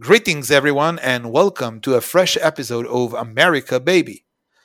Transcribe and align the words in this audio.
Greetings, 0.00 0.50
everyone, 0.50 0.98
and 0.98 1.30
welcome 1.30 1.80
to 1.82 1.94
a 1.94 2.00
fresh 2.00 2.36
episode 2.40 2.84
of 2.88 3.14
America 3.14 3.78
Baby. 3.78 4.24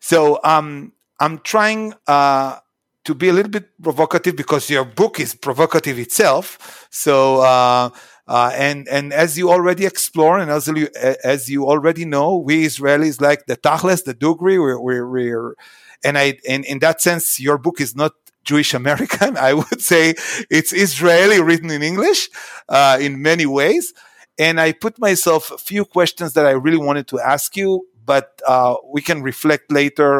So, 0.00 0.40
um, 0.42 0.92
I'm 1.20 1.38
trying 1.38 1.94
uh, 2.06 2.56
to 3.04 3.14
be 3.14 3.28
a 3.28 3.32
little 3.32 3.50
bit 3.50 3.68
provocative 3.82 4.36
because 4.36 4.70
your 4.70 4.84
book 4.84 5.20
is 5.20 5.34
provocative 5.34 5.98
itself. 5.98 6.88
So, 6.90 7.42
uh, 7.42 7.90
uh, 8.26 8.52
and 8.54 8.88
and 8.88 9.12
as 9.12 9.36
you 9.36 9.50
already 9.50 9.84
explore, 9.84 10.38
and 10.38 10.50
as 10.50 10.68
you 10.68 10.88
as 11.24 11.48
you 11.48 11.66
already 11.66 12.04
know, 12.04 12.36
we 12.36 12.64
Israelis 12.64 13.20
like 13.20 13.46
the 13.46 13.56
Tachles, 13.56 14.04
the 14.04 14.14
Dugri. 14.14 14.58
We're, 14.58 14.80
we're, 14.80 15.08
we're 15.10 15.56
and 16.04 16.16
I 16.16 16.38
and 16.48 16.64
in 16.64 16.78
that 16.78 17.00
sense, 17.00 17.40
your 17.40 17.58
book 17.58 17.80
is 17.80 17.96
not 17.96 18.12
Jewish 18.44 18.72
American. 18.72 19.36
I 19.50 19.54
would 19.54 19.80
say 19.80 20.14
it's 20.48 20.72
Israeli 20.72 21.42
written 21.42 21.70
in 21.70 21.82
English 21.82 22.28
uh, 22.68 22.98
in 23.00 23.20
many 23.20 23.46
ways. 23.46 23.92
And 24.38 24.58
I 24.58 24.72
put 24.72 24.98
myself 24.98 25.50
a 25.50 25.58
few 25.58 25.84
questions 25.84 26.32
that 26.32 26.46
I 26.46 26.52
really 26.52 26.78
wanted 26.78 27.06
to 27.08 27.20
ask 27.20 27.56
you, 27.58 27.86
but 28.10 28.26
uh, 28.54 28.74
we 28.94 29.00
can 29.08 29.22
reflect 29.22 29.70
later 29.70 30.10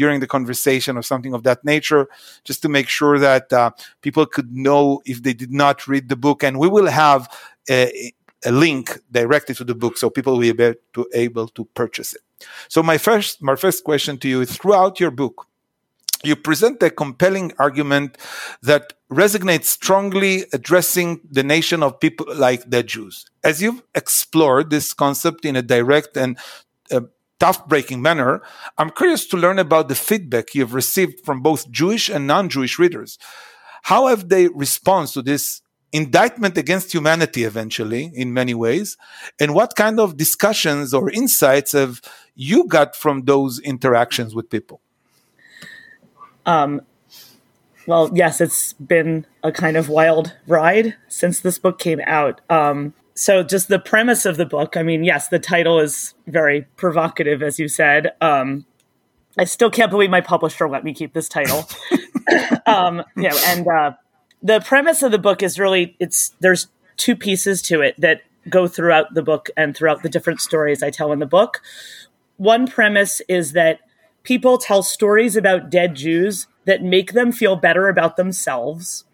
during 0.00 0.18
the 0.20 0.26
conversation 0.36 0.92
or 0.96 1.02
something 1.12 1.32
of 1.32 1.42
that 1.44 1.64
nature, 1.64 2.02
just 2.48 2.60
to 2.62 2.68
make 2.68 2.88
sure 2.88 3.16
that 3.28 3.52
uh, 3.52 3.70
people 4.06 4.26
could 4.34 4.50
know 4.66 5.00
if 5.12 5.22
they 5.22 5.34
did 5.42 5.52
not 5.52 5.86
read 5.86 6.08
the 6.08 6.16
book. 6.26 6.42
And 6.42 6.58
we 6.58 6.68
will 6.76 6.90
have 7.04 7.20
a, 7.70 8.12
a 8.44 8.50
link 8.50 8.98
directly 9.12 9.54
to 9.54 9.64
the 9.64 9.76
book 9.82 9.96
so 9.96 10.10
people 10.10 10.32
will 10.32 10.40
be 10.40 10.64
able 10.64 10.80
to, 10.94 11.06
able 11.14 11.48
to 11.58 11.64
purchase 11.80 12.10
it. 12.14 12.22
So 12.68 12.82
my 12.82 12.98
first 12.98 13.32
my 13.50 13.56
first 13.64 13.84
question 13.84 14.18
to 14.22 14.28
you 14.28 14.38
is 14.44 14.50
throughout 14.56 14.98
your 15.02 15.12
book, 15.22 15.36
you 16.24 16.34
present 16.36 16.82
a 16.82 16.90
compelling 16.90 17.52
argument 17.58 18.18
that 18.62 18.84
resonates 19.24 19.66
strongly 19.66 20.44
addressing 20.52 21.20
the 21.30 21.42
nation 21.42 21.82
of 21.82 22.00
people 22.00 22.26
like 22.34 22.62
the 22.74 22.82
Jews. 22.82 23.24
As 23.44 23.62
you've 23.62 23.82
explored 23.94 24.70
this 24.70 24.92
concept 24.92 25.44
in 25.44 25.54
a 25.56 25.62
direct 25.62 26.16
and 26.16 26.36
tough 27.38 27.66
breaking 27.66 28.02
manner, 28.02 28.42
I'm 28.78 28.90
curious 28.90 29.26
to 29.28 29.36
learn 29.36 29.58
about 29.58 29.88
the 29.88 29.94
feedback 29.94 30.54
you've 30.54 30.74
received 30.74 31.24
from 31.24 31.42
both 31.42 31.70
Jewish 31.70 32.08
and 32.08 32.26
non 32.26 32.48
Jewish 32.48 32.78
readers. 32.78 33.18
How 33.84 34.08
have 34.08 34.28
they 34.28 34.48
responded 34.48 35.12
to 35.12 35.22
this 35.22 35.62
indictment 35.92 36.58
against 36.58 36.92
humanity 36.92 37.44
eventually 37.44 38.10
in 38.14 38.32
many 38.32 38.54
ways? 38.54 38.96
And 39.38 39.54
what 39.54 39.76
kind 39.76 40.00
of 40.00 40.16
discussions 40.16 40.92
or 40.92 41.10
insights 41.10 41.72
have 41.72 42.00
you 42.34 42.66
got 42.66 42.96
from 42.96 43.22
those 43.22 43.60
interactions 43.60 44.34
with 44.34 44.50
people? 44.50 44.80
Um, 46.44 46.82
well 47.86 48.10
yes 48.12 48.40
it's 48.40 48.72
been 48.74 49.26
a 49.42 49.50
kind 49.50 49.76
of 49.76 49.88
wild 49.88 50.36
ride 50.46 50.96
since 51.08 51.40
this 51.40 51.58
book 51.58 51.78
came 51.78 52.00
out. 52.06 52.40
Um, 52.50 52.94
so 53.16 53.42
just 53.42 53.68
the 53.68 53.78
premise 53.78 54.26
of 54.26 54.36
the 54.36 54.46
book 54.46 54.76
i 54.76 54.82
mean 54.82 55.02
yes 55.02 55.28
the 55.28 55.38
title 55.38 55.80
is 55.80 56.14
very 56.26 56.62
provocative 56.76 57.42
as 57.42 57.58
you 57.58 57.68
said 57.68 58.12
um, 58.20 58.64
i 59.38 59.44
still 59.44 59.70
can't 59.70 59.90
believe 59.90 60.10
my 60.10 60.20
publisher 60.20 60.68
let 60.68 60.84
me 60.84 60.92
keep 60.92 61.12
this 61.12 61.28
title 61.28 61.68
um, 62.66 63.02
you 63.16 63.28
know 63.28 63.38
and 63.46 63.66
uh, 63.66 63.92
the 64.42 64.60
premise 64.60 65.02
of 65.02 65.10
the 65.10 65.18
book 65.18 65.42
is 65.42 65.58
really 65.58 65.96
it's 65.98 66.34
there's 66.40 66.68
two 66.96 67.16
pieces 67.16 67.62
to 67.62 67.80
it 67.80 67.94
that 67.98 68.22
go 68.48 68.68
throughout 68.68 69.14
the 69.14 69.22
book 69.22 69.50
and 69.56 69.76
throughout 69.76 70.02
the 70.02 70.08
different 70.08 70.40
stories 70.40 70.82
I 70.82 70.90
tell 70.90 71.12
in 71.12 71.18
the 71.18 71.26
book. 71.26 71.62
One 72.36 72.66
premise 72.66 73.20
is 73.28 73.52
that 73.52 73.80
people 74.22 74.58
tell 74.58 74.82
stories 74.82 75.36
about 75.36 75.70
dead 75.70 75.94
Jews 75.94 76.46
that 76.64 76.82
make 76.82 77.12
them 77.12 77.32
feel 77.32 77.56
better 77.56 77.88
about 77.88 78.16
themselves. 78.16 79.04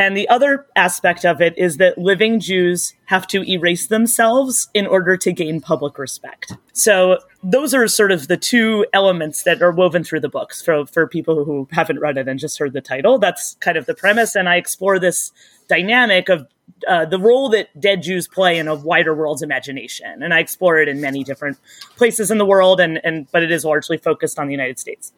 And 0.00 0.16
the 0.16 0.30
other 0.30 0.66
aspect 0.76 1.26
of 1.26 1.42
it 1.42 1.52
is 1.58 1.76
that 1.76 1.98
living 1.98 2.40
Jews 2.40 2.94
have 3.04 3.26
to 3.26 3.42
erase 3.42 3.88
themselves 3.88 4.70
in 4.72 4.86
order 4.86 5.18
to 5.18 5.30
gain 5.30 5.60
public 5.60 5.98
respect. 5.98 6.54
So 6.72 7.18
those 7.42 7.74
are 7.74 7.86
sort 7.86 8.10
of 8.10 8.26
the 8.26 8.38
two 8.38 8.86
elements 8.94 9.42
that 9.42 9.60
are 9.60 9.70
woven 9.70 10.02
through 10.02 10.20
the 10.20 10.30
books 10.30 10.62
for, 10.62 10.86
for 10.86 11.06
people 11.06 11.44
who 11.44 11.68
haven't 11.70 12.00
read 12.00 12.16
it 12.16 12.28
and 12.28 12.40
just 12.40 12.58
heard 12.58 12.72
the 12.72 12.80
title. 12.80 13.18
That's 13.18 13.56
kind 13.60 13.76
of 13.76 13.84
the 13.84 13.94
premise. 13.94 14.34
And 14.34 14.48
I 14.48 14.56
explore 14.56 14.98
this 14.98 15.32
dynamic 15.68 16.30
of 16.30 16.46
uh, 16.88 17.04
the 17.04 17.18
role 17.18 17.50
that 17.50 17.78
dead 17.78 18.02
Jews 18.02 18.26
play 18.26 18.58
in 18.58 18.68
a 18.68 18.74
wider 18.74 19.14
world's 19.14 19.42
imagination. 19.42 20.22
And 20.22 20.32
I 20.32 20.38
explore 20.38 20.78
it 20.78 20.88
in 20.88 21.02
many 21.02 21.24
different 21.24 21.58
places 21.98 22.30
in 22.30 22.38
the 22.38 22.46
world, 22.46 22.80
and, 22.80 23.02
and 23.04 23.30
but 23.32 23.42
it 23.42 23.52
is 23.52 23.66
largely 23.66 23.98
focused 23.98 24.38
on 24.38 24.46
the 24.46 24.52
United 24.52 24.78
States. 24.78 25.12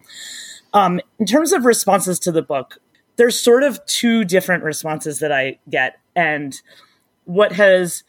Um, 0.73 1.01
in 1.21 1.27
terms 1.27 1.53
of 1.53 1.67
responses 1.67 2.19
to 2.19 2.33
the 2.33 2.43
book, 2.43 2.79
there's 3.17 3.39
sort 3.39 3.63
of 3.63 3.85
two 3.87 4.25
different 4.25 4.65
responses 4.65 5.19
that 5.19 5.33
I 5.33 5.59
get. 5.69 5.99
And 6.17 6.61
what 7.25 7.53
has 7.53 8.05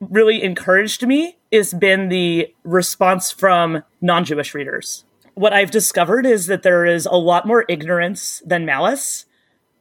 really 0.00 0.42
encouraged 0.42 1.06
me 1.06 1.36
has 1.52 1.72
been 1.72 2.08
the 2.08 2.54
response 2.64 3.32
from 3.32 3.82
non 4.00 4.24
Jewish 4.24 4.54
readers. 4.54 5.04
What 5.34 5.52
I've 5.52 5.70
discovered 5.70 6.24
is 6.26 6.46
that 6.46 6.62
there 6.62 6.86
is 6.86 7.06
a 7.06 7.16
lot 7.16 7.46
more 7.46 7.64
ignorance 7.68 8.42
than 8.44 8.64
malice. 8.64 9.26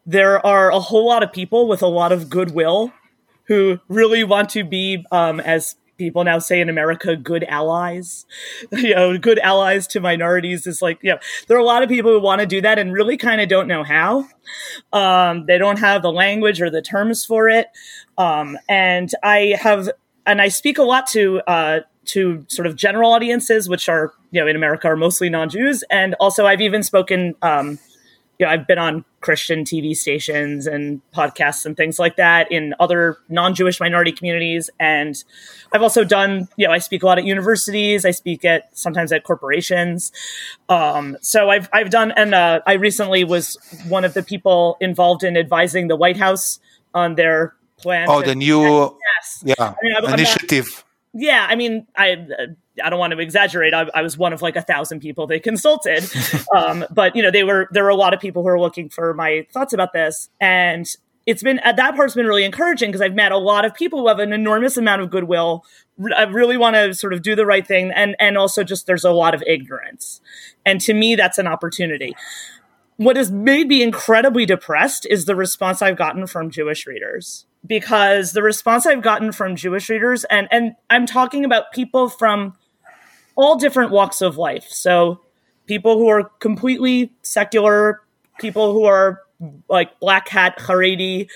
There 0.06 0.46
are 0.46 0.70
a 0.72 0.80
whole 0.80 1.08
lot 1.08 1.24
of 1.24 1.32
people 1.32 1.68
with 1.68 1.82
a 1.82 1.88
lot 1.88 2.12
of 2.12 2.30
goodwill 2.30 2.94
who 3.46 3.80
really 3.88 4.24
want 4.24 4.50
to 4.50 4.64
be, 4.64 5.06
um, 5.12 5.40
as 5.40 5.76
people 5.98 6.24
now 6.24 6.40
say 6.40 6.62
in 6.62 6.70
America, 6.70 7.16
good 7.16 7.44
allies. 7.46 8.26
you 8.72 8.96
know, 8.96 9.18
good 9.18 9.40
allies 9.40 9.88
to 9.88 10.00
minorities 10.00 10.68
is 10.68 10.82
like, 10.82 11.00
you 11.02 11.12
know, 11.12 11.20
there 11.48 11.58
are 11.58 11.62
a 11.62 11.66
lot 11.66 11.84
of 11.84 11.90
people 11.90 12.12
who 12.12 12.20
want 12.20 12.42
to 12.42 12.48
do 12.48 12.62
that 12.62 12.80
and 12.80 12.94
really 12.94 13.18
kind 13.18 13.42
of 13.42 13.50
don't 13.50 13.68
know 13.68 13.84
how. 13.84 14.28
Um, 14.94 15.46
they 15.46 15.58
don't 15.58 15.80
have 15.80 16.02
the 16.02 16.12
language 16.12 16.62
or 16.62 16.70
the 16.70 16.82
terms 16.82 17.26
for 17.26 17.50
it. 17.50 17.68
Um, 18.18 18.58
and 18.70 19.10
I 19.24 19.58
have, 19.60 19.90
and 20.26 20.42
I 20.42 20.50
speak 20.50 20.78
a 20.78 20.84
lot 20.84 21.08
to, 21.08 21.42
uh, 21.48 21.80
to 22.06 22.46
sort 22.48 22.68
of 22.68 22.76
general 22.76 23.12
audiences, 23.12 23.68
which 23.68 23.90
are, 23.90 24.14
you 24.32 24.42
know, 24.42 24.48
in 24.48 24.56
America 24.56 24.88
are 24.88 24.96
mostly 24.96 25.30
non-Jews. 25.30 25.84
And 25.90 26.16
also 26.20 26.46
I've 26.46 26.62
even 26.62 26.84
spoken, 26.84 27.36
um, 27.42 27.80
you 28.38 28.46
know, 28.46 28.52
I've 28.52 28.68
been 28.68 28.78
on 28.78 29.06
Christian 29.22 29.64
TV 29.64 29.96
stations 29.96 30.68
and 30.68 31.02
podcasts 31.14 31.66
and 31.66 31.76
things 31.76 31.98
like 32.00 32.18
that 32.18 32.52
in 32.52 32.74
other 32.80 33.18
non-Jewish 33.30 33.80
minority 33.80 34.12
communities. 34.12 34.70
And 34.80 35.22
I've 35.74 35.82
also 35.82 36.04
done, 36.04 36.48
you 36.58 36.68
know, 36.68 36.74
I 36.74 36.80
speak 36.80 37.04
a 37.04 37.06
lot 37.06 37.18
at 37.18 37.24
universities. 37.24 38.06
I 38.06 38.12
speak 38.12 38.44
at 38.46 38.78
sometimes 38.78 39.12
at 39.12 39.24
corporations. 39.24 40.12
Um, 40.70 41.18
so 41.22 41.50
I've 41.50 41.70
I've 41.74 41.90
done, 41.90 42.12
and 42.12 42.36
uh, 42.36 42.62
I 42.68 42.74
recently 42.74 43.24
was 43.24 43.58
one 43.88 44.04
of 44.04 44.14
the 44.14 44.24
people 44.24 44.78
involved 44.82 45.24
in 45.24 45.38
advising 45.38 45.88
the 45.88 45.96
White 45.96 46.18
House 46.18 46.60
on 46.94 47.16
their 47.16 47.56
plan. 47.78 48.08
Oh, 48.10 48.22
the 48.22 48.36
new 48.36 48.64
yes, 48.64 49.44
yeah, 49.44 49.56
I 49.60 49.76
mean, 49.82 49.96
I'm, 49.96 50.14
initiative. 50.14 50.84
I'm 51.14 51.20
not, 51.20 51.26
yeah, 51.26 51.48
I 51.50 51.56
mean, 51.56 51.88
I 51.96 52.28
I 52.84 52.90
don't 52.90 53.00
want 53.00 53.14
to 53.14 53.20
exaggerate. 53.20 53.74
I, 53.74 53.88
I 53.94 54.02
was 54.02 54.18
one 54.18 54.34
of 54.34 54.42
like 54.42 54.56
a 54.56 54.62
thousand 54.62 55.00
people 55.00 55.28
they 55.28 55.40
consulted, 55.40 56.10
um, 56.56 56.86
but 56.92 57.16
you 57.16 57.24
know, 57.24 57.32
they 57.32 57.44
were 57.44 57.68
there 57.72 57.84
were 57.84 57.90
a 57.90 57.96
lot 57.96 58.14
of 58.14 58.20
people 58.20 58.42
who 58.42 58.48
were 58.48 58.60
looking 58.60 58.90
for 58.90 59.14
my 59.14 59.46
thoughts 59.52 59.74
about 59.74 59.94
this, 59.94 60.30
and 60.40 60.88
it's 61.26 61.42
been 61.42 61.60
at 61.60 61.78
that 61.78 61.96
part's 61.96 62.14
been 62.14 62.28
really 62.28 62.44
encouraging 62.44 62.90
because 62.90 63.02
I've 63.02 63.16
met 63.16 63.32
a 63.32 63.38
lot 63.38 63.66
of 63.66 63.74
people 63.74 64.00
who 64.00 64.08
have 64.08 64.20
an 64.20 64.34
enormous 64.34 64.78
amount 64.78 65.02
of 65.02 65.10
goodwill. 65.10 65.66
I 66.16 66.24
really 66.24 66.58
want 66.58 66.76
to 66.76 66.94
sort 66.94 67.14
of 67.14 67.22
do 67.22 67.36
the 67.36 67.46
right 67.46 67.66
thing, 67.66 67.92
and 67.92 68.16
and 68.20 68.38
also 68.38 68.64
just 68.64 68.86
there's 68.88 69.06
a 69.06 69.12
lot 69.12 69.34
of 69.34 69.44
ignorance, 69.48 70.22
and 70.66 70.80
to 70.82 70.94
me 70.94 71.16
that's 71.16 71.38
an 71.38 71.48
opportunity. 71.48 72.16
What 72.98 73.18
has 73.18 73.30
made 73.30 73.68
me 73.68 73.84
incredibly 73.84 74.46
depressed 74.46 75.06
is 75.10 75.26
the 75.26 75.36
response 75.36 75.82
I've 75.82 75.98
gotten 75.98 76.28
from 76.28 76.50
Jewish 76.50 76.88
readers 76.88 77.46
because 77.66 78.32
the 78.32 78.42
response 78.42 78.86
I've 78.86 79.02
gotten 79.02 79.32
from 79.32 79.56
Jewish 79.56 79.90
readers, 79.90 80.24
and 80.26 80.48
and 80.52 80.76
I'm 80.90 81.06
talking 81.06 81.46
about 81.46 81.72
people 81.74 82.10
from 82.10 82.54
all 83.36 83.56
different 83.56 83.92
walks 83.92 84.22
of 84.22 84.38
life, 84.38 84.68
so 84.70 85.22
people 85.66 85.98
who 85.98 86.08
are 86.08 86.24
completely 86.40 87.12
secular, 87.22 88.02
people 88.40 88.74
who 88.74 88.86
are 88.86 89.22
like 89.70 90.00
black 90.00 90.30
hat 90.30 90.58
Haredi, 90.60 91.28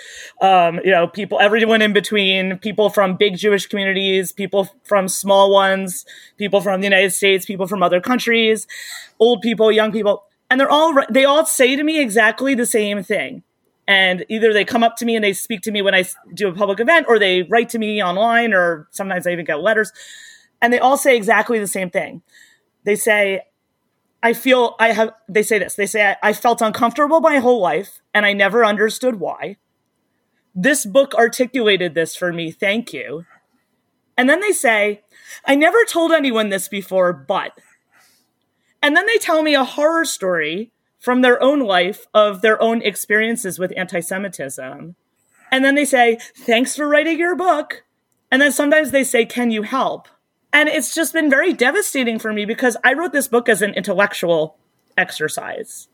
um, 0.42 0.80
you 0.86 0.92
know, 0.92 1.07
people, 1.07 1.40
everyone 1.40 1.81
in 1.81 1.92
between, 1.92 2.57
people 2.60 2.90
from 2.90 3.18
big 3.18 3.38
Jewish 3.38 3.68
communities, 3.68 4.31
people 4.31 4.69
from 4.84 5.07
small 5.07 5.51
ones, 5.51 6.06
people 6.38 6.62
from 6.62 6.80
the 6.80 6.86
United 6.88 7.12
States, 7.12 7.46
people 7.46 7.68
from 7.68 7.84
other 7.84 8.00
countries, 8.00 8.68
old 9.19 9.42
people, 9.42 9.72
young 9.72 9.92
people, 9.92 10.24
and 10.50 10.60
they're 10.60 10.69
all 10.69 10.98
they 11.10 11.25
all 11.25 11.46
say 11.46 11.75
to 11.75 11.84
me 11.84 12.00
exactly 12.00 12.56
the 12.56 12.66
same 12.66 13.04
thing. 13.04 13.44
And 13.88 14.24
either 14.30 14.54
they 14.54 14.66
come 14.66 14.84
up 14.84 14.98
to 14.98 15.06
me 15.06 15.16
and 15.16 15.24
they 15.24 15.34
speak 15.34 15.62
to 15.62 15.72
me 15.72 15.81
when 15.81 15.96
I 15.96 16.06
do 16.34 16.48
a 16.48 16.54
public 16.54 16.80
event, 16.80 17.07
or 17.10 17.18
they 17.18 17.44
write 17.44 17.69
to 17.69 17.80
me 17.80 18.01
online, 18.04 18.54
or 18.54 18.88
sometimes 18.92 19.25
I 19.25 19.31
even 19.31 19.46
get 19.46 19.62
letters, 19.62 19.92
and 20.62 20.74
they 20.74 20.80
all 20.80 20.98
say 20.98 21.16
exactly 21.16 21.60
the 21.60 21.68
same 21.68 21.90
thing. 21.90 22.22
They 22.84 22.96
say, 22.96 23.42
I 24.22 24.34
feel 24.34 24.76
I 24.80 24.92
have, 24.92 25.14
they 25.28 25.44
say 25.44 25.60
this, 25.60 25.76
they 25.76 25.86
say, 25.86 26.12
I, 26.12 26.30
I 26.30 26.34
felt 26.34 26.62
uncomfortable 26.62 27.22
my 27.22 27.38
whole 27.38 27.62
life 27.62 28.02
and 28.14 28.26
I 28.26 28.34
never 28.34 28.66
understood 28.66 29.20
why. 29.20 29.58
This 30.54 30.86
book 30.86 31.14
articulated 31.16 31.94
this 31.94 32.16
for 32.16 32.34
me. 32.34 32.52
Thank 32.52 32.92
you. 32.92 33.26
And 34.18 34.30
then 34.30 34.42
they 34.42 34.52
say, 34.52 35.04
I 35.46 35.56
never 35.56 35.86
told 35.86 36.12
anyone 36.12 36.50
this 36.50 36.68
before, 36.68 37.14
but. 37.14 37.54
And 38.82 38.96
then 38.96 39.06
they 39.06 39.18
tell 39.18 39.44
me 39.44 39.56
a 39.56 39.64
horror 39.64 40.04
story 40.04 40.72
from 41.00 41.22
their 41.22 41.42
own 41.42 41.60
life 41.60 42.08
of 42.14 42.42
their 42.42 42.62
own 42.62 42.82
experiences 42.82 43.58
with 43.58 43.74
anti 43.78 44.02
Semitism. 44.02 44.96
And 45.52 45.66
then 45.66 45.76
they 45.76 45.86
say, 45.86 46.20
Thanks 46.36 46.76
for 46.76 46.88
writing 46.88 47.18
your 47.18 47.36
book. 47.36 47.84
And 48.32 48.42
then 48.42 48.52
sometimes 48.52 48.92
they 48.92 49.04
say, 49.04 49.26
Can 49.26 49.52
you 49.52 49.64
help? 49.64 50.10
And 50.51 50.68
it's 50.68 50.96
just 50.96 51.13
been 51.13 51.30
very 51.30 51.54
devastating 51.54 52.19
for 52.19 52.34
me 52.34 52.46
because 52.46 52.75
I 52.84 52.94
wrote 52.94 53.12
this 53.12 53.28
book 53.28 53.50
as 53.50 53.62
an 53.62 53.74
intellectual 53.75 54.57
exercise. 54.98 55.88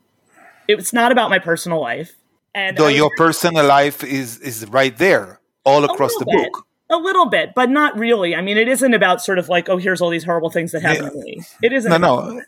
It's 0.68 0.92
not 0.92 1.12
about 1.12 1.30
my 1.30 1.38
personal 1.38 1.80
life. 1.80 2.16
And 2.54 2.76
though 2.76 2.88
your 2.88 3.10
personal 3.16 3.66
life 3.66 4.02
is 4.02 4.38
is 4.38 4.66
right 4.68 4.96
there 4.96 5.40
all 5.64 5.84
across 5.84 6.16
the 6.16 6.24
bit, 6.24 6.52
book. 6.52 6.66
A 6.88 6.96
little 6.96 7.26
bit, 7.26 7.52
but 7.54 7.68
not 7.68 7.98
really. 7.98 8.34
I 8.34 8.40
mean, 8.40 8.56
it 8.56 8.68
isn't 8.68 8.94
about 8.94 9.22
sort 9.22 9.38
of 9.38 9.48
like, 9.48 9.68
oh, 9.68 9.76
here's 9.76 10.00
all 10.00 10.08
these 10.08 10.24
horrible 10.24 10.50
things 10.50 10.72
that 10.72 10.80
happened 10.80 11.10
yeah. 11.14 11.20
to 11.20 11.24
me. 11.24 11.42
It 11.62 11.72
isn't. 11.72 11.90
No, 11.90 11.98
no. 11.98 12.42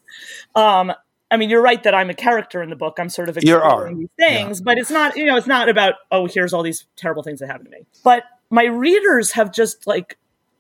Um, 0.55 0.93
I 1.31 1.37
mean, 1.37 1.50
you're 1.50 1.60
right 1.60 1.82
that 1.82 1.94
I'm 1.94 2.08
a 2.08 2.14
character 2.14 2.62
in 2.62 2.70
the 2.70 2.76
book. 2.76 2.99
I'm 2.99 3.10
sort 3.10 3.28
of 3.28 3.37
exploring 3.37 3.99
these 3.99 4.08
things, 4.19 4.60
yeah. 4.60 4.64
but 4.64 4.78
it's 4.78 4.90
not, 4.90 5.16
you 5.16 5.26
know, 5.26 5.37
it's 5.37 5.46
not 5.46 5.69
about, 5.69 5.94
oh, 6.10 6.26
here's 6.26 6.55
all 6.55 6.62
these 6.62 6.87
terrible 6.96 7.22
things 7.22 7.40
that 7.40 7.49
happened 7.49 7.66
to 7.66 7.70
me. 7.70 7.84
But 8.02 8.25
my 8.49 8.64
readers 8.64 9.32
have 9.32 9.52
just 9.52 9.87
like 9.87 10.16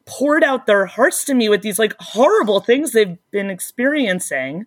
poured 0.08 0.42
out 0.42 0.66
their 0.66 0.86
hearts 0.86 1.22
to 1.24 1.34
me 1.34 1.48
with 1.48 1.60
these 1.60 1.78
like 1.78 1.94
horrible 2.00 2.60
things 2.60 2.92
they've 2.92 3.18
been 3.30 3.50
experiencing. 3.50 4.64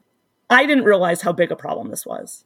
I 0.50 0.68
didn't 0.68 0.84
realize 0.84 1.22
how 1.22 1.32
big 1.32 1.52
a 1.52 1.56
problem 1.56 1.90
this 1.90 2.06
was. 2.06 2.46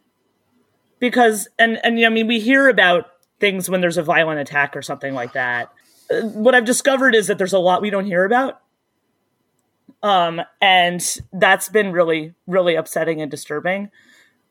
Because 1.00 1.50
and 1.60 1.78
and 1.84 2.00
you 2.00 2.06
know, 2.06 2.12
I 2.12 2.14
mean 2.14 2.28
we 2.28 2.40
hear 2.40 2.70
about 2.70 3.08
things 3.40 3.70
when 3.70 3.82
there's 3.82 3.98
a 3.98 4.04
violent 4.04 4.40
attack 4.40 4.78
or 4.78 4.82
something 4.82 5.14
like 5.14 5.34
that. 5.34 5.72
Uh, 6.10 6.22
what 6.22 6.56
I've 6.56 6.66
discovered 6.66 7.14
is 7.14 7.28
that 7.28 7.38
there's 7.38 7.54
a 7.54 7.60
lot 7.60 7.82
we 7.82 7.90
don't 7.90 8.06
hear 8.06 8.24
about. 8.24 8.62
Um, 10.02 10.42
and 10.62 11.04
that's 11.34 11.68
been 11.68 11.92
really, 11.92 12.34
really 12.48 12.76
upsetting 12.76 13.22
and 13.22 13.30
disturbing. 13.30 13.90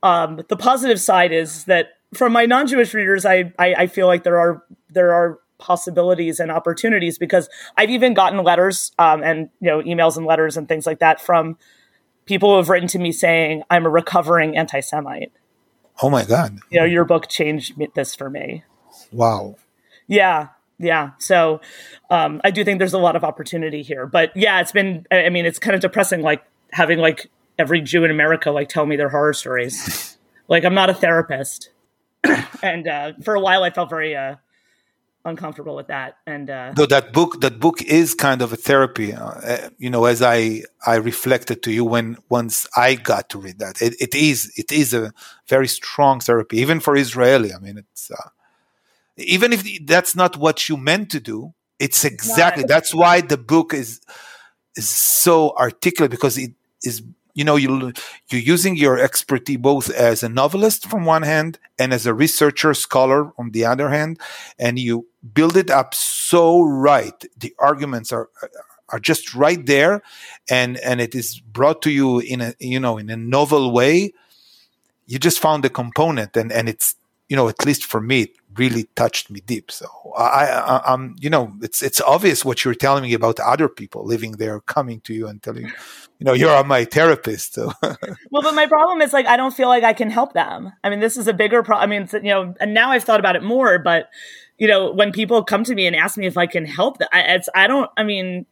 Um, 0.02 0.43
the 0.49 0.56
positive 0.56 1.00
side 1.00 1.32
is 1.32 1.64
that 1.64 1.93
from 2.12 2.32
my 2.32 2.44
non-Jewish 2.44 2.93
readers, 2.93 3.25
I, 3.25 3.52
I, 3.58 3.75
I 3.75 3.87
feel 3.87 4.06
like 4.06 4.23
there 4.23 4.38
are 4.38 4.64
there 4.91 5.14
are 5.14 5.38
possibilities 5.58 6.40
and 6.40 6.50
opportunities 6.50 7.18
because 7.18 7.48
I've 7.76 7.90
even 7.90 8.14
gotten 8.14 8.42
letters 8.42 8.92
um, 8.98 9.22
and 9.22 9.50
you 9.60 9.68
know 9.70 9.82
emails 9.82 10.16
and 10.16 10.26
letters 10.26 10.56
and 10.56 10.68
things 10.68 10.86
like 10.86 10.98
that 10.98 11.20
from 11.20 11.56
people 12.26 12.50
who 12.50 12.56
have 12.56 12.68
written 12.68 12.88
to 12.88 12.98
me 12.98 13.12
saying 13.12 13.62
I'm 13.70 13.86
a 13.86 13.90
recovering 13.90 14.56
anti-Semite. 14.56 15.32
Oh 16.02 16.10
my 16.10 16.24
god! 16.24 16.58
You 16.70 16.80
know, 16.80 16.86
your 16.86 17.04
book 17.04 17.28
changed 17.28 17.74
this 17.94 18.14
for 18.14 18.28
me. 18.28 18.64
Wow. 19.12 19.56
Yeah, 20.06 20.48
yeah. 20.78 21.10
So 21.18 21.60
um, 22.10 22.40
I 22.44 22.50
do 22.50 22.64
think 22.64 22.78
there's 22.78 22.94
a 22.94 22.98
lot 22.98 23.16
of 23.16 23.24
opportunity 23.24 23.82
here, 23.82 24.06
but 24.06 24.36
yeah, 24.36 24.60
it's 24.60 24.72
been. 24.72 25.06
I 25.10 25.28
mean, 25.30 25.46
it's 25.46 25.58
kind 25.58 25.74
of 25.74 25.80
depressing, 25.80 26.22
like 26.22 26.44
having 26.72 26.98
like 26.98 27.30
every 27.58 27.80
Jew 27.80 28.04
in 28.04 28.10
America 28.10 28.50
like 28.50 28.68
tell 28.68 28.86
me 28.86 28.96
their 28.96 29.08
horror 29.08 29.32
stories. 29.32 30.18
like 30.48 30.64
I'm 30.64 30.74
not 30.74 30.90
a 30.90 30.94
therapist, 30.94 31.70
and 32.62 32.88
uh, 32.88 33.12
for 33.22 33.34
a 33.34 33.40
while 33.40 33.62
I 33.62 33.70
felt 33.70 33.88
very 33.88 34.16
uh, 34.16 34.36
uncomfortable 35.24 35.74
with 35.74 35.86
that. 35.88 36.18
And 36.26 36.50
uh 36.50 36.72
though 36.74 36.86
that 36.86 37.12
book 37.12 37.40
that 37.40 37.58
book 37.58 37.82
is 37.82 38.14
kind 38.14 38.42
of 38.42 38.52
a 38.52 38.56
therapy 38.56 39.12
uh, 39.12 39.26
uh, 39.26 39.68
you 39.78 39.90
know 39.90 40.04
as 40.04 40.22
i 40.22 40.62
i 40.86 40.96
reflected 40.96 41.62
to 41.62 41.72
you 41.72 41.84
when 41.84 42.16
once 42.28 42.66
i 42.76 42.94
got 42.94 43.28
to 43.30 43.38
read 43.38 43.58
that 43.58 43.80
it, 43.80 43.94
it 44.00 44.14
is 44.14 44.52
it 44.56 44.70
is 44.70 44.92
a 44.92 45.12
very 45.48 45.68
strong 45.68 46.20
therapy 46.20 46.58
even 46.58 46.80
for 46.80 46.96
israeli. 46.96 47.52
I 47.52 47.58
mean 47.58 47.78
it's 47.78 48.10
uh, 48.10 48.28
even 49.16 49.52
if 49.52 49.64
that's 49.86 50.14
not 50.14 50.36
what 50.36 50.68
you 50.68 50.76
meant 50.76 51.10
to 51.10 51.20
do 51.20 51.54
it's 51.78 52.04
exactly 52.04 52.64
that's 52.64 52.94
why 52.94 53.20
the 53.20 53.38
book 53.38 53.74
is 53.74 54.00
is 54.76 54.88
so 54.88 55.54
articulate 55.56 56.10
because 56.10 56.36
it 56.38 56.52
is 56.82 57.02
you 57.34 57.44
know 57.44 57.56
you 57.56 57.92
you're 58.30 58.40
using 58.40 58.76
your 58.76 58.98
expertise 58.98 59.58
both 59.58 59.90
as 59.90 60.22
a 60.22 60.28
novelist 60.28 60.86
from 60.86 61.04
one 61.04 61.22
hand 61.22 61.58
and 61.78 61.92
as 61.92 62.06
a 62.06 62.14
researcher 62.14 62.72
scholar 62.74 63.32
on 63.38 63.50
the 63.50 63.64
other 63.64 63.90
hand 63.90 64.18
and 64.58 64.78
you 64.78 65.06
build 65.32 65.56
it 65.56 65.70
up 65.70 65.94
so 65.94 66.62
right 66.62 67.24
the 67.38 67.54
arguments 67.58 68.12
are 68.12 68.28
are 68.90 69.00
just 69.00 69.34
right 69.34 69.64
there 69.66 70.02
and 70.50 70.76
and 70.78 71.00
it 71.00 71.14
is 71.14 71.40
brought 71.40 71.80
to 71.82 71.90
you 71.90 72.18
in 72.18 72.40
a 72.40 72.54
you 72.58 72.78
know 72.78 72.98
in 72.98 73.08
a 73.08 73.16
novel 73.16 73.72
way 73.72 74.12
you 75.06 75.18
just 75.18 75.38
found 75.38 75.64
the 75.64 75.70
component 75.70 76.36
and 76.36 76.52
and 76.52 76.69
it's 76.69 76.96
you 77.28 77.36
know 77.36 77.48
at 77.48 77.64
least 77.64 77.84
for 77.84 78.00
me 78.00 78.22
it 78.22 78.36
really 78.56 78.84
touched 78.94 79.31
me 79.31 79.40
deep. 79.40 79.70
So 79.70 79.86
I, 80.16 80.46
I, 80.46 80.93
am 80.93 81.16
you 81.19 81.31
know, 81.31 81.52
it's 81.62 81.82
it's 81.82 82.00
obvious 82.00 82.44
what 82.44 82.64
you're 82.64 82.74
telling 82.74 83.02
me 83.02 83.14
about 83.14 83.40
other 83.40 83.69
people 83.69 84.04
living 84.04 84.32
there, 84.32 84.60
coming 84.60 85.00
to 85.02 85.14
you 85.14 85.26
and 85.26 85.43
telling, 85.43 85.64
you 85.64 86.24
know, 86.24 86.32
you're 86.32 86.62
my 86.64 86.84
therapist. 86.84 87.54
So. 87.54 87.72
well, 87.82 88.43
but 88.43 88.54
my 88.54 88.66
problem 88.66 89.00
is 89.02 89.12
like 89.12 89.26
I 89.26 89.36
don't 89.36 89.54
feel 89.54 89.69
like 89.69 89.84
I 89.84 89.93
can 89.93 90.10
help 90.10 90.32
them. 90.32 90.72
I 90.82 90.90
mean, 90.90 91.00
this 91.00 91.16
is 91.16 91.28
a 91.28 91.32
bigger 91.32 91.62
problem. 91.62 91.90
I 91.90 91.98
mean, 91.98 92.08
you 92.24 92.32
know, 92.32 92.54
and 92.60 92.74
now 92.74 92.90
I've 92.90 93.04
thought 93.04 93.20
about 93.20 93.36
it 93.36 93.43
more, 93.43 93.78
but 93.78 94.08
you 94.58 94.69
know, 94.69 94.93
when 94.93 95.13
people 95.13 95.43
come 95.44 95.65
to 95.65 95.75
me 95.75 95.87
and 95.87 95.96
ask 95.96 96.17
me 96.17 96.27
if 96.27 96.37
I 96.39 96.46
can 96.46 96.65
help 96.65 96.99
I, 97.13 97.20
it's 97.20 97.49
I 97.55 97.67
don't. 97.67 97.91
I 97.96 98.05
mean, 98.05 98.46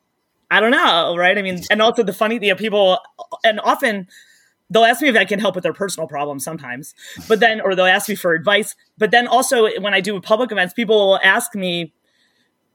I 0.50 0.60
don't 0.60 0.70
know, 0.70 1.16
right? 1.16 1.38
I 1.38 1.42
mean, 1.42 1.62
and 1.70 1.80
also 1.80 2.02
the 2.02 2.12
funny, 2.12 2.38
you 2.42 2.50
know, 2.50 2.56
people, 2.56 2.98
and 3.42 3.58
often 3.60 4.06
they'll 4.68 4.84
ask 4.84 5.00
me 5.00 5.08
if 5.08 5.16
I 5.16 5.24
can 5.24 5.38
help 5.38 5.54
with 5.54 5.62
their 5.62 5.72
personal 5.72 6.06
problems 6.06 6.44
sometimes, 6.44 6.94
but 7.26 7.40
then, 7.40 7.60
or 7.60 7.74
they'll 7.74 7.86
ask 7.86 8.08
me 8.08 8.14
for 8.14 8.34
advice. 8.34 8.74
But 8.98 9.12
then 9.12 9.26
also 9.26 9.68
when 9.80 9.94
I 9.94 10.00
do 10.00 10.20
public 10.20 10.52
events, 10.52 10.74
people 10.74 11.08
will 11.08 11.20
ask 11.22 11.54
me, 11.54 11.94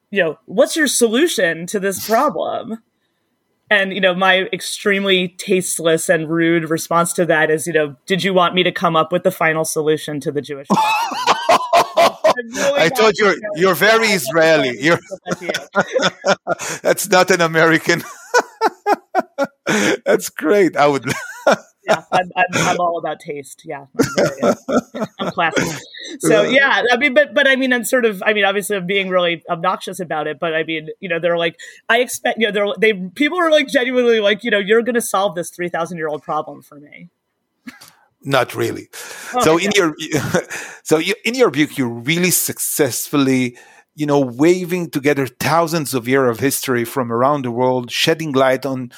you 0.09 0.23
know, 0.23 0.39
what's 0.45 0.75
your 0.75 0.87
solution 0.87 1.67
to 1.67 1.79
this 1.79 2.03
problem? 2.07 2.81
And, 3.69 3.93
you 3.93 3.99
know, 3.99 4.15
my 4.15 4.47
extremely 4.53 5.27
tasteless 5.27 6.07
and 6.07 6.29
rude 6.29 6.69
response 6.69 7.13
to 7.13 7.25
that 7.25 7.51
is, 7.51 7.67
you 7.67 7.73
know, 7.73 7.95
did 8.05 8.23
you 8.23 8.33
want 8.33 8.55
me 8.55 8.63
to 8.63 8.71
come 8.71 8.95
up 8.95 9.11
with 9.11 9.23
the 9.23 9.31
final 9.31 9.65
solution 9.65 10.19
to 10.21 10.31
the 10.31 10.41
Jewish 10.41 10.67
I 12.55 12.89
thought 12.89 13.17
you're 13.17 13.35
you're 13.55 13.75
very 13.75 14.07
Israeli. 14.07 14.79
You're 14.79 14.99
that's 16.81 17.09
not 17.09 17.31
an 17.31 17.41
American. 17.41 18.03
that's 20.05 20.29
great. 20.29 20.75
I 20.77 20.87
would 20.87 21.05
yeah, 21.87 22.03
I'm, 22.11 22.29
I'm, 22.35 22.45
I'm, 22.53 22.79
all 22.79 22.97
about 22.97 23.19
taste. 23.19 23.61
Yeah, 23.63 23.85
I'm, 24.43 24.55
I'm 25.19 25.31
classy. 25.31 25.77
So 26.19 26.41
yeah, 26.43 26.83
I 26.91 26.97
mean, 26.97 27.13
but 27.13 27.33
but 27.33 27.47
I 27.47 27.55
mean, 27.55 27.71
I'm 27.71 27.85
sort 27.85 28.05
of, 28.05 28.21
I 28.25 28.33
mean, 28.33 28.43
obviously, 28.43 28.75
I'm 28.75 28.85
being 28.85 29.09
really 29.09 29.43
obnoxious 29.49 29.99
about 29.99 30.27
it. 30.27 30.37
But 30.39 30.53
I 30.53 30.63
mean, 30.63 30.89
you 30.99 31.07
know, 31.07 31.19
they're 31.19 31.37
like, 31.37 31.59
I 31.87 31.99
expect, 31.99 32.39
you 32.39 32.47
know, 32.47 32.51
they're 32.51 32.93
they 32.93 33.09
people 33.15 33.39
are 33.39 33.49
like 33.49 33.67
genuinely 33.67 34.19
like, 34.19 34.43
you 34.43 34.51
know, 34.51 34.59
you're 34.59 34.81
going 34.81 34.95
to 34.95 35.01
solve 35.01 35.35
this 35.35 35.49
three 35.49 35.69
thousand 35.69 35.97
year 35.97 36.09
old 36.09 36.23
problem 36.23 36.61
for 36.61 36.79
me. 36.79 37.09
Not 38.21 38.55
really. 38.55 38.89
Oh, 39.33 39.41
so 39.41 39.57
in 39.57 39.71
your 39.75 39.95
so 40.83 40.97
you, 40.97 41.13
in 41.23 41.35
your 41.35 41.51
book, 41.51 41.77
you 41.77 41.87
really 41.87 42.31
successfully 42.31 43.57
you 43.97 44.05
know, 44.05 44.19
waving 44.19 44.91
together 44.91 45.25
thousands 45.25 45.95
of 45.95 46.07
years 46.07 46.29
of 46.29 46.39
history 46.39 46.85
from 46.85 47.11
around 47.11 47.43
the 47.43 47.49
world, 47.49 47.89
shedding 47.89 48.31
light 48.31 48.63
on 48.63 48.91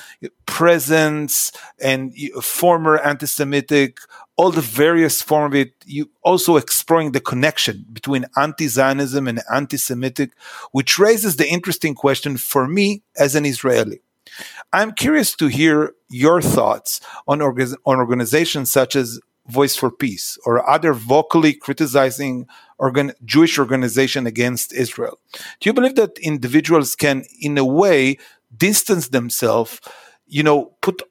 presence 0.45 1.53
and 1.81 2.13
former 2.43 2.97
anti-Semitic, 2.97 3.97
all 4.35 4.51
the 4.51 4.59
various 4.59 5.21
form 5.21 5.45
of 5.45 5.55
it. 5.55 5.71
You 5.85 6.09
also 6.21 6.57
exploring 6.57 7.13
the 7.13 7.21
connection 7.21 7.85
between 7.93 8.25
anti-Zionism 8.35 9.25
and 9.25 9.41
anti-Semitic, 9.49 10.31
which 10.73 10.99
raises 10.99 11.37
the 11.37 11.47
interesting 11.47 11.95
question 11.95 12.35
for 12.35 12.67
me 12.67 13.01
as 13.17 13.35
an 13.35 13.45
Israeli. 13.45 14.01
I'm 14.71 14.91
curious 14.91 15.35
to 15.35 15.47
hear 15.47 15.93
your 16.09 16.41
thoughts 16.41 17.01
on, 17.27 17.39
orga- 17.39 17.75
on 17.85 17.97
organizations 17.97 18.71
such 18.71 18.95
as 18.95 19.19
Voice 19.47 19.75
for 19.75 19.89
Peace 19.89 20.37
or 20.45 20.67
other 20.69 20.93
vocally 20.93 21.53
criticizing 21.53 22.47
organ- 22.77 23.13
Jewish 23.25 23.57
organization 23.57 24.27
against 24.27 24.71
Israel. 24.73 25.19
Do 25.59 25.69
you 25.69 25.73
believe 25.73 25.95
that 25.95 26.17
individuals 26.19 26.95
can, 26.95 27.23
in 27.41 27.57
a 27.57 27.65
way, 27.65 28.17
distance 28.55 29.09
themselves, 29.09 29.79
you 30.27 30.43
know, 30.43 30.73
put 30.81 31.01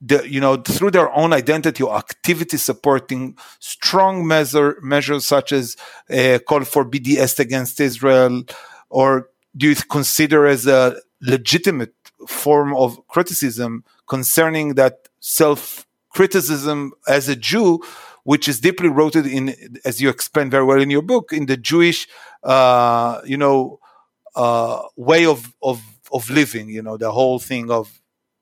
the, 0.00 0.28
you 0.28 0.40
know, 0.40 0.56
through 0.56 0.92
their 0.92 1.10
own 1.12 1.32
identity 1.32 1.82
or 1.82 1.96
activity 1.96 2.56
supporting 2.56 3.36
strong 3.58 4.26
measure, 4.26 4.76
measures 4.82 5.24
such 5.24 5.52
as 5.52 5.76
a 6.08 6.38
call 6.38 6.62
for 6.64 6.84
BDS 6.88 7.40
against 7.40 7.80
Israel, 7.80 8.44
or 8.90 9.30
do 9.56 9.70
you 9.70 9.74
consider 9.74 10.46
as 10.46 10.66
a 10.66 11.00
legitimate 11.22 11.94
form 12.26 12.74
of 12.74 13.06
criticism 13.08 13.84
concerning 14.06 14.74
that 14.74 15.08
self 15.20 15.86
criticism 16.10 16.92
as 17.06 17.28
a 17.28 17.36
Jew, 17.36 17.82
which 18.24 18.48
is 18.48 18.60
deeply 18.60 18.88
rooted 18.88 19.26
in, 19.26 19.54
as 19.84 20.00
you 20.00 20.08
explain 20.08 20.50
very 20.50 20.64
well 20.64 20.80
in 20.80 20.90
your 20.90 21.02
book, 21.02 21.32
in 21.32 21.46
the 21.46 21.56
Jewish, 21.56 22.08
uh, 22.42 23.20
you 23.24 23.36
know, 23.36 23.78
uh, 24.34 24.82
way 24.96 25.26
of, 25.26 25.54
of 25.62 25.82
of 26.12 26.30
living. 26.30 26.68
You 26.68 26.82
know, 26.82 26.96
the 26.96 27.12
whole 27.12 27.38
thing 27.38 27.70
of 27.70 28.00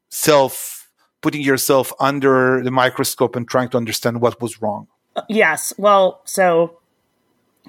self 0.08 0.90
putting 1.24 1.40
yourself 1.40 1.92
under 1.98 2.62
the 2.62 2.70
microscope 2.70 3.34
and 3.34 3.48
trying 3.48 3.70
to 3.70 3.78
understand 3.78 4.20
what 4.20 4.40
was 4.42 4.60
wrong. 4.60 4.86
Yes. 5.28 5.72
Well, 5.78 6.20
so 6.24 6.78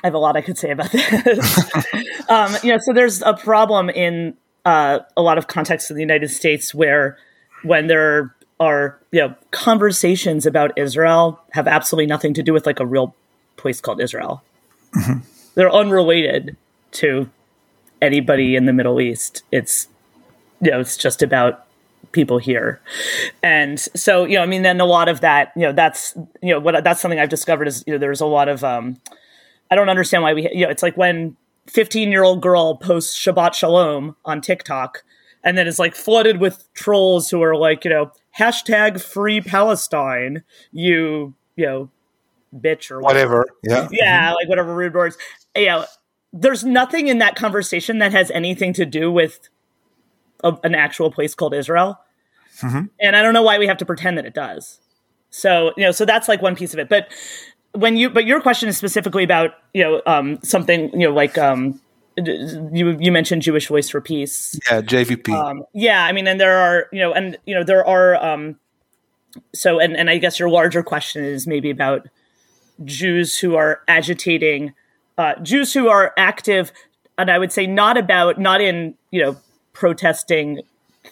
I 0.04 0.08
have 0.08 0.14
a 0.14 0.18
lot 0.18 0.36
I 0.36 0.42
could 0.42 0.58
say 0.58 0.72
about 0.72 0.92
this. 0.92 1.76
um, 2.30 2.54
you 2.64 2.72
know, 2.72 2.80
so 2.82 2.92
there's 2.92 3.22
a 3.22 3.34
problem 3.34 3.90
in 3.90 4.36
uh, 4.66 5.00
a 5.16 5.22
lot 5.22 5.38
of 5.38 5.48
contexts 5.48 5.90
in 5.90 5.96
the 5.96 6.02
United 6.02 6.30
States 6.30 6.74
where 6.74 7.18
when 7.64 7.88
there 7.88 8.36
are 8.60 9.00
you 9.12 9.22
know 9.22 9.36
conversations 9.52 10.46
about 10.46 10.78
Israel 10.78 11.42
have 11.52 11.68
absolutely 11.68 12.08
nothing 12.08 12.34
to 12.34 12.44
do 12.44 12.54
with 12.54 12.66
like 12.66 12.80
a 12.80 12.86
real 12.86 13.16
place 13.58 13.82
called 13.82 14.02
Israel. 14.02 14.44
Mm-hmm. 14.96 15.20
They're 15.56 15.72
unrelated 15.72 16.56
to 16.94 17.30
anybody 18.02 18.56
in 18.56 18.66
the 18.66 18.74
Middle 18.74 19.02
East. 19.02 19.44
It's 19.52 19.88
you 20.62 20.72
know 20.72 20.80
it's 20.80 20.98
just 20.98 21.22
about 21.22 21.66
people 22.12 22.38
here, 22.38 22.80
and 23.44 23.80
so 23.80 24.26
you 24.26 24.36
know 24.38 24.44
I 24.44 24.46
mean 24.46 24.62
then 24.62 24.80
a 24.80 24.86
lot 24.86 25.10
of 25.10 25.22
that 25.22 25.52
you 25.56 25.64
know 25.64 25.74
that's 25.74 26.16
you 26.42 26.54
know 26.54 26.60
what 26.60 26.84
that's 26.84 27.02
something 27.02 27.20
I've 27.20 27.30
discovered 27.30 27.68
is 27.68 27.84
you 27.86 27.94
know 27.94 28.00
there's 28.00 28.22
a 28.22 28.26
lot 28.26 28.48
of 28.48 28.64
um 28.64 28.98
I 29.70 29.76
don't 29.76 29.90
understand 29.90 30.24
why 30.24 30.34
we 30.34 30.50
you 30.52 30.66
know 30.66 30.70
it's 30.70 30.84
like 30.84 30.96
when 30.96 31.36
15 31.68 32.12
year 32.12 32.24
old 32.24 32.42
girl 32.42 32.76
posts 32.76 33.18
Shabbat 33.18 33.54
Shalom 33.54 34.16
on 34.26 34.42
TikTok 34.42 35.04
and 35.46 35.56
then 35.58 35.68
it's 35.68 35.80
like 35.80 35.96
flooded 35.96 36.40
with 36.40 36.68
trolls 36.74 37.30
who 37.30 37.42
are 37.44 37.56
like, 37.56 37.86
you 37.86 37.92
know, 37.92 38.12
hashtag 38.38 39.00
free 39.00 39.40
Palestine, 39.40 40.44
you, 40.72 41.36
you 41.56 41.66
know, 41.66 41.92
bitch 42.54 42.90
or 42.90 43.00
whatever. 43.00 43.46
whatever. 43.64 43.90
Yeah. 43.92 44.00
Yeah. 44.04 44.28
Mm-hmm. 44.30 44.36
Like 44.36 44.50
whatever 44.50 44.74
rude 44.74 44.96
words. 44.96 45.18
Yeah. 45.56 45.86
There's 46.34 46.64
nothing 46.64 47.08
in 47.08 47.20
that 47.20 47.36
conversation 47.36 48.00
that 48.00 48.12
has 48.12 48.32
anything 48.32 48.74
to 48.74 48.88
do 48.88 49.12
with 49.12 49.48
a, 50.44 50.58
an 50.64 50.74
actual 50.74 51.12
place 51.12 51.36
called 51.36 51.54
Israel. 51.54 52.00
Mm-hmm. 52.62 52.86
And 53.00 53.16
I 53.16 53.22
don't 53.22 53.36
know 53.36 53.44
why 53.44 53.60
we 53.60 53.68
have 53.68 53.78
to 53.78 53.86
pretend 53.86 54.18
that 54.18 54.26
it 54.26 54.34
does. 54.34 54.80
So, 55.30 55.74
you 55.78 55.84
know, 55.84 55.92
so 55.92 56.06
that's 56.06 56.28
like 56.28 56.42
one 56.42 56.56
piece 56.56 56.74
of 56.74 56.80
it. 56.80 56.90
But 56.90 57.10
when 57.76 57.98
you, 57.98 58.10
but 58.10 58.26
your 58.26 58.42
question 58.42 58.70
is 58.70 58.78
specifically 58.78 59.24
about, 59.24 59.52
you 59.74 59.84
know, 59.84 60.02
um, 60.06 60.40
something, 60.44 60.92
you 60.94 61.08
know, 61.08 61.14
like, 61.14 61.38
um, 61.38 61.80
you 62.18 62.98
you 63.00 63.12
mentioned 63.12 63.42
Jewish 63.42 63.68
Voice 63.68 63.90
for 63.90 64.00
Peace. 64.00 64.58
Yeah, 64.70 64.82
JVP. 64.82 65.30
Um, 65.30 65.64
yeah, 65.74 66.06
I 66.06 66.12
mean, 66.12 66.28
and 66.28 66.40
there 66.40 66.58
are 66.58 66.88
you 66.92 67.00
know, 67.00 67.14
and 67.14 67.38
you 67.46 67.54
know, 67.54 67.64
there 67.64 67.86
are 67.86 68.16
um, 68.16 68.58
so 69.54 69.80
and 69.80 69.98
and 69.98 70.10
I 70.10 70.18
guess 70.18 70.40
your 70.40 70.50
larger 70.50 70.82
question 70.82 71.24
is 71.24 71.46
maybe 71.46 71.70
about 71.70 72.08
Jews 72.84 73.38
who 73.40 73.56
are 73.56 73.82
agitating, 73.88 74.74
uh, 75.18 75.36
Jews 75.42 75.74
who 75.74 75.90
are 75.90 76.14
active, 76.18 76.72
and 77.18 77.30
I 77.30 77.38
would 77.38 77.52
say 77.52 77.68
not 77.68 77.98
about 77.98 78.40
not 78.40 78.62
in 78.62 78.96
you 79.12 79.22
know 79.22 79.38
protesting 79.74 80.62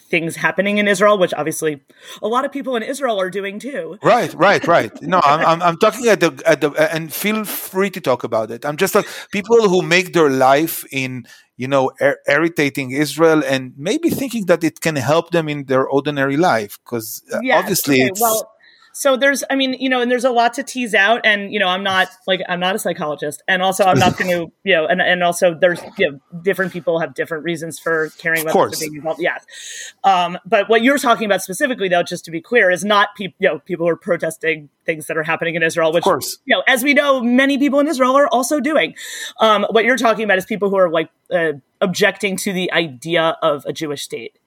things 0.09 0.35
happening 0.35 0.77
in 0.77 0.87
Israel, 0.87 1.17
which 1.17 1.33
obviously 1.33 1.81
a 2.21 2.27
lot 2.27 2.45
of 2.45 2.51
people 2.51 2.75
in 2.75 2.83
Israel 2.83 3.19
are 3.19 3.29
doing 3.29 3.59
too. 3.59 3.97
Right, 4.03 4.33
right, 4.33 4.65
right. 4.67 4.91
No, 5.01 5.19
I'm, 5.23 5.45
I'm, 5.45 5.61
I'm 5.61 5.77
talking 5.77 6.07
at 6.07 6.19
the 6.19 6.41
at 6.45 6.61
the 6.61 6.71
and 6.93 7.13
feel 7.13 7.45
free 7.45 7.89
to 7.91 8.01
talk 8.01 8.23
about 8.23 8.51
it. 8.51 8.65
I'm 8.65 8.77
just 8.77 8.95
like 8.95 9.07
people 9.31 9.69
who 9.69 9.81
make 9.81 10.13
their 10.13 10.29
life 10.29 10.85
in 10.91 11.25
you 11.57 11.67
know 11.67 11.91
er- 12.01 12.19
irritating 12.27 12.91
Israel 12.91 13.43
and 13.43 13.73
maybe 13.77 14.09
thinking 14.09 14.45
that 14.47 14.63
it 14.63 14.81
can 14.81 14.95
help 14.95 15.31
them 15.31 15.47
in 15.49 15.65
their 15.65 15.87
ordinary 15.87 16.37
life 16.37 16.79
because 16.83 17.23
uh, 17.33 17.39
yes, 17.41 17.59
obviously 17.59 17.95
okay, 17.95 18.09
it's. 18.09 18.21
Well, 18.21 18.49
so 18.93 19.17
there's 19.17 19.43
i 19.49 19.55
mean 19.55 19.73
you 19.73 19.89
know 19.89 19.99
and 19.99 20.09
there's 20.09 20.23
a 20.23 20.29
lot 20.29 20.53
to 20.53 20.63
tease 20.63 20.93
out. 20.93 21.21
And 21.23 21.51
you 21.51 21.59
know 21.59 21.67
i'm 21.67 21.83
not 21.83 22.09
like 22.27 22.41
i'm 22.47 22.59
not 22.59 22.75
a 22.75 22.79
psychologist. 22.79 23.43
And 23.47 23.61
also 23.61 23.83
i'm 23.83 23.99
not 23.99 24.17
going 24.17 24.31
to 24.47 24.51
you 24.63 24.75
know 24.75 24.85
and, 24.85 25.01
and 25.01 25.23
also 25.23 25.53
there's 25.53 25.81
you 25.97 26.11
know 26.11 26.19
different 26.41 26.71
people 26.71 26.99
have 26.99 27.13
different 27.13 27.43
reasons 27.43 27.79
for 27.79 28.09
caring 28.17 28.41
about 28.41 28.79
being 28.79 28.95
involved 28.95 29.21
yes 29.21 29.45
um, 30.03 30.37
but 30.45 30.69
what 30.69 30.83
you're 30.83 30.97
talking 30.97 31.25
about 31.25 31.41
specifically 31.41 31.89
though 31.89 32.03
just 32.03 32.23
to 32.25 32.31
be 32.31 32.39
clear 32.39 32.69
is 32.69 32.85
not 32.85 33.09
people 33.15 33.35
you 33.39 33.49
know 33.49 33.59
people 33.59 33.85
who 33.85 33.89
are 33.89 33.97
protesting 33.97 34.69
things 34.85 35.07
that 35.07 35.17
are 35.17 35.23
happening 35.23 35.55
in 35.55 35.63
israel 35.63 35.91
which 35.91 36.05
you 36.45 36.55
know 36.55 36.63
as 36.67 36.83
we 36.83 36.93
know 36.93 37.21
many 37.21 37.57
people 37.57 37.79
in 37.79 37.87
israel 37.87 38.15
are 38.15 38.27
also 38.27 38.59
doing. 38.59 38.95
Um, 39.39 39.65
what 39.69 39.85
you're 39.85 39.97
talking 39.97 40.23
about 40.23 40.37
is 40.37 40.45
people 40.45 40.69
who 40.69 40.77
are 40.77 40.89
like 40.89 41.09
uh, 41.31 41.53
objecting 41.81 42.37
to 42.37 42.53
the 42.53 42.71
idea 42.71 43.37
of 43.41 43.65
a 43.65 43.73
jewish 43.73 44.03
state. 44.03 44.37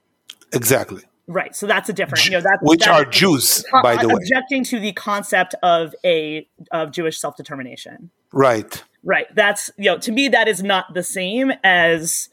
Exactly 0.53 1.03
Right. 1.29 1.57
So 1.57 1.67
that's 1.67 1.89
a 1.89 1.93
different, 1.93 2.25
you 2.27 2.33
know, 2.33 2.41
that's 2.41 2.63
which 2.63 2.85
that 2.85 2.91
are 2.91 3.05
Jews, 3.05 3.65
by 3.83 3.97
the 3.97 4.09
way, 4.09 4.15
objecting 4.15 4.63
to 4.65 4.79
the 4.79 4.93
concept 4.93 5.55
of 5.63 5.95
a 6.05 6.47
of 6.71 6.93
Jewish 6.93 7.19
self 7.19 7.37
determination. 7.37 8.11
Right. 8.33 8.83
Right. 9.03 9.27
That's 9.35 9.71
you 9.77 9.87
know, 9.87 9.99
to 9.99 10.13
me, 10.13 10.29
that 10.29 10.47
is 10.47 10.63
not 10.63 10.95
the 10.95 11.03
same 11.03 11.53
as 11.65 12.29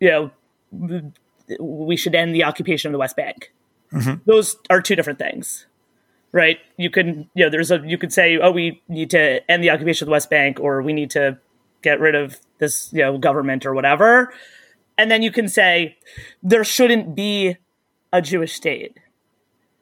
you 0.00 0.10
know, 0.10 0.30
we 1.58 1.96
should 1.96 2.14
end 2.14 2.34
the 2.34 2.44
occupation 2.44 2.88
of 2.88 2.92
the 2.92 2.98
West 2.98 3.16
Bank. 3.16 3.52
Mm-hmm. 3.92 4.22
Those 4.24 4.56
are 4.70 4.80
two 4.80 4.96
different 4.96 5.18
things, 5.18 5.66
right? 6.32 6.58
You 6.76 6.90
can, 6.90 7.28
you 7.34 7.44
know, 7.44 7.50
there's 7.50 7.70
a 7.70 7.82
you 7.84 7.98
could 7.98 8.12
say, 8.12 8.38
oh, 8.38 8.50
we 8.50 8.82
need 8.88 9.10
to 9.10 9.48
end 9.50 9.62
the 9.62 9.70
occupation 9.70 10.04
of 10.04 10.06
the 10.06 10.12
West 10.12 10.30
Bank, 10.30 10.58
or 10.60 10.80
we 10.80 10.92
need 10.92 11.10
to 11.10 11.38
get 11.82 12.00
rid 12.00 12.14
of 12.14 12.38
this, 12.58 12.90
you 12.92 13.00
know, 13.00 13.18
government 13.18 13.66
or 13.66 13.74
whatever. 13.74 14.32
And 14.96 15.10
then 15.10 15.22
you 15.22 15.30
can 15.30 15.48
say 15.48 15.96
there 16.42 16.64
shouldn't 16.64 17.14
be 17.14 17.56
a 18.12 18.22
Jewish 18.22 18.52
state. 18.52 18.98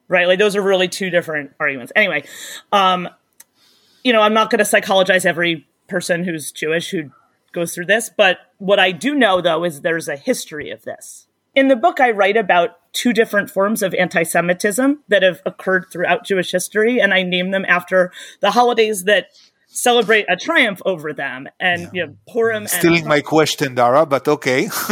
Right? 0.09 0.27
Like 0.27 0.39
those 0.39 0.57
are 0.57 0.63
really 0.63 0.89
two 0.89 1.11
different 1.11 1.53
arguments. 1.61 1.93
Anyway, 1.95 2.25
um, 2.73 3.09
you 4.03 4.13
know, 4.13 4.23
I'm 4.23 4.35
not 4.35 4.51
going 4.51 4.59
to 4.59 4.65
psychologize 4.65 5.27
every 5.27 5.67
person 5.87 6.25
who's 6.25 6.51
Jewish 6.51 6.91
who 6.91 7.11
goes 7.53 7.75
through 7.75 7.87
this, 7.87 8.11
but 8.15 8.39
what 8.59 8.79
I 8.79 8.93
do 8.93 9.15
know 9.15 9.41
though 9.41 9.65
is 9.65 9.81
there's 9.81 10.09
a 10.09 10.17
history 10.17 10.71
of 10.71 10.83
this. 10.83 11.27
In 11.55 11.69
the 11.69 11.77
book, 11.77 11.99
I 11.99 12.11
write 12.11 12.37
about 12.37 12.77
two 12.93 13.13
different 13.13 13.51
forms 13.51 13.83
of 13.83 13.95
anti 13.95 14.23
Semitism 14.23 15.03
that 15.09 15.23
have 15.23 15.43
occurred 15.45 15.87
throughout 15.91 16.25
Jewish 16.25 16.53
history, 16.53 17.01
and 17.01 17.13
I 17.13 17.23
name 17.23 17.51
them 17.51 17.65
after 17.67 18.13
the 18.41 18.53
holidays 18.53 19.05
that 19.05 19.29
celebrate 19.79 20.27
a 20.29 20.37
triumph 20.37 20.83
over 20.85 21.13
them. 21.13 21.49
And 21.61 21.83
yeah. 21.83 21.91
you 21.93 22.07
know, 22.07 22.17
Purim. 22.29 22.67
Stealing 22.67 23.01
and, 23.01 23.09
my 23.09 23.21
question, 23.21 23.75
Dara, 23.75 24.05
but 24.05 24.27
okay. 24.27 24.69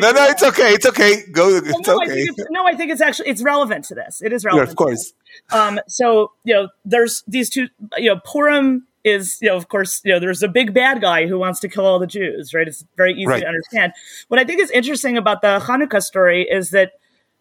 No, 0.00 0.12
no, 0.12 0.24
it's 0.26 0.42
okay. 0.42 0.74
It's 0.74 0.86
okay. 0.86 1.22
Go. 1.32 1.48
Well, 1.48 1.62
it's 1.64 1.88
no, 1.88 1.96
okay. 1.96 2.12
I 2.12 2.26
it's, 2.28 2.46
no, 2.50 2.66
I 2.66 2.74
think 2.74 2.92
it's 2.92 3.00
actually 3.00 3.30
it's 3.30 3.42
relevant 3.42 3.84
to 3.86 3.94
this. 3.94 4.22
It 4.22 4.32
is 4.32 4.44
relevant. 4.44 4.68
Yeah, 4.68 4.70
of 4.70 4.76
course. 4.76 5.12
Um, 5.50 5.80
so 5.88 6.32
you 6.44 6.54
know, 6.54 6.68
there's 6.84 7.24
these 7.26 7.50
two. 7.50 7.68
You 7.96 8.14
know, 8.14 8.20
Purim 8.24 8.86
is 9.04 9.38
you 9.40 9.48
know, 9.48 9.56
of 9.56 9.68
course, 9.68 10.00
you 10.04 10.12
know, 10.12 10.20
there's 10.20 10.42
a 10.42 10.48
big 10.48 10.72
bad 10.72 11.00
guy 11.00 11.26
who 11.26 11.38
wants 11.38 11.60
to 11.60 11.68
kill 11.68 11.86
all 11.86 11.98
the 11.98 12.06
Jews. 12.06 12.54
Right? 12.54 12.68
It's 12.68 12.84
very 12.96 13.14
easy 13.14 13.26
right. 13.26 13.40
to 13.40 13.48
understand. 13.48 13.92
What 14.28 14.38
I 14.38 14.44
think 14.44 14.60
is 14.60 14.70
interesting 14.70 15.16
about 15.16 15.42
the 15.42 15.60
Hanukkah 15.60 16.02
story 16.02 16.46
is 16.48 16.70
that. 16.70 16.92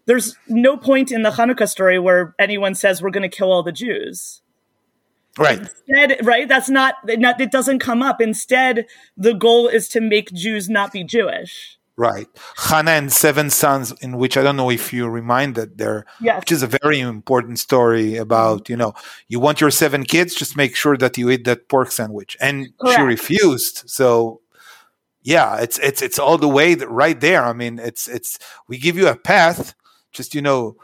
There's 0.05 0.37
no 0.47 0.77
point 0.77 1.11
in 1.11 1.23
the 1.23 1.31
Hanukkah 1.31 1.67
story 1.67 1.99
where 1.99 2.33
anyone 2.39 2.75
says 2.75 3.01
we're 3.01 3.09
going 3.09 3.29
to 3.29 3.37
kill 3.37 3.51
all 3.51 3.61
the 3.61 3.73
Jews 3.73 4.41
Right. 5.37 5.59
Instead, 5.59 6.25
right? 6.25 6.47
That's 6.47 6.69
not, 6.69 6.95
it 7.07 7.51
doesn't 7.51 7.79
come 7.79 8.01
up. 8.01 8.21
Instead, 8.21 8.87
the 9.15 9.33
goal 9.33 9.67
is 9.67 9.87
to 9.89 10.01
make 10.01 10.31
Jews 10.33 10.69
not 10.69 10.91
be 10.91 11.03
Jewish. 11.03 11.77
Right. 11.95 12.27
Hannah 12.57 12.91
and 12.91 13.11
Seven 13.11 13.49
Sons, 13.49 13.91
in 14.01 14.17
which 14.17 14.37
I 14.37 14.43
don't 14.43 14.55
know 14.55 14.69
if 14.69 14.93
you 14.93 15.07
reminded 15.07 15.79
there, 15.79 16.05
yes. 16.21 16.39
which 16.41 16.51
is 16.51 16.61
a 16.61 16.67
very 16.67 16.99
important 16.99 17.57
story 17.57 18.17
about, 18.17 18.69
you 18.69 18.77
know, 18.77 18.93
you 19.27 19.39
want 19.39 19.61
your 19.61 19.71
seven 19.71 20.03
kids, 20.03 20.35
just 20.35 20.55
make 20.55 20.75
sure 20.75 20.95
that 20.97 21.17
you 21.17 21.31
eat 21.31 21.45
that 21.45 21.69
pork 21.69 21.91
sandwich. 21.91 22.37
And 22.39 22.77
Correct. 22.77 22.97
she 22.97 23.01
refused. 23.03 23.83
So 23.87 24.41
yeah, 25.27 25.57
it's 25.57 25.77
it's 25.79 26.01
it's 26.01 26.19
all 26.19 26.37
the 26.37 26.47
way 26.47 26.75
right 26.75 27.19
there. 27.19 27.43
I 27.43 27.51
mean, 27.51 27.79
it's 27.79 28.07
it's 28.07 28.39
we 28.69 28.77
give 28.77 28.95
you 28.95 29.07
a 29.09 29.15
path, 29.15 29.75
just 30.13 30.33
you 30.33 30.41
know, 30.41 30.77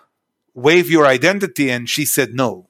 wave 0.54 0.90
your 0.90 1.06
identity, 1.06 1.70
and 1.70 1.90
she 1.90 2.04
said 2.04 2.34
no. 2.34 2.68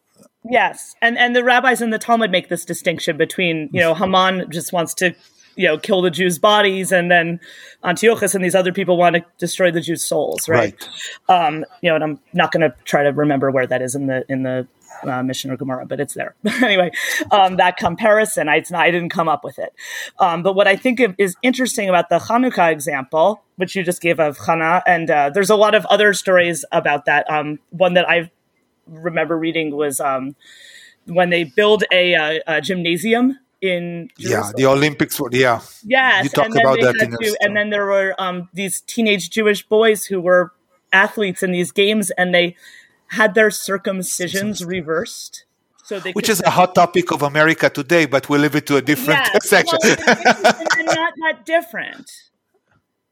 Yes, 0.50 0.96
and 1.02 1.18
and 1.18 1.36
the 1.36 1.44
rabbis 1.44 1.82
in 1.82 1.90
the 1.90 2.00
Talmud 2.00 2.32
make 2.32 2.50
this 2.50 2.66
distinction 2.66 3.18
between 3.18 3.70
you 3.72 3.80
know 3.80 3.94
Haman 3.94 4.52
just 4.52 4.74
wants 4.74 4.94
to 4.96 5.16
you 5.56 5.68
know 5.68 5.78
kill 5.78 6.02
the 6.02 6.12
Jews' 6.12 6.38
bodies, 6.38 6.92
and 6.92 7.10
then 7.10 7.40
Antiochus 7.84 8.36
and 8.36 8.44
these 8.44 8.56
other 8.56 8.74
people 8.74 8.98
want 8.98 9.16
to 9.16 9.26
destroy 9.38 9.72
the 9.72 9.82
Jews' 9.82 10.04
souls, 10.04 10.50
right? 10.50 10.76
right. 11.30 11.48
Um, 11.48 11.66
you 11.82 11.90
know, 11.90 11.96
and 11.96 12.04
I'm 12.04 12.20
not 12.34 12.52
going 12.52 12.62
to 12.62 12.76
try 12.84 13.04
to 13.04 13.12
remember 13.12 13.52
where 13.52 13.68
that 13.68 13.82
is 13.82 13.96
in 13.96 14.08
the 14.08 14.26
in 14.28 14.44
the 14.44 14.68
uh, 15.04 15.24
Mishnah 15.24 15.54
or 15.54 15.58
Gemara, 15.58 15.86
but 15.86 16.00
it's 16.00 16.14
there. 16.14 16.36
anyway, 16.62 16.92
um, 17.32 17.58
that 17.58 17.78
comparison, 17.78 18.50
I, 18.50 18.64
not, 18.70 18.86
I, 18.86 18.92
didn't 18.92 19.10
come 19.10 19.28
up 19.28 19.44
with 19.44 19.60
it. 19.60 19.74
Um, 20.20 20.44
but 20.44 20.54
what 20.54 20.68
I 20.68 20.76
think 20.76 21.02
is 21.18 21.36
interesting 21.42 21.90
about 21.90 22.10
the 22.10 22.20
Hanukkah 22.20 22.72
example, 22.72 23.44
which 23.56 23.76
you 23.76 23.84
just 23.84 24.02
gave 24.02 24.20
of 24.20 24.38
Hannah, 24.38 24.84
and 24.86 25.10
uh, 25.10 25.30
there's 25.34 25.50
a 25.50 25.56
lot 25.56 25.76
of 25.76 25.86
other 25.88 26.14
stories 26.14 26.66
about 26.72 27.06
that. 27.06 27.30
Um, 27.30 27.60
one 27.72 27.94
that 27.96 28.10
I 28.10 28.32
remember 28.88 29.38
reading 29.38 29.76
was 29.76 30.00
um, 30.00 30.36
when 31.06 31.30
they 31.30 31.44
build 31.44 31.84
a, 31.92 32.14
a, 32.14 32.42
a 32.48 32.62
gymnasium 32.62 33.38
in 33.62 34.10
Jerusalem. 34.20 34.54
yeah 34.58 34.64
the 34.64 34.66
Olympics 34.66 35.20
were 35.20 35.30
yeah 35.32 35.62
yes 35.86 36.26
you 36.26 36.30
talk 36.30 36.50
about 36.50 36.80
that 36.82 36.96
to, 37.22 37.38
and 37.40 37.56
then 37.56 37.70
there 37.70 37.86
were 37.86 38.14
um, 38.18 38.50
these 38.54 38.82
teenage 38.82 39.30
Jewish 39.30 39.66
boys 39.66 40.06
who 40.06 40.20
were 40.20 40.52
athletes 40.92 41.44
in 41.44 41.52
these 41.52 41.72
games 41.72 42.12
and 42.12 42.34
they 42.34 42.56
had 43.08 43.36
their 43.36 43.50
circumcisions 43.50 44.66
reversed. 44.66 45.46
So 45.84 46.00
they 46.00 46.12
Which 46.14 46.30
is 46.30 46.42
a 46.42 46.50
hot 46.50 46.76
topic 46.76 47.12
of 47.12 47.22
America 47.22 47.70
today, 47.70 48.06
but 48.06 48.30
we'll 48.30 48.42
leave 48.42 48.56
it 48.56 48.66
to 48.68 48.78
a 48.78 48.82
different 48.82 49.20
yes, 49.34 49.50
section. 49.56 49.78
Well, 49.82 50.86
not 50.86 51.14
that 51.24 51.42
different. 51.46 52.10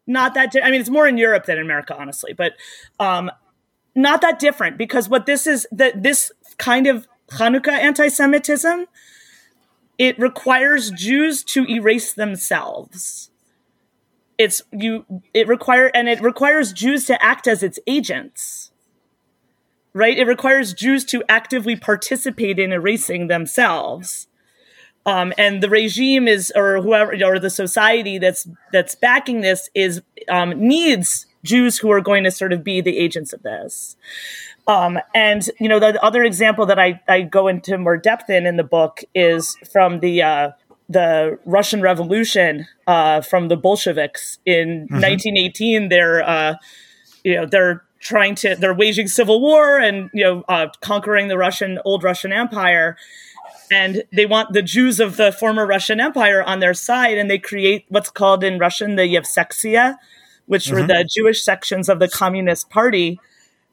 Not 0.07 0.33
that. 0.35 0.51
Di- 0.51 0.61
I 0.61 0.71
mean, 0.71 0.79
it's 0.79 0.89
more 0.89 1.07
in 1.07 1.17
Europe 1.17 1.45
than 1.45 1.57
in 1.57 1.63
America, 1.65 1.95
honestly, 1.97 2.33
but 2.33 2.53
um, 2.99 3.29
not 3.95 4.21
that 4.21 4.39
different 4.39 4.77
because 4.77 5.09
what 5.09 5.25
this 5.25 5.47
is 5.47 5.67
that 5.71 6.03
this 6.03 6.31
kind 6.57 6.87
of 6.87 7.07
Hanukkah 7.29 7.69
anti-Semitism 7.69 8.85
it 9.97 10.17
requires 10.17 10.89
Jews 10.89 11.43
to 11.43 11.63
erase 11.69 12.13
themselves. 12.13 13.29
It's 14.37 14.63
you. 14.71 15.05
It 15.33 15.47
require 15.47 15.91
and 15.93 16.09
it 16.09 16.21
requires 16.21 16.73
Jews 16.73 17.05
to 17.05 17.23
act 17.23 17.47
as 17.47 17.61
its 17.61 17.77
agents 17.85 18.71
right? 19.93 20.17
It 20.17 20.25
requires 20.25 20.73
Jews 20.73 21.05
to 21.05 21.23
actively 21.27 21.75
participate 21.75 22.59
in 22.59 22.71
erasing 22.71 23.27
themselves. 23.27 24.27
Um, 25.05 25.33
and 25.37 25.63
the 25.63 25.69
regime 25.69 26.27
is, 26.27 26.51
or 26.55 26.81
whoever, 26.81 27.13
or 27.25 27.39
the 27.39 27.49
society 27.49 28.19
that's 28.19 28.47
that's 28.71 28.93
backing 28.93 29.41
this 29.41 29.69
is 29.73 30.01
um, 30.29 30.51
needs 30.51 31.25
Jews 31.43 31.77
who 31.79 31.91
are 31.91 32.01
going 32.01 32.23
to 32.23 32.31
sort 32.31 32.53
of 32.53 32.63
be 32.63 32.81
the 32.81 32.97
agents 32.97 33.33
of 33.33 33.43
this. 33.43 33.95
Um, 34.67 34.99
and 35.13 35.49
you 35.59 35.67
know, 35.67 35.79
the, 35.79 35.93
the, 35.93 36.03
other 36.03 36.23
example 36.23 36.65
that 36.67 36.79
I, 36.79 37.01
I 37.07 37.21
go 37.21 37.47
into 37.47 37.77
more 37.77 37.97
depth 37.97 38.29
in 38.29 38.45
in 38.45 38.57
the 38.57 38.63
book 38.63 39.01
is 39.15 39.57
from 39.71 39.99
the 39.99 40.21
uh, 40.21 40.51
the 40.87 41.39
Russian 41.45 41.81
Revolution 41.81 42.67
uh, 42.85 43.21
from 43.21 43.47
the 43.47 43.57
Bolsheviks 43.57 44.39
in 44.45 44.85
mm-hmm. 44.85 44.95
1918. 44.95 45.89
They're 45.89 46.23
uh, 46.23 46.55
you 47.23 47.35
know 47.35 47.45
they're 47.45 47.83
trying 47.99 48.35
to 48.35 48.55
they're 48.55 48.73
waging 48.73 49.07
civil 49.07 49.41
war 49.41 49.77
and 49.79 50.09
you 50.13 50.23
know 50.23 50.43
uh, 50.47 50.67
conquering 50.81 51.27
the 51.27 51.37
Russian 51.37 51.79
old 51.85 52.03
Russian 52.03 52.33
Empire 52.33 52.97
and 53.71 54.03
they 54.11 54.25
want 54.25 54.53
the 54.53 54.61
Jews 54.61 54.99
of 54.99 55.17
the 55.17 55.31
former 55.31 55.65
Russian 55.65 55.99
Empire 55.99 56.43
on 56.43 56.59
their 56.59 56.73
side 56.73 57.17
and 57.17 57.29
they 57.29 57.39
create 57.39 57.85
what's 57.89 58.09
called 58.09 58.43
in 58.43 58.59
Russian 58.59 58.95
the 58.95 59.03
Yevsektsiya 59.03 59.97
which 60.51 60.65
mm-hmm. 60.65 60.81
were 60.81 60.87
the 60.87 61.07
Jewish 61.09 61.41
sections 61.41 61.87
of 61.87 61.99
the 61.99 62.09
Communist 62.09 62.69
Party 62.69 63.17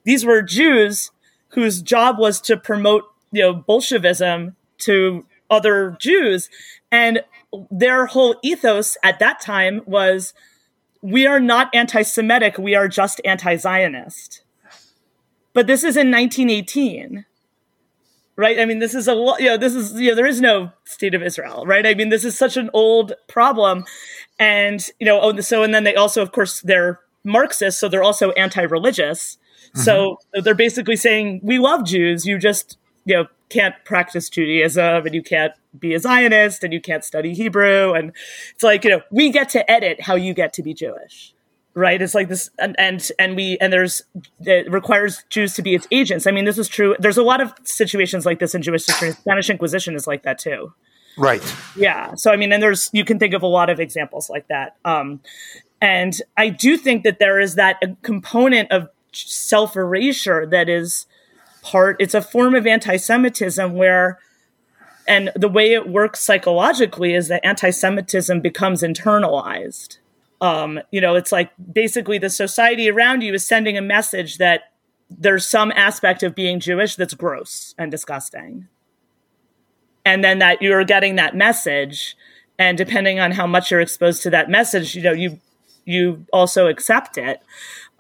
these 0.05 0.25
were 0.25 0.43
Jews 0.43 1.11
whose 1.49 1.83
job 1.83 2.19
was 2.21 2.41
to 2.43 2.57
promote 2.57 3.05
you 3.33 3.43
know 3.43 3.53
Bolshevism 3.53 4.55
to 4.79 5.27
other 5.51 5.97
Jews 5.99 6.49
and 6.93 7.25
their 7.69 8.07
whole 8.07 8.37
ethos 8.43 8.97
at 9.03 9.19
that 9.19 9.41
time 9.41 9.83
was 9.87 10.35
we 11.03 11.27
are 11.27 11.41
not 11.41 11.75
anti 11.75 12.03
Semitic, 12.03 12.59
we 12.59 12.77
are 12.77 12.87
just 12.87 13.21
anti 13.25 13.57
Zionist. 13.57 14.43
But 15.53 15.67
this 15.67 15.83
is 15.83 15.97
in 15.97 16.13
1918 16.13 17.25
right? 18.39 18.61
I 18.61 18.65
mean, 18.67 18.79
this 18.79 18.95
is 18.95 19.09
a 19.09 19.15
you 19.15 19.47
know 19.47 19.57
this 19.59 19.75
is 19.75 20.01
you 20.01 20.11
know 20.11 20.15
there 20.15 20.27
is 20.27 20.41
no 20.41 20.71
state 20.85 21.15
of 21.15 21.23
Israel, 21.23 21.67
right? 21.67 21.85
I 21.85 21.93
mean, 21.93 22.09
this 22.09 22.25
is 22.25 22.39
such 22.39 22.57
an 22.57 22.71
old 22.73 23.13
problem, 23.27 23.85
and 24.39 24.87
you 24.99 25.07
know, 25.07 25.21
oh, 25.21 25.41
so 25.41 25.63
and 25.63 25.75
then 25.75 25.85
they 25.85 25.95
also, 25.95 26.23
of 26.23 26.33
course, 26.33 26.61
they're 26.61 27.01
Marxist, 27.25 27.81
so 27.81 27.89
they're 27.89 28.03
also 28.03 28.31
anti-religious. 28.33 29.37
Mm-hmm. 29.37 29.81
So 29.81 30.19
they're 30.33 30.55
basically 30.55 30.97
saying 30.97 31.41
we 31.43 31.59
love 31.59 31.85
Jews, 31.85 32.27
you 32.27 32.39
just 32.39 32.79
you 33.05 33.15
know 33.15 33.27
can't 33.49 33.75
practice 33.85 34.29
Judaism 34.29 35.07
and 35.07 35.15
you 35.15 35.23
can't 35.23 35.53
be 35.79 35.95
a 35.95 35.99
Zionist 35.99 36.65
and 36.65 36.73
you 36.73 36.81
can't 36.81 37.05
study 37.05 37.35
Hebrew. 37.35 37.93
And 37.93 38.13
it's 38.55 38.63
like, 38.63 38.85
you 38.85 38.91
know, 38.91 39.01
we 39.11 39.31
get 39.31 39.49
to 39.51 39.71
edit 39.71 40.03
how 40.03 40.15
you 40.15 40.35
get 40.35 40.53
to 40.55 40.63
be 40.63 40.75
Jewish. 40.75 41.35
Right. 41.75 42.01
It's 42.03 42.15
like 42.15 42.29
this 42.29 42.51
and, 42.59 42.75
and, 42.79 43.11
and 43.19 43.37
we, 43.37 43.57
and 43.61 43.73
there's, 43.73 44.03
it 44.41 44.71
requires 44.71 45.25
Jews 45.31 45.55
to 45.55 45.63
be 45.63 45.75
its 45.75 45.87
agents. 45.93 46.27
I 46.27 46.33
mean, 46.33 46.45
this 46.45 46.59
is 46.59 46.69
true. 46.69 46.97
There's 46.99 47.19
a 47.19 47.23
lot 47.23 47.41
of 47.41 47.55
situations 47.63 48.27
like 48.27 48.41
this 48.41 48.55
in 48.55 48.63
Jewish 48.63 48.87
history. 48.87 49.13
Spanish 49.13 49.49
Inquisition 49.49 49.95
is 49.95 50.07
like 50.07 50.25
that 50.25 50.39
too. 50.39 50.73
Right. 51.19 51.43
Yeah. 51.77 52.15
So, 52.15 52.31
I 52.31 52.37
mean, 52.37 52.53
and 52.53 52.63
there's, 52.63 52.89
you 52.93 53.05
can 53.05 53.19
think 53.19 53.35
of 53.35 53.43
a 53.43 53.47
lot 53.47 53.71
of 53.71 53.81
examples 53.81 54.31
like 54.31 54.49
that. 54.49 54.77
Um, 54.85 55.21
and 55.81 56.21
I 56.37 56.49
do 56.49 56.77
think 56.77 57.05
that 57.05 57.19
there 57.19 57.39
is 57.41 57.57
that 57.57 57.83
component 58.03 58.71
of 58.73 58.89
self 59.13 59.77
erasure 59.77 60.47
that 60.47 60.69
is, 60.69 61.07
part 61.63 61.97
it's 61.99 62.15
a 62.15 62.23
form 62.23 62.55
of 62.55 62.67
anti-semitism 62.67 63.75
where 63.75 64.19
and 65.07 65.31
the 65.35 65.49
way 65.49 65.73
it 65.73 65.89
works 65.89 66.21
psychologically 66.21 67.15
is 67.15 67.29
that 67.29 67.45
anti-semitism 67.45 68.41
becomes 68.41 68.83
internalized 68.83 69.99
um, 70.41 70.81
you 70.91 71.01
know 71.01 71.15
it's 71.15 71.33
like 71.33 71.51
basically 71.73 72.19
the 72.19 72.31
society 72.31 72.89
around 72.89 73.23
you 73.23 73.35
is 73.35 73.47
sending 73.47 73.77
a 73.77 73.83
message 73.83 74.39
that 74.39 74.73
there's 75.11 75.47
some 75.47 75.73
aspect 75.73 76.23
of 76.23 76.35
being 76.35 76.61
jewish 76.61 76.97
that's 76.97 77.15
gross 77.15 77.75
and 77.77 77.91
disgusting 77.91 78.69
and 80.09 80.25
then 80.25 80.39
that 80.39 80.63
you're 80.63 80.85
getting 80.85 81.17
that 81.17 81.37
message 81.37 82.17
and 82.59 82.77
depending 82.79 83.21
on 83.21 83.31
how 83.31 83.47
much 83.47 83.71
you're 83.71 83.81
exposed 83.81 84.23
to 84.23 84.31
that 84.31 84.49
message 84.49 84.95
you 84.95 85.03
know 85.03 85.13
you 85.13 85.39
you 85.85 86.25
also 86.33 86.67
accept 86.67 87.19
it 87.19 87.41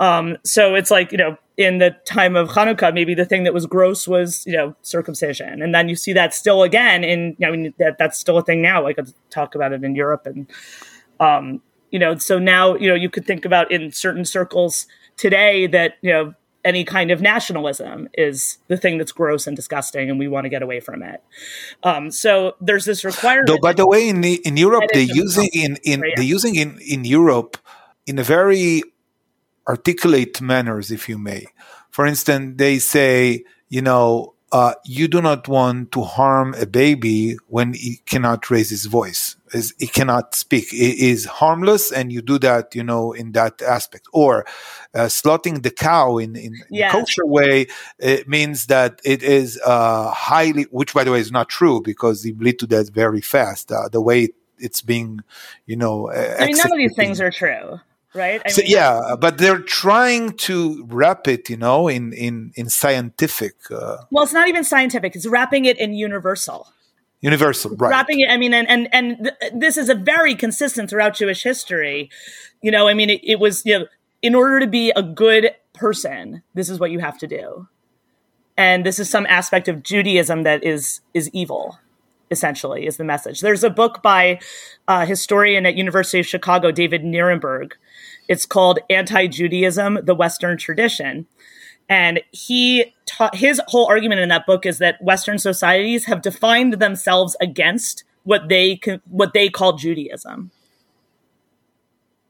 um, 0.00 0.36
so 0.44 0.74
it's 0.74 0.90
like 0.90 1.12
you 1.12 1.18
know 1.18 1.36
in 1.58 1.78
the 1.78 1.90
time 2.06 2.36
of 2.36 2.50
Hanukkah, 2.50 2.94
maybe 2.94 3.14
the 3.14 3.24
thing 3.24 3.42
that 3.42 3.52
was 3.52 3.66
gross 3.66 4.06
was, 4.06 4.46
you 4.46 4.52
know, 4.52 4.76
circumcision. 4.82 5.60
And 5.60 5.74
then 5.74 5.88
you 5.88 5.96
see 5.96 6.12
that 6.12 6.32
still 6.32 6.62
again 6.62 7.02
in, 7.02 7.36
I 7.44 7.50
mean, 7.50 7.74
that, 7.80 7.98
that's 7.98 8.16
still 8.16 8.38
a 8.38 8.44
thing 8.44 8.62
now. 8.62 8.86
I 8.86 8.92
could 8.92 9.12
talk 9.30 9.56
about 9.56 9.72
it 9.72 9.82
in 9.82 9.96
Europe. 9.96 10.24
And, 10.24 10.48
um, 11.18 11.60
you 11.90 11.98
know, 11.98 12.16
so 12.16 12.38
now, 12.38 12.76
you 12.76 12.88
know, 12.88 12.94
you 12.94 13.10
could 13.10 13.26
think 13.26 13.44
about 13.44 13.72
in 13.72 13.90
certain 13.90 14.24
circles 14.24 14.86
today 15.16 15.66
that, 15.66 15.94
you 16.00 16.12
know, 16.12 16.34
any 16.68 16.84
kind 16.84 17.10
of 17.10 17.20
nationalism 17.20 18.08
is 18.12 18.58
the 18.68 18.76
thing 18.76 18.98
that's 18.98 19.12
gross 19.12 19.46
and 19.46 19.56
disgusting, 19.56 20.10
and 20.10 20.18
we 20.18 20.28
want 20.28 20.44
to 20.44 20.50
get 20.50 20.62
away 20.62 20.80
from 20.80 21.02
it. 21.02 21.22
Um, 21.82 22.10
so 22.10 22.54
there's 22.60 22.84
this 22.84 23.04
requirement. 23.04 23.48
Though, 23.48 23.62
by 23.68 23.72
the 23.72 23.86
way, 23.86 24.08
in 24.08 24.20
the, 24.20 24.34
in 24.44 24.56
Europe, 24.56 24.84
they're 24.92 25.02
using 25.02 25.48
in, 25.54 25.78
in 25.82 26.00
right, 26.00 26.12
they're 26.14 26.34
using 26.36 26.54
in 26.54 26.78
in 26.86 27.04
Europe 27.04 27.56
in 28.06 28.18
a 28.18 28.22
very 28.22 28.82
articulate 29.66 30.40
manners, 30.40 30.90
if 30.90 31.08
you 31.08 31.18
may. 31.18 31.46
For 31.90 32.06
instance, 32.06 32.54
they 32.56 32.78
say, 32.78 33.44
you 33.68 33.82
know, 33.82 34.34
uh, 34.50 34.74
you 34.84 35.08
do 35.08 35.20
not 35.20 35.46
want 35.46 35.92
to 35.92 36.02
harm 36.02 36.54
a 36.54 36.64
baby 36.64 37.36
when 37.48 37.74
he 37.74 38.00
cannot 38.06 38.50
raise 38.50 38.70
his 38.70 38.86
voice, 38.86 39.36
is 39.52 39.74
he 39.78 39.86
cannot 39.86 40.34
speak. 40.34 40.72
It 40.72 40.98
is 40.98 41.26
harmless, 41.26 41.92
and 41.92 42.10
you 42.10 42.22
do 42.22 42.38
that, 42.38 42.74
you 42.74 42.82
know, 42.82 43.12
in 43.12 43.32
that 43.32 43.60
aspect. 43.60 44.06
Or 44.12 44.46
uh, 44.94 45.08
slaughtering 45.08 45.60
the 45.60 45.70
cow 45.70 46.16
in 46.18 46.34
in, 46.36 46.54
kosher 46.90 47.26
way 47.26 47.66
it 47.98 48.26
means 48.28 48.66
that 48.66 49.00
it 49.04 49.22
is 49.22 49.60
uh, 49.64 50.10
highly, 50.10 50.64
which 50.70 50.94
by 50.94 51.04
the 51.04 51.12
way 51.12 51.20
is 51.20 51.32
not 51.32 51.48
true 51.48 51.82
because 51.82 52.22
he 52.22 52.32
bleed 52.32 52.58
to 52.60 52.66
death 52.66 52.90
very 52.90 53.20
fast. 53.20 53.70
Uh, 53.70 53.88
the 53.90 54.00
way 54.00 54.28
it's 54.58 54.80
being, 54.80 55.20
you 55.66 55.76
know, 55.76 56.10
I 56.10 56.46
mean, 56.46 56.56
none 56.56 56.72
of 56.72 56.78
these 56.78 56.96
things 56.96 57.20
are 57.20 57.30
true 57.30 57.80
right? 58.14 58.42
I 58.44 58.48
so, 58.50 58.62
mean, 58.62 58.70
yeah, 58.70 59.16
but 59.18 59.38
they're 59.38 59.60
trying 59.60 60.32
to 60.38 60.84
wrap 60.88 61.28
it, 61.28 61.48
you 61.50 61.56
know, 61.56 61.88
in 61.88 62.12
in 62.12 62.52
in 62.56 62.68
scientific. 62.68 63.54
Uh, 63.70 63.98
well, 64.10 64.24
it's 64.24 64.32
not 64.32 64.48
even 64.48 64.64
scientific; 64.64 65.14
it's 65.16 65.26
wrapping 65.26 65.64
it 65.64 65.78
in 65.78 65.92
universal. 65.94 66.72
universal 67.20 67.74
right 67.76 67.90
wrapping 67.90 68.20
it 68.20 68.30
i 68.30 68.36
mean 68.36 68.54
and 68.54 68.68
and, 68.68 68.88
and 68.92 69.16
th- 69.24 69.52
this 69.52 69.76
is 69.76 69.88
a 69.88 69.94
very 69.94 70.36
consistent 70.36 70.88
throughout 70.88 71.16
jewish 71.16 71.42
history 71.42 72.08
you 72.62 72.70
know 72.70 72.86
i 72.86 72.94
mean 72.94 73.10
it, 73.10 73.20
it 73.24 73.40
was 73.40 73.64
you 73.66 73.76
know 73.76 73.86
in 74.22 74.34
order 74.34 74.60
to 74.60 74.68
be 74.68 74.92
a 74.94 75.02
good 75.02 75.50
person 75.74 76.42
this 76.54 76.70
is 76.70 76.78
what 76.78 76.92
you 76.92 77.00
have 77.00 77.18
to 77.18 77.26
do 77.26 77.66
and 78.56 78.86
this 78.86 79.00
is 79.00 79.10
some 79.10 79.26
aspect 79.26 79.66
of 79.66 79.82
judaism 79.82 80.44
that 80.44 80.62
is 80.62 81.00
is 81.12 81.28
evil 81.32 81.78
essentially 82.30 82.86
is 82.86 82.98
the 82.98 83.04
message 83.04 83.40
there's 83.40 83.64
a 83.64 83.70
book 83.70 84.00
by 84.00 84.38
a 84.86 85.04
historian 85.04 85.66
at 85.66 85.74
university 85.74 86.20
of 86.20 86.26
chicago 86.26 86.70
david 86.70 87.02
nirenberg 87.02 87.72
it's 88.28 88.46
called 88.46 88.78
anti-judaism 88.90 90.00
the 90.04 90.14
western 90.14 90.56
tradition 90.56 91.26
and 91.88 92.20
he 92.30 92.94
taught 93.06 93.34
his 93.34 93.60
whole 93.68 93.86
argument 93.86 94.20
in 94.20 94.28
that 94.28 94.46
book 94.46 94.66
is 94.66 94.78
that 94.78 95.02
Western 95.02 95.38
societies 95.38 96.04
have 96.04 96.20
defined 96.20 96.74
themselves 96.74 97.36
against 97.40 98.04
what 98.24 98.48
they 98.48 98.78
what 99.08 99.32
they 99.32 99.48
call 99.48 99.74
Judaism. 99.74 100.50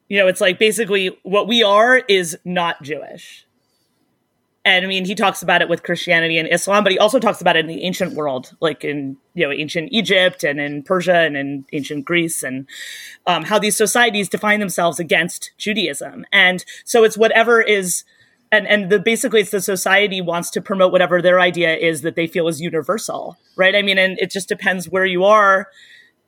You 0.09 0.19
know, 0.19 0.29
it's 0.29 0.41
like 0.41 0.59
basically 0.59 1.19
what 1.25 1.49
we 1.49 1.63
are 1.63 1.99
is 2.09 2.39
not 2.45 2.83
Jewish. 2.83 3.47
And 4.69 4.85
I 4.85 4.89
mean, 4.89 5.07
he 5.07 5.15
talks 5.15 5.41
about 5.41 5.63
it 5.63 5.69
with 5.71 5.83
Christianity 5.83 6.37
and 6.37 6.47
Islam, 6.53 6.85
but 6.85 6.93
he 6.93 6.99
also 6.99 7.19
talks 7.19 7.41
about 7.41 7.57
it 7.57 7.61
in 7.61 7.69
the 7.69 7.85
ancient 7.85 8.13
world, 8.13 8.55
like 8.61 8.85
in 8.85 9.17
you 9.33 9.47
know 9.47 9.51
ancient 9.51 9.89
Egypt 9.93 10.45
and 10.45 10.61
in 10.61 10.83
Persia 10.83 11.21
and 11.21 11.39
in 11.39 11.65
ancient 11.73 12.05
Greece, 12.05 12.43
and 12.43 12.69
um, 13.27 13.45
how 13.45 13.59
these 13.59 13.79
societies 13.79 14.29
define 14.29 14.61
themselves 14.61 15.01
against 15.01 15.53
Judaism. 15.57 16.27
And 16.33 16.67
so 16.85 17.03
it's 17.03 17.17
whatever 17.17 17.63
is 17.63 18.05
and 18.53 18.69
and 18.69 18.91
the 18.91 18.99
basically 18.99 19.41
it's 19.41 19.53
the 19.53 19.63
society 19.63 20.21
wants 20.21 20.51
to 20.51 20.61
promote 20.61 20.93
whatever 20.93 21.23
their 21.23 21.41
idea 21.41 21.75
is 21.75 22.03
that 22.03 22.15
they 22.15 22.27
feel 22.27 22.47
is 22.47 22.61
universal 22.61 23.39
right? 23.57 23.75
I 23.75 23.81
mean 23.81 23.97
and 23.97 24.19
it 24.19 24.31
just 24.31 24.49
depends 24.49 24.87
where 24.87 25.07
you 25.07 25.25
are 25.25 25.69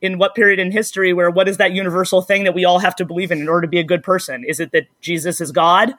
in 0.01 0.17
what 0.17 0.35
period 0.35 0.59
in 0.59 0.73
history 0.73 1.13
where 1.13 1.31
what 1.31 1.47
is 1.47 1.59
that 1.59 1.73
universal 1.73 2.23
thing 2.23 2.45
that 2.45 2.55
we 2.55 2.65
all 2.65 2.79
have 2.79 2.97
to 2.97 3.05
believe 3.05 3.31
in 3.31 3.39
in 3.41 3.51
order 3.51 3.67
to 3.67 3.69
be 3.69 3.79
a 3.79 3.85
good 3.85 4.03
person? 4.03 4.45
Is 4.45 4.61
it 4.61 4.73
that 4.73 4.87
jesus 5.03 5.43
is 5.43 5.53
god 5.53 5.95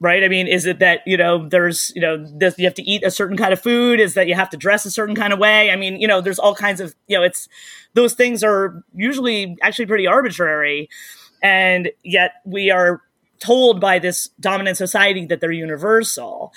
right 0.00 0.24
i 0.24 0.28
mean 0.28 0.46
is 0.46 0.66
it 0.66 0.78
that 0.78 1.00
you 1.06 1.16
know 1.16 1.48
there's 1.48 1.92
you 1.94 2.02
know 2.02 2.26
this, 2.38 2.58
you 2.58 2.64
have 2.64 2.74
to 2.74 2.82
eat 2.82 3.02
a 3.04 3.10
certain 3.10 3.36
kind 3.36 3.52
of 3.52 3.60
food 3.60 4.00
is 4.00 4.14
that 4.14 4.26
you 4.26 4.34
have 4.34 4.50
to 4.50 4.56
dress 4.56 4.84
a 4.84 4.90
certain 4.90 5.14
kind 5.14 5.32
of 5.32 5.38
way 5.38 5.70
i 5.70 5.76
mean 5.76 6.00
you 6.00 6.08
know 6.08 6.20
there's 6.20 6.38
all 6.38 6.54
kinds 6.54 6.80
of 6.80 6.94
you 7.06 7.16
know 7.16 7.22
it's 7.22 7.48
those 7.94 8.14
things 8.14 8.42
are 8.42 8.82
usually 8.94 9.56
actually 9.62 9.86
pretty 9.86 10.06
arbitrary 10.06 10.88
and 11.42 11.90
yet 12.02 12.32
we 12.44 12.70
are 12.70 13.02
told 13.44 13.80
by 13.80 13.98
this 13.98 14.30
dominant 14.40 14.76
society 14.76 15.26
that 15.26 15.40
they're 15.40 15.52
universal. 15.52 16.52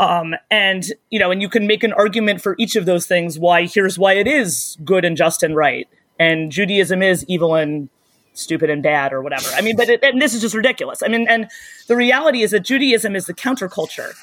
Um, 0.00 0.34
and, 0.50 0.84
you 1.10 1.18
know, 1.18 1.30
and 1.30 1.40
you 1.40 1.48
can 1.48 1.66
make 1.66 1.84
an 1.84 1.92
argument 1.92 2.42
for 2.42 2.56
each 2.58 2.76
of 2.76 2.86
those 2.86 3.06
things 3.06 3.38
why 3.38 3.66
here's 3.66 3.98
why 3.98 4.14
it 4.14 4.26
is 4.26 4.76
good 4.84 5.04
and 5.04 5.16
just 5.16 5.42
and 5.42 5.54
right. 5.54 5.88
And 6.18 6.50
Judaism 6.50 7.02
is 7.02 7.24
evil 7.28 7.54
and 7.54 7.88
stupid 8.34 8.68
and 8.70 8.82
bad 8.82 9.12
or 9.12 9.22
whatever. 9.22 9.48
I 9.54 9.62
mean, 9.62 9.76
but 9.76 9.88
it, 9.88 10.04
and 10.04 10.20
this 10.20 10.34
is 10.34 10.40
just 10.40 10.54
ridiculous. 10.54 11.02
I 11.02 11.08
mean, 11.08 11.26
and 11.28 11.48
the 11.86 11.96
reality 11.96 12.42
is 12.42 12.50
that 12.50 12.60
Judaism 12.60 13.16
is 13.16 13.26
the 13.26 13.34
counterculture 13.34 14.14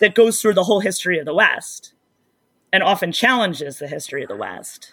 that 0.00 0.14
goes 0.14 0.40
through 0.40 0.54
the 0.54 0.64
whole 0.64 0.80
history 0.80 1.18
of 1.18 1.24
the 1.24 1.34
West 1.34 1.94
and 2.72 2.82
often 2.82 3.12
challenges 3.12 3.78
the 3.78 3.88
history 3.88 4.22
of 4.22 4.28
the 4.28 4.36
West. 4.36 4.92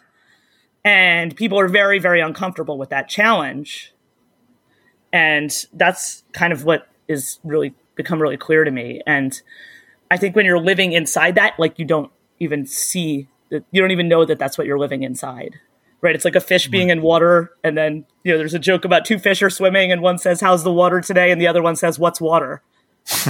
And 0.85 1.35
people 1.35 1.59
are 1.59 1.67
very, 1.67 1.99
very 1.99 2.21
uncomfortable 2.21 2.77
with 2.77 2.89
that 2.89 3.09
challenge 3.09 3.93
and 5.13 5.65
that's 5.73 6.23
kind 6.31 6.53
of 6.53 6.63
what 6.63 6.87
is 7.07 7.39
really 7.43 7.73
become 7.95 8.21
really 8.21 8.37
clear 8.37 8.63
to 8.63 8.71
me 8.71 9.01
and 9.05 9.41
i 10.09 10.17
think 10.17 10.35
when 10.35 10.45
you're 10.45 10.59
living 10.59 10.93
inside 10.93 11.35
that 11.35 11.53
like 11.59 11.77
you 11.77 11.85
don't 11.85 12.11
even 12.39 12.65
see 12.65 13.27
that 13.49 13.63
you 13.71 13.81
don't 13.81 13.91
even 13.91 14.07
know 14.07 14.25
that 14.25 14.39
that's 14.39 14.57
what 14.57 14.65
you're 14.65 14.79
living 14.79 15.03
inside 15.03 15.59
right? 16.01 16.15
It's 16.15 16.25
like 16.25 16.35
a 16.35 16.41
fish 16.41 16.67
being 16.67 16.89
in 16.89 17.01
water 17.01 17.51
and 17.63 17.77
then 17.77 18.05
you 18.23 18.31
know 18.31 18.37
there's 18.37 18.53
a 18.53 18.59
joke 18.59 18.85
about 18.85 19.05
two 19.05 19.19
fish 19.19 19.41
are 19.41 19.49
swimming 19.49 19.91
and 19.91 20.01
one 20.01 20.17
says 20.17 20.41
how's 20.41 20.63
the 20.63 20.73
water 20.73 21.01
today? 21.01 21.31
and 21.31 21.39
the 21.39 21.47
other 21.47 21.61
one 21.61 21.75
says 21.75 21.97
what's 21.97 22.19
water? 22.19 22.61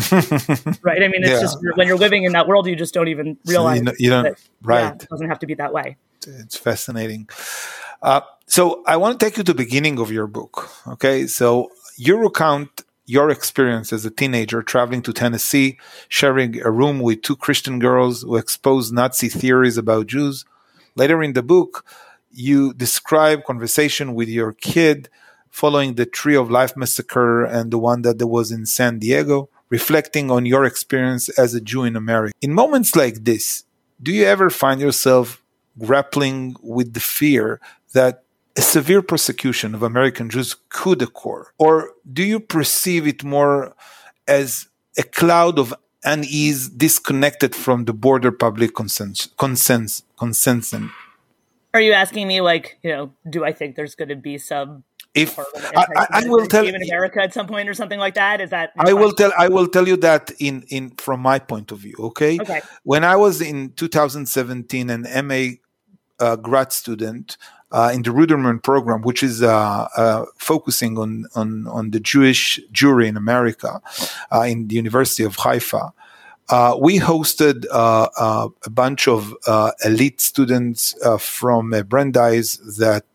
Right? 0.84 1.04
I 1.04 1.08
mean 1.08 1.24
it's 1.24 1.32
yeah. 1.32 1.42
just 1.42 1.58
when 1.76 1.88
you're 1.88 1.98
living 1.98 2.24
in 2.24 2.34
that 2.34 2.48
world 2.48 2.68
you 2.68 2.76
just 2.76 2.94
don't 2.94 3.08
even 3.08 3.38
realize 3.46 3.80
so 3.80 3.94
you, 3.98 4.10
don't 4.10 4.24
that, 4.24 4.42
right. 4.62 4.82
yeah, 4.82 4.94
it 4.94 5.08
doesn't 5.10 5.30
have 5.30 5.40
to 5.40 5.48
be 5.48 5.56
that 5.56 5.74
way. 5.74 5.98
It's 6.28 6.58
fascinating. 6.58 7.30
Uh, 8.02 8.22
so 8.48 8.84
I 8.86 8.98
want 8.98 9.20
to 9.20 9.26
take 9.26 9.38
you 9.38 9.44
to 9.44 9.54
the 9.54 9.58
beginning 9.58 10.00
of 10.00 10.12
your 10.12 10.28
book. 10.28 10.70
Okay, 10.88 11.28
so 11.28 11.72
you 11.98 12.18
recount 12.18 12.84
your 13.06 13.30
experience 13.30 13.92
as 13.92 14.06
a 14.06 14.12
teenager 14.12 14.62
traveling 14.62 15.02
to 15.04 15.14
Tennessee, 15.14 15.78
sharing 16.10 16.62
a 16.62 16.72
room 16.72 17.00
with 17.00 17.22
two 17.22 17.36
Christian 17.36 17.80
girls 17.80 18.22
who 18.22 18.38
exposed 18.38 18.94
Nazi 18.94 19.30
theories 19.30 19.78
about 19.78 20.08
Jews. 20.08 20.46
Later 20.96 21.24
in 21.24 21.34
the 21.34 21.44
book, 21.44 21.86
you 22.34 22.74
describe 22.74 23.44
conversation 23.44 24.14
with 24.14 24.30
your 24.30 24.54
kid 24.54 25.10
following 25.50 25.96
the 25.96 26.06
Tree 26.06 26.36
of 26.36 26.50
Life 26.50 26.76
massacre 26.78 27.44
and 27.44 27.72
the 27.72 27.78
one 27.78 28.02
that 28.04 28.18
there 28.18 28.28
was 28.28 28.52
in 28.52 28.66
San 28.66 29.00
Diego, 29.00 29.50
reflecting 29.70 30.32
on 30.32 30.46
your 30.46 30.66
experience 30.66 31.30
as 31.30 31.54
a 31.54 31.62
Jew 31.62 31.84
in 31.84 31.96
America. 31.96 32.34
In 32.42 32.54
moments 32.54 32.96
like 32.96 33.24
this, 33.26 33.66
do 34.02 34.12
you 34.12 34.26
ever 34.26 34.50
find 34.50 34.82
yourself 34.82 35.44
grappling 35.78 36.56
with 36.62 36.94
the 36.94 37.00
fear 37.00 37.60
that 37.94 38.24
a 38.56 38.62
severe 38.62 39.02
persecution 39.02 39.76
of 39.76 39.84
American 39.84 40.30
Jews 40.30 40.56
could 40.70 41.02
occur? 41.02 41.48
Or 41.58 41.92
do 42.12 42.24
you 42.24 42.40
perceive 42.40 43.08
it 43.08 43.24
more 43.24 43.76
as 44.28 44.68
a 44.98 45.04
cloud 45.04 45.60
of 45.60 45.74
unease 46.04 46.68
disconnected 46.70 47.56
from 47.56 47.86
the 47.86 47.94
broader 47.94 48.32
public 48.32 48.76
consensus? 48.76 49.30
consensus, 49.38 50.04
consensus? 50.18 50.90
Are 51.74 51.82
you 51.82 51.94
asking 51.94 52.28
me, 52.28 52.42
like, 52.42 52.78
you 52.84 52.92
know, 52.92 53.14
do 53.30 53.46
I 53.46 53.54
think 53.54 53.76
there's 53.76 53.96
going 53.96 54.10
to 54.10 54.16
be 54.16 54.38
some 54.38 54.84
if 55.14 55.38
I, 55.38 56.08
I, 56.10 56.24
will 56.26 56.48
tell 56.48 56.66
in 56.66 56.76
America 56.76 57.22
at 57.22 57.34
some 57.34 57.46
point 57.46 57.68
or 57.68 57.74
something 57.74 58.00
like 58.00 58.14
that. 58.14 58.40
Is 58.40 58.52
that 58.52 58.72
I 58.78 58.94
will 58.94 59.12
tell 59.12 59.34
I 59.38 59.50
will 59.50 59.68
tell 59.68 59.86
you 59.86 59.98
that 59.98 60.32
in 60.40 60.64
in 60.70 60.92
from 60.92 61.20
my 61.20 61.38
point 61.38 61.72
of 61.72 61.80
view. 61.80 61.96
Okay. 62.00 62.38
Okay. 62.40 62.62
When 62.84 63.04
I 63.04 63.18
was 63.18 63.42
in 63.42 63.74
2017 63.74 64.90
an 64.90 65.28
MA 65.28 65.56
uh, 66.20 66.38
grad 66.38 66.72
student, 66.72 67.36
uh, 67.72 67.92
in 67.94 68.02
the 68.04 68.12
Ruderman 68.12 68.62
program, 68.62 69.02
which 69.02 69.24
is 69.24 69.42
uh, 69.42 69.88
uh, 69.96 70.26
focusing 70.38 70.98
on, 70.98 71.26
on, 71.36 71.68
on 71.68 71.92
the 71.92 72.00
Jewish 72.00 72.60
Jewry 72.72 73.08
in 73.08 73.18
America, 73.18 73.82
uh, 74.32 74.42
in 74.42 74.68
the 74.68 74.76
University 74.76 75.24
of 75.24 75.36
Haifa. 75.38 75.94
Uh, 76.52 76.78
we 76.78 77.00
hosted 77.00 77.66
uh, 77.72 78.10
uh 78.18 78.50
a 78.66 78.70
bunch 78.70 79.08
of 79.08 79.34
uh, 79.48 79.72
elite 79.86 80.20
students 80.20 80.94
uh, 81.04 81.18
from 81.18 81.74
Brandeis 81.88 82.58
that 82.78 83.06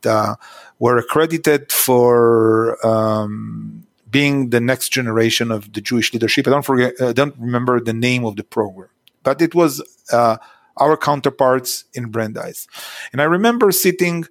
were 0.78 0.96
accredited 0.96 1.70
for 1.70 2.84
um, 2.84 3.86
being 4.10 4.50
the 4.50 4.60
next 4.60 4.88
generation 4.88 5.50
of 5.50 5.72
the 5.74 5.82
Jewish 5.82 6.12
leadership. 6.14 6.46
I 6.48 6.50
don't 6.50 6.64
forget, 6.64 6.94
I 7.00 7.12
don't 7.12 7.36
remember 7.38 7.78
the 7.78 7.92
name 7.92 8.24
of 8.24 8.36
the 8.36 8.44
program, 8.44 8.88
but 9.22 9.42
it 9.42 9.54
was 9.54 9.82
our 10.12 10.96
counterparts 10.96 11.84
in 11.92 12.10
Brandeis. 12.10 12.66
And 13.12 13.20
I 13.20 13.24
remember 13.24 13.70
sitting 13.70 14.24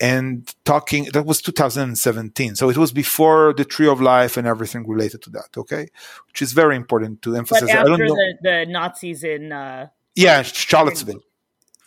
and 0.00 0.54
talking 0.64 1.04
that 1.12 1.24
was 1.24 1.40
2017 1.40 2.54
so 2.54 2.68
it 2.68 2.76
was 2.76 2.92
before 2.92 3.54
the 3.54 3.64
tree 3.64 3.88
of 3.88 4.00
life 4.00 4.36
and 4.36 4.46
everything 4.46 4.86
related 4.86 5.22
to 5.22 5.30
that 5.30 5.48
okay 5.56 5.88
which 6.26 6.42
is 6.42 6.52
very 6.52 6.76
important 6.76 7.22
to 7.22 7.34
emphasize 7.34 7.62
but 7.62 7.70
after 7.70 7.96
the, 7.96 8.34
the, 8.42 8.66
nazis 8.68 9.24
in 9.24 9.52
uh, 9.52 9.86
yeah 10.14 10.42
charlottesville 10.42 11.22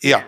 yeah. 0.02 0.24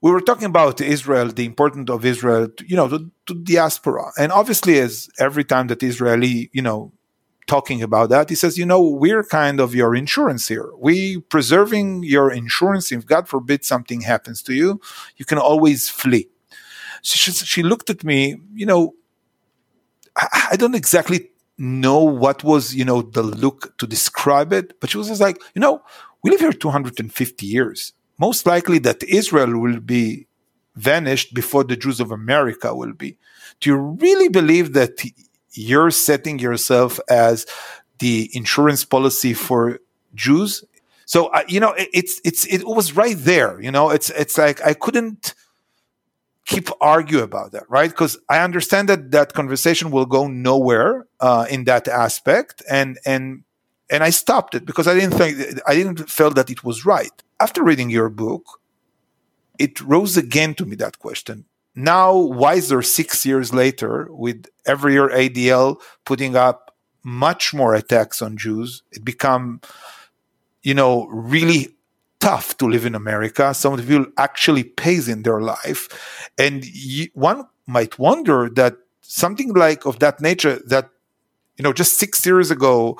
we 0.00 0.10
were 0.10 0.22
talking 0.22 0.46
about 0.46 0.80
israel 0.80 1.28
the 1.28 1.44
importance 1.44 1.90
of 1.90 2.04
israel 2.04 2.48
to, 2.48 2.66
you 2.66 2.76
know 2.76 2.88
to, 2.88 3.10
to 3.26 3.34
diaspora 3.34 4.10
and 4.18 4.32
obviously 4.32 4.78
as 4.78 5.10
every 5.18 5.44
time 5.44 5.66
that 5.66 5.82
israeli 5.82 6.48
you 6.52 6.62
know 6.62 6.92
talking 7.48 7.82
about 7.82 8.10
that. 8.10 8.28
He 8.28 8.36
says, 8.36 8.56
you 8.56 8.66
know, 8.66 8.80
we're 8.80 9.24
kind 9.24 9.58
of 9.58 9.74
your 9.74 9.96
insurance 9.96 10.46
here. 10.46 10.70
We 10.78 11.20
preserving 11.20 12.04
your 12.04 12.30
insurance. 12.30 12.92
If 12.92 13.06
God 13.06 13.26
forbid 13.26 13.64
something 13.64 14.02
happens 14.02 14.42
to 14.42 14.54
you, 14.54 14.80
you 15.16 15.24
can 15.24 15.38
always 15.38 15.88
flee. 15.88 16.28
She, 17.02 17.32
she 17.32 17.62
looked 17.62 17.90
at 17.90 18.04
me, 18.04 18.36
you 18.54 18.66
know, 18.66 18.94
I, 20.16 20.48
I 20.52 20.56
don't 20.56 20.74
exactly 20.74 21.30
know 21.56 22.02
what 22.02 22.44
was, 22.44 22.74
you 22.74 22.84
know, 22.84 23.02
the 23.02 23.22
look 23.22 23.76
to 23.78 23.86
describe 23.86 24.52
it, 24.52 24.80
but 24.80 24.90
she 24.90 24.98
was 24.98 25.08
just 25.08 25.20
like, 25.20 25.40
you 25.54 25.60
know, 25.60 25.82
we 26.22 26.30
live 26.30 26.40
here 26.40 26.52
250 26.52 27.46
years. 27.46 27.92
Most 28.18 28.46
likely 28.46 28.78
that 28.80 29.02
Israel 29.04 29.58
will 29.58 29.80
be 29.80 30.26
vanished 30.74 31.34
before 31.34 31.64
the 31.64 31.76
Jews 31.76 32.00
of 32.00 32.10
America 32.10 32.74
will 32.74 32.92
be. 32.92 33.16
Do 33.60 33.70
you 33.70 33.76
really 33.76 34.28
believe 34.28 34.72
that 34.74 35.02
you're 35.52 35.90
setting 35.90 36.38
yourself 36.38 37.00
as 37.08 37.46
the 37.98 38.30
insurance 38.32 38.84
policy 38.84 39.34
for 39.34 39.80
Jews. 40.14 40.64
So 41.06 41.26
uh, 41.28 41.44
you 41.48 41.60
know, 41.60 41.72
it, 41.72 41.88
it's 41.92 42.20
it's 42.24 42.46
it 42.46 42.66
was 42.66 42.92
right 42.96 43.16
there. 43.18 43.60
You 43.60 43.70
know, 43.70 43.90
it's 43.90 44.10
it's 44.10 44.38
like 44.38 44.64
I 44.64 44.74
couldn't 44.74 45.34
keep 46.48 46.70
argue 46.80 47.20
about 47.20 47.52
that, 47.52 47.64
right? 47.68 47.90
Because 47.90 48.18
I 48.28 48.40
understand 48.40 48.88
that 48.88 49.10
that 49.12 49.34
conversation 49.34 49.90
will 49.90 50.06
go 50.06 50.26
nowhere 50.26 51.06
uh, 51.20 51.46
in 51.48 51.64
that 51.64 51.86
aspect, 51.86 52.62
and 52.68 52.98
and 53.06 53.44
and 53.90 54.02
I 54.02 54.10
stopped 54.10 54.54
it 54.54 54.64
because 54.64 54.88
I 54.88 54.94
didn't 54.94 55.16
think 55.16 55.60
I 55.66 55.74
didn't 55.74 56.10
feel 56.10 56.30
that 56.30 56.50
it 56.50 56.64
was 56.64 56.84
right. 56.84 57.12
After 57.38 57.62
reading 57.62 57.90
your 57.90 58.08
book, 58.08 58.44
it 59.58 59.80
rose 59.80 60.16
again 60.16 60.54
to 60.54 60.66
me 60.66 60.74
that 60.76 60.98
question. 60.98 61.44
Now, 61.74 62.16
wiser 62.16 62.82
six 62.82 63.24
years 63.24 63.54
later, 63.54 64.08
with 64.10 64.46
every 64.66 64.94
year 64.94 65.08
ADL 65.10 65.80
putting 66.04 66.34
up 66.34 66.74
much 67.04 67.54
more 67.54 67.74
attacks 67.74 68.20
on 68.20 68.36
Jews, 68.36 68.82
it 68.90 69.04
become, 69.04 69.60
you 70.62 70.74
know, 70.74 71.06
really 71.06 71.77
tough 72.20 72.56
to 72.58 72.66
live 72.66 72.84
in 72.84 72.94
America. 72.94 73.54
Some 73.54 73.74
of 73.74 73.80
the 73.80 73.86
people 73.86 74.12
actually 74.16 74.64
pays 74.64 75.08
in 75.08 75.22
their 75.22 75.40
life, 75.40 76.30
and 76.36 76.64
you, 76.64 77.08
one 77.14 77.46
might 77.66 77.98
wonder 77.98 78.48
that 78.50 78.76
something 79.02 79.52
like 79.54 79.86
of 79.86 79.98
that 80.00 80.20
nature 80.20 80.60
that 80.66 80.90
you 81.56 81.62
know 81.62 81.72
just 81.72 81.94
six 81.94 82.24
years 82.24 82.50
ago 82.50 82.98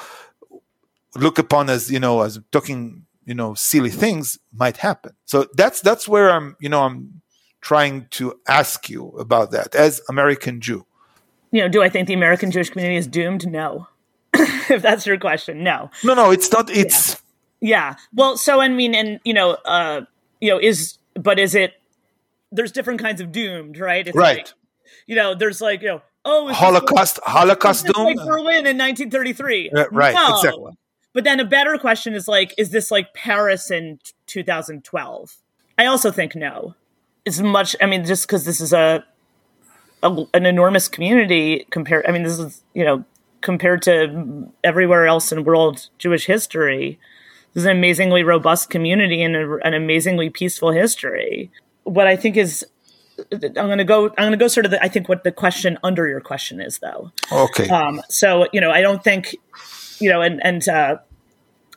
look 1.16 1.38
upon 1.38 1.68
as 1.70 1.90
you 1.90 2.00
know 2.00 2.22
as 2.22 2.38
talking 2.50 3.04
you 3.24 3.34
know 3.34 3.54
silly 3.54 3.90
things 3.90 4.38
might 4.52 4.78
happen. 4.78 5.12
So 5.26 5.46
that's 5.54 5.80
that's 5.80 6.08
where 6.08 6.30
i'm 6.30 6.56
you 6.60 6.68
know 6.68 6.82
i'm 6.82 7.20
trying 7.60 8.06
to 8.10 8.38
ask 8.46 8.88
you 8.88 9.08
about 9.10 9.50
that 9.50 9.74
as 9.74 10.00
american 10.08 10.60
jew. 10.60 10.86
You 11.50 11.62
know 11.62 11.68
do 11.68 11.82
i 11.82 11.88
think 11.88 12.08
the 12.08 12.14
american 12.14 12.50
jewish 12.50 12.70
community 12.70 12.96
is 12.96 13.06
doomed? 13.06 13.46
No. 13.46 13.88
If 14.70 14.82
that's 14.82 15.06
your 15.06 15.18
question 15.18 15.62
no. 15.62 15.90
No 16.04 16.14
no 16.14 16.30
it's 16.30 16.50
not 16.52 16.70
it's 16.70 17.17
yeah, 17.60 17.94
well 18.14 18.36
so 18.36 18.60
i 18.60 18.68
mean 18.68 18.94
and 18.94 19.20
you 19.24 19.34
know 19.34 19.50
uh 19.64 20.02
you 20.40 20.50
know 20.50 20.58
is 20.58 20.98
but 21.14 21.38
is 21.38 21.54
it 21.54 21.74
there's 22.52 22.72
different 22.72 23.00
kinds 23.00 23.20
of 23.20 23.32
doomed 23.32 23.78
right 23.78 24.06
it's 24.06 24.16
right 24.16 24.38
like, 24.38 24.48
you 25.06 25.16
know 25.16 25.34
there's 25.34 25.60
like 25.60 25.82
you 25.82 25.88
know 25.88 26.02
oh 26.24 26.52
holocaust 26.52 27.18
like, 27.26 27.34
holocaust 27.34 27.86
doom 27.86 28.06
like 28.06 28.16
berlin 28.16 28.66
in 28.66 28.78
1933 28.78 29.70
right 29.90 30.14
no. 30.14 30.36
exactly 30.36 30.72
but 31.18 31.24
then 31.24 31.40
a 31.40 31.44
better 31.44 31.78
question 31.78 32.14
is 32.14 32.28
like, 32.28 32.54
is 32.58 32.70
this 32.70 32.92
like 32.92 33.12
Paris 33.12 33.72
in 33.72 33.98
2012? 34.26 35.36
I 35.76 35.86
also 35.86 36.12
think 36.12 36.36
no. 36.36 36.76
It's 37.24 37.40
much. 37.40 37.74
I 37.80 37.86
mean, 37.86 38.04
just 38.04 38.26
because 38.28 38.44
this 38.44 38.60
is 38.60 38.72
a, 38.72 39.04
a 40.02 40.24
an 40.32 40.46
enormous 40.46 40.86
community 40.86 41.66
compared. 41.70 42.06
I 42.06 42.12
mean, 42.12 42.22
this 42.22 42.38
is 42.38 42.62
you 42.72 42.84
know 42.84 43.04
compared 43.40 43.82
to 43.82 44.48
everywhere 44.62 45.08
else 45.08 45.32
in 45.32 45.42
world 45.42 45.88
Jewish 45.98 46.26
history. 46.26 47.00
This 47.54 47.62
is 47.62 47.66
an 47.66 47.76
amazingly 47.76 48.22
robust 48.22 48.70
community 48.70 49.22
and 49.22 49.36
a, 49.36 49.56
an 49.64 49.74
amazingly 49.74 50.30
peaceful 50.30 50.70
history. 50.70 51.50
What 51.84 52.06
I 52.06 52.16
think 52.16 52.36
is 52.36 52.64
I'm 53.32 53.52
going 53.52 53.78
to 53.78 53.84
go. 53.84 54.06
I'm 54.10 54.24
going 54.24 54.32
to 54.32 54.36
go 54.36 54.48
sort 54.48 54.64
of. 54.64 54.70
The, 54.70 54.82
I 54.82 54.88
think 54.88 55.08
what 55.08 55.24
the 55.24 55.32
question 55.32 55.78
under 55.82 56.06
your 56.06 56.20
question 56.20 56.60
is, 56.60 56.78
though. 56.78 57.10
Okay. 57.32 57.68
Um, 57.68 58.00
so 58.08 58.46
you 58.52 58.60
know, 58.60 58.70
I 58.70 58.80
don't 58.80 59.02
think, 59.02 59.34
you 59.98 60.08
know, 60.08 60.22
and 60.22 60.44
and 60.44 60.68
uh, 60.68 60.98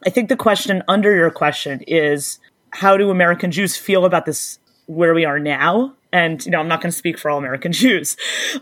I 0.06 0.10
think 0.10 0.30
the 0.30 0.36
question 0.36 0.84
under 0.88 1.16
your 1.16 1.32
question 1.32 1.82
is 1.88 2.40
how 2.72 2.96
do 2.96 3.10
American 3.10 3.52
Jews 3.52 3.76
feel 3.76 4.06
about 4.06 4.26
this 4.26 4.60
where 4.86 5.14
we 5.14 5.26
are 5.26 5.40
now? 5.40 5.94
And 6.12 6.46
you 6.46 6.52
know, 6.52 6.60
I'm 6.60 6.68
not 6.68 6.82
going 6.82 6.92
to 6.92 6.98
speak 6.98 7.18
for 7.18 7.32
all 7.32 7.38
American 7.38 7.72
Jews, 7.74 8.18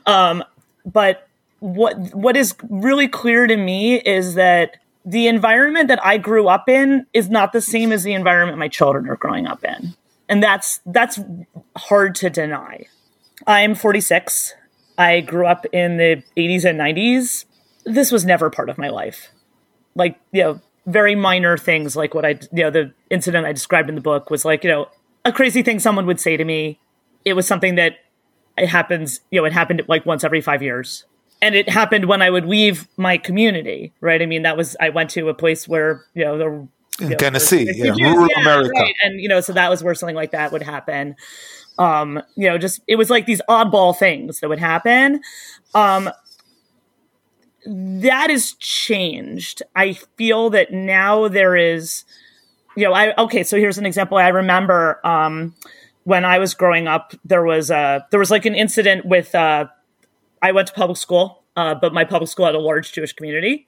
um, 0.06 0.44
but 0.86 1.28
what 1.60 1.98
what 2.14 2.38
is 2.38 2.56
really 2.70 3.08
clear 3.08 3.46
to 3.46 3.58
me 3.58 4.00
is 4.00 4.36
that 4.36 4.78
the 5.10 5.28
environment 5.28 5.88
that 5.88 6.06
I 6.06 6.18
grew 6.18 6.48
up 6.48 6.70
in 6.70 7.08
is 7.14 7.30
not 7.30 7.52
the 7.52 7.62
same 7.62 7.92
as 7.92 8.04
the 8.04 8.14
environment 8.14 8.60
my 8.60 8.68
children 8.68 9.10
are 9.10 9.16
growing 9.16 9.48
up 9.48 9.64
in, 9.64 9.96
and 10.28 10.44
that's 10.44 10.82
that's 10.86 11.20
hard 11.76 12.14
to 12.16 12.30
deny. 12.30 12.86
I'm 13.48 13.74
46. 13.74 14.54
I 15.00 15.22
grew 15.22 15.48
up 15.48 15.66
in 15.72 15.98
the 15.98 16.22
80s 16.38 16.66
and 16.66 16.80
90s. 16.80 17.46
This 17.86 18.12
was 18.12 18.24
never 18.24 18.50
part 18.50 18.70
of 18.70 18.78
my 18.78 18.90
life. 18.90 19.30
Like, 19.96 20.20
you 20.32 20.44
know, 20.44 20.62
very 20.86 21.16
minor 21.16 21.58
things 21.58 21.96
like 21.96 22.14
what 22.14 22.26
I, 22.26 22.40
you 22.52 22.64
know, 22.64 22.70
the 22.70 22.94
incident 23.10 23.48
I 23.48 23.54
described 23.54 23.90
in 23.90 23.96
the 23.96 24.02
book 24.02 24.30
was 24.30 24.46
like, 24.46 24.64
you 24.64 24.70
know, 24.70 24.90
a 25.26 25.32
crazy 25.32 25.64
thing 25.64 25.80
someone 25.80 26.06
would 26.06 26.20
say 26.20 26.38
to 26.38 26.46
me. 26.46 26.80
It 27.26 27.34
was 27.34 27.48
something 27.48 27.76
that 27.76 27.94
it 28.58 28.68
happens, 28.68 29.22
you 29.32 29.42
know, 29.42 29.46
it 29.46 29.54
happened 29.54 29.82
like 29.88 30.06
once 30.06 30.24
every 30.24 30.42
five 30.42 30.62
years. 30.62 31.06
And 31.42 31.56
it 31.56 31.70
happened 31.70 32.06
when 32.06 32.22
I 32.22 32.30
would 32.30 32.46
leave 32.46 32.88
my 32.98 33.18
community, 33.18 33.94
right? 34.02 34.22
I 34.22 34.26
mean, 34.26 34.42
that 34.42 34.58
was, 34.58 34.76
I 34.82 34.90
went 34.90 35.10
to 35.12 35.30
a 35.30 35.34
place 35.34 35.70
where, 35.70 36.06
you 36.14 36.26
know, 36.26 36.38
the, 36.38 36.68
in 37.02 37.12
know, 37.12 37.16
Tennessee, 37.16 37.72
yeah, 37.74 37.92
rural 37.92 38.28
yeah, 38.30 38.42
America. 38.42 38.72
Right. 38.76 38.96
And, 39.04 39.22
you 39.22 39.30
know, 39.30 39.40
so 39.40 39.54
that 39.54 39.70
was 39.70 39.82
where 39.82 39.96
something 39.96 40.18
like 40.18 40.32
that 40.32 40.52
would 40.52 40.64
happen. 40.64 41.16
Um, 41.78 42.22
you 42.36 42.50
know, 42.50 42.58
just, 42.58 42.82
it 42.88 42.98
was 42.98 43.10
like 43.10 43.26
these 43.26 43.42
oddball 43.48 43.98
things 43.98 44.42
that 44.42 44.50
would 44.50 44.60
happen. 44.60 45.22
Um, 45.74 46.10
that 47.66 48.30
has 48.30 48.52
changed. 48.54 49.64
I 49.78 49.94
feel 49.94 50.50
that 50.50 50.74
now 50.74 51.30
there 51.30 51.56
is, 51.56 52.04
you 52.76 52.84
know, 52.84 52.94
I 52.94 53.16
okay. 53.16 53.44
So 53.44 53.58
here's 53.58 53.78
an 53.78 53.86
example. 53.86 54.18
I 54.18 54.28
remember 54.30 55.00
um, 55.06 55.56
when 56.04 56.26
I 56.26 56.40
was 56.40 56.54
growing 56.54 56.88
up, 56.88 57.14
there 57.24 57.44
was 57.44 57.70
a 57.70 58.06
there 58.12 58.20
was 58.20 58.32
like 58.32 58.46
an 58.46 58.56
incident 58.56 59.06
with. 59.06 59.34
Uh, 59.34 59.68
I 60.42 60.52
went 60.52 60.68
to 60.68 60.74
public 60.74 60.98
school, 60.98 61.44
uh, 61.56 61.76
but 61.76 61.94
my 61.94 62.04
public 62.04 62.30
school 62.30 62.46
had 62.46 62.56
a 62.56 62.60
large 62.60 62.92
Jewish 62.92 63.14
community, 63.14 63.68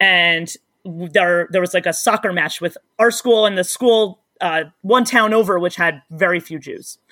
and 0.00 0.54
there 0.84 1.48
there 1.50 1.60
was 1.60 1.74
like 1.74 1.86
a 1.86 1.92
soccer 1.92 2.32
match 2.32 2.60
with 2.60 2.76
our 2.98 3.10
school 3.10 3.46
and 3.46 3.56
the 3.56 3.64
school 3.64 4.20
uh, 4.40 4.64
one 4.82 5.04
town 5.04 5.32
over, 5.32 5.58
which 5.58 5.76
had 5.76 6.02
very 6.10 6.40
few 6.40 6.58
Jews. 6.58 6.98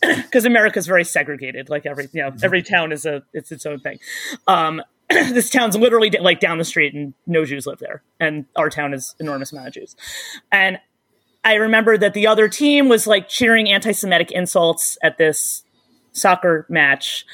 Because 0.00 0.44
America 0.44 0.78
is 0.78 0.86
very 0.86 1.02
segregated, 1.02 1.68
like 1.68 1.84
every 1.84 2.08
you 2.12 2.22
know, 2.22 2.32
every 2.40 2.62
town 2.62 2.92
is 2.92 3.04
a 3.04 3.24
it's 3.32 3.50
its 3.50 3.66
own 3.66 3.80
thing. 3.80 3.98
Um, 4.46 4.80
this 5.10 5.50
town's 5.50 5.76
literally 5.76 6.10
like 6.10 6.38
down 6.38 6.58
the 6.58 6.64
street 6.64 6.94
and 6.94 7.14
no 7.26 7.44
Jews 7.44 7.66
live 7.66 7.78
there. 7.78 8.02
And 8.20 8.44
our 8.54 8.70
town 8.70 8.94
is 8.94 9.16
enormous 9.18 9.50
amount 9.52 9.68
of 9.68 9.74
Jews. 9.74 9.96
And 10.52 10.78
I 11.44 11.54
remember 11.54 11.96
that 11.96 12.14
the 12.14 12.26
other 12.26 12.48
team 12.48 12.88
was 12.88 13.06
like 13.06 13.28
cheering 13.28 13.70
anti-Semitic 13.70 14.30
insults 14.30 14.98
at 15.02 15.16
this 15.18 15.64
soccer 16.18 16.66
match. 16.68 17.24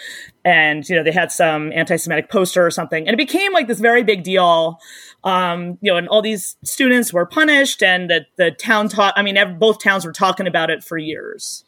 And, 0.45 0.89
you 0.89 0.97
know, 0.97 1.03
they 1.03 1.13
had 1.13 1.33
some 1.33 1.73
anti-Semitic 1.73 2.31
poster 2.31 2.65
or 2.65 2.71
something. 2.71 3.07
And 3.07 3.15
it 3.15 3.17
became 3.17 3.53
like 3.53 3.67
this 3.67 3.81
very 3.81 4.03
big 4.03 4.23
deal. 4.23 4.79
Um, 5.25 5.79
you 5.81 5.91
know, 5.91 5.97
and 5.97 6.09
all 6.09 6.21
these 6.21 6.57
students 6.65 7.13
were 7.13 7.25
punished 7.27 7.83
and 7.83 8.11
the, 8.11 8.27
the 8.37 8.51
town 8.51 8.89
taught, 8.89 9.15
I 9.17 9.23
mean, 9.23 9.37
both 9.59 9.83
towns 9.83 10.05
were 10.05 10.13
talking 10.13 10.47
about 10.47 10.71
it 10.71 10.85
for 10.85 10.99
years. 10.99 11.65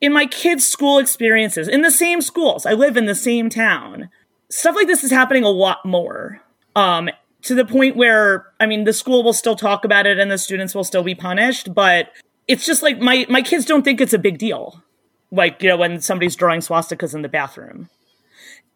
In 0.00 0.12
my 0.12 0.26
kids' 0.26 0.68
school 0.68 0.98
experiences, 0.98 1.68
in 1.68 1.82
the 1.82 1.90
same 1.90 2.20
schools, 2.20 2.66
I 2.66 2.74
live 2.74 2.96
in 2.96 3.06
the 3.06 3.14
same 3.14 3.48
town 3.48 4.10
stuff 4.50 4.76
like 4.76 4.86
this 4.86 5.04
is 5.04 5.10
happening 5.10 5.44
a 5.44 5.50
lot 5.50 5.84
more. 5.84 6.40
Um, 6.76 7.10
to 7.42 7.54
the 7.54 7.64
point 7.64 7.96
where, 7.96 8.46
I 8.60 8.66
mean, 8.66 8.84
the 8.84 8.92
school 8.92 9.22
will 9.22 9.32
still 9.32 9.56
talk 9.56 9.84
about 9.84 10.06
it 10.06 10.18
and 10.18 10.30
the 10.30 10.38
students 10.38 10.74
will 10.74 10.84
still 10.84 11.02
be 11.02 11.14
punished, 11.14 11.72
but 11.72 12.10
it's 12.46 12.66
just 12.66 12.82
like 12.82 12.98
my 12.98 13.26
my 13.28 13.42
kids 13.42 13.64
don't 13.64 13.82
think 13.82 14.00
it's 14.00 14.12
a 14.12 14.18
big 14.18 14.38
deal. 14.38 14.82
Like, 15.30 15.62
you 15.62 15.68
know, 15.68 15.76
when 15.76 16.00
somebody's 16.00 16.36
drawing 16.36 16.60
swastikas 16.60 17.14
in 17.14 17.22
the 17.22 17.28
bathroom. 17.28 17.88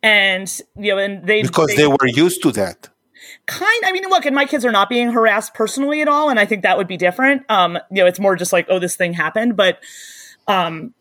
And, 0.02 0.52
you 0.76 0.92
know, 0.92 0.98
and 0.98 1.26
they 1.26 1.42
Because 1.42 1.68
they, 1.68 1.76
they 1.76 1.86
were 1.86 2.06
used 2.06 2.42
to 2.42 2.52
that. 2.52 2.88
Kind 3.46 3.82
I 3.84 3.92
mean, 3.92 4.02
look, 4.08 4.26
and 4.26 4.34
my 4.34 4.44
kids 4.44 4.64
are 4.64 4.72
not 4.72 4.88
being 4.88 5.12
harassed 5.12 5.54
personally 5.54 6.02
at 6.02 6.08
all, 6.08 6.28
and 6.28 6.40
I 6.40 6.44
think 6.44 6.62
that 6.62 6.76
would 6.76 6.88
be 6.88 6.96
different. 6.96 7.44
Um, 7.48 7.78
you 7.90 8.02
know, 8.02 8.06
it's 8.06 8.18
more 8.18 8.34
just 8.34 8.52
like, 8.52 8.66
oh, 8.68 8.78
this 8.78 8.96
thing 8.96 9.12
happened, 9.14 9.56
but 9.56 9.78
um 10.48 10.92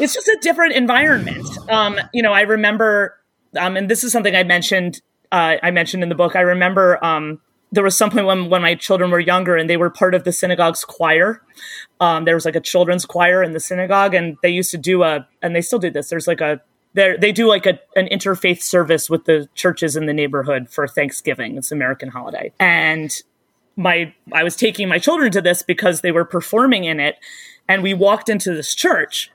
it's 0.00 0.14
just 0.14 0.26
a 0.26 0.38
different 0.40 0.72
environment. 0.72 1.46
Um, 1.68 2.00
you 2.12 2.22
know, 2.22 2.32
I 2.32 2.40
remember 2.40 3.16
um, 3.56 3.76
and 3.76 3.90
this 3.90 4.04
is 4.04 4.12
something 4.12 4.34
I 4.34 4.44
mentioned. 4.44 5.00
Uh, 5.30 5.56
I 5.62 5.70
mentioned 5.70 6.02
in 6.02 6.08
the 6.08 6.14
book. 6.14 6.36
I 6.36 6.40
remember 6.40 7.04
um, 7.04 7.40
there 7.72 7.84
was 7.84 7.96
some 7.96 8.10
point 8.10 8.26
when 8.26 8.50
when 8.50 8.62
my 8.62 8.74
children 8.74 9.10
were 9.10 9.20
younger 9.20 9.56
and 9.56 9.68
they 9.68 9.76
were 9.76 9.90
part 9.90 10.14
of 10.14 10.24
the 10.24 10.32
synagogue's 10.32 10.84
choir. 10.84 11.42
Um, 12.00 12.24
there 12.24 12.34
was 12.34 12.44
like 12.44 12.56
a 12.56 12.60
children's 12.60 13.06
choir 13.06 13.42
in 13.42 13.52
the 13.52 13.60
synagogue, 13.60 14.14
and 14.14 14.36
they 14.42 14.50
used 14.50 14.70
to 14.72 14.78
do 14.78 15.02
a, 15.02 15.26
and 15.42 15.54
they 15.54 15.60
still 15.60 15.78
do 15.78 15.90
this. 15.90 16.08
There's 16.08 16.26
like 16.26 16.40
a 16.40 16.60
they 16.94 17.32
do 17.32 17.48
like 17.48 17.66
a, 17.66 17.80
an 17.96 18.06
interfaith 18.06 18.62
service 18.62 19.10
with 19.10 19.24
the 19.24 19.48
churches 19.54 19.96
in 19.96 20.06
the 20.06 20.12
neighborhood 20.12 20.70
for 20.70 20.86
Thanksgiving. 20.86 21.56
It's 21.56 21.72
an 21.72 21.78
American 21.78 22.08
holiday, 22.08 22.52
and 22.60 23.12
my 23.76 24.14
I 24.32 24.44
was 24.44 24.56
taking 24.56 24.88
my 24.88 24.98
children 24.98 25.32
to 25.32 25.40
this 25.40 25.62
because 25.62 26.00
they 26.00 26.12
were 26.12 26.24
performing 26.24 26.84
in 26.84 27.00
it, 27.00 27.16
and 27.68 27.82
we 27.82 27.94
walked 27.94 28.28
into 28.28 28.54
this 28.54 28.74
church, 28.74 29.30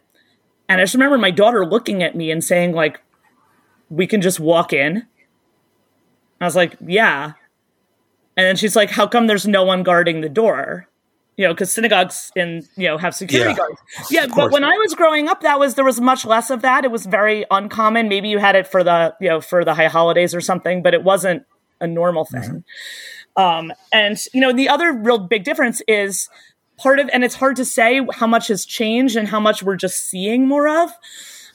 and 0.70 0.80
I 0.80 0.84
just 0.84 0.94
remember 0.94 1.18
my 1.18 1.32
daughter 1.32 1.66
looking 1.66 2.04
at 2.04 2.16
me 2.16 2.32
and 2.32 2.44
saying 2.44 2.74
like, 2.74 3.02
we 3.90 4.08
can 4.08 4.22
just 4.22 4.40
walk 4.40 4.72
in? 4.72 5.08
I 6.40 6.46
was 6.46 6.56
like, 6.56 6.78
yeah. 6.86 7.34
And 8.38 8.46
then 8.46 8.56
she's 8.56 8.76
like, 8.76 8.92
how 8.92 9.08
come 9.08 9.28
there's 9.28 9.48
no 9.48 9.64
one 9.64 9.84
guarding 9.84 10.22
the 10.22 10.30
door? 10.30 10.88
You 11.40 11.48
know, 11.48 11.54
because 11.54 11.72
synagogues 11.72 12.34
in 12.36 12.68
you 12.76 12.90
know 12.90 12.98
have 12.98 13.16
security 13.16 13.52
yeah, 13.52 13.56
guards. 13.56 13.82
Yeah, 14.12 14.28
but 14.28 14.52
when 14.52 14.66
I 14.66 14.74
was 14.74 14.94
growing 14.94 15.30
up, 15.30 15.40
that 15.40 15.58
was 15.58 15.76
there 15.76 15.86
was 15.86 16.02
much 16.02 16.26
less 16.26 16.50
of 16.50 16.64
that. 16.64 16.84
It 16.84 16.92
was 16.92 17.06
very 17.06 17.46
uncommon. 17.50 18.10
Maybe 18.10 18.28
you 18.28 18.40
had 18.40 18.58
it 18.58 18.68
for 18.68 18.84
the 18.84 19.16
you 19.22 19.30
know 19.30 19.40
for 19.40 19.64
the 19.64 19.74
high 19.74 19.88
holidays 19.88 20.36
or 20.36 20.42
something, 20.42 20.84
but 20.84 20.94
it 20.94 21.02
wasn't 21.02 21.46
a 21.80 21.88
normal 21.88 22.26
thing. 22.26 22.66
Mm-hmm. 23.38 23.42
Um, 23.42 23.74
and 23.94 24.18
you 24.34 24.42
know, 24.42 24.52
the 24.52 24.68
other 24.68 24.92
real 24.92 25.18
big 25.18 25.46
difference 25.46 25.82
is 25.88 26.28
part 26.76 27.00
of, 27.00 27.10
and 27.14 27.24
it's 27.24 27.36
hard 27.36 27.56
to 27.56 27.64
say 27.64 28.06
how 28.16 28.28
much 28.28 28.50
has 28.50 28.66
changed 28.66 29.16
and 29.16 29.30
how 29.30 29.40
much 29.40 29.64
we're 29.64 29.78
just 29.78 30.10
seeing 30.10 30.46
more 30.46 30.68
of. 30.68 30.92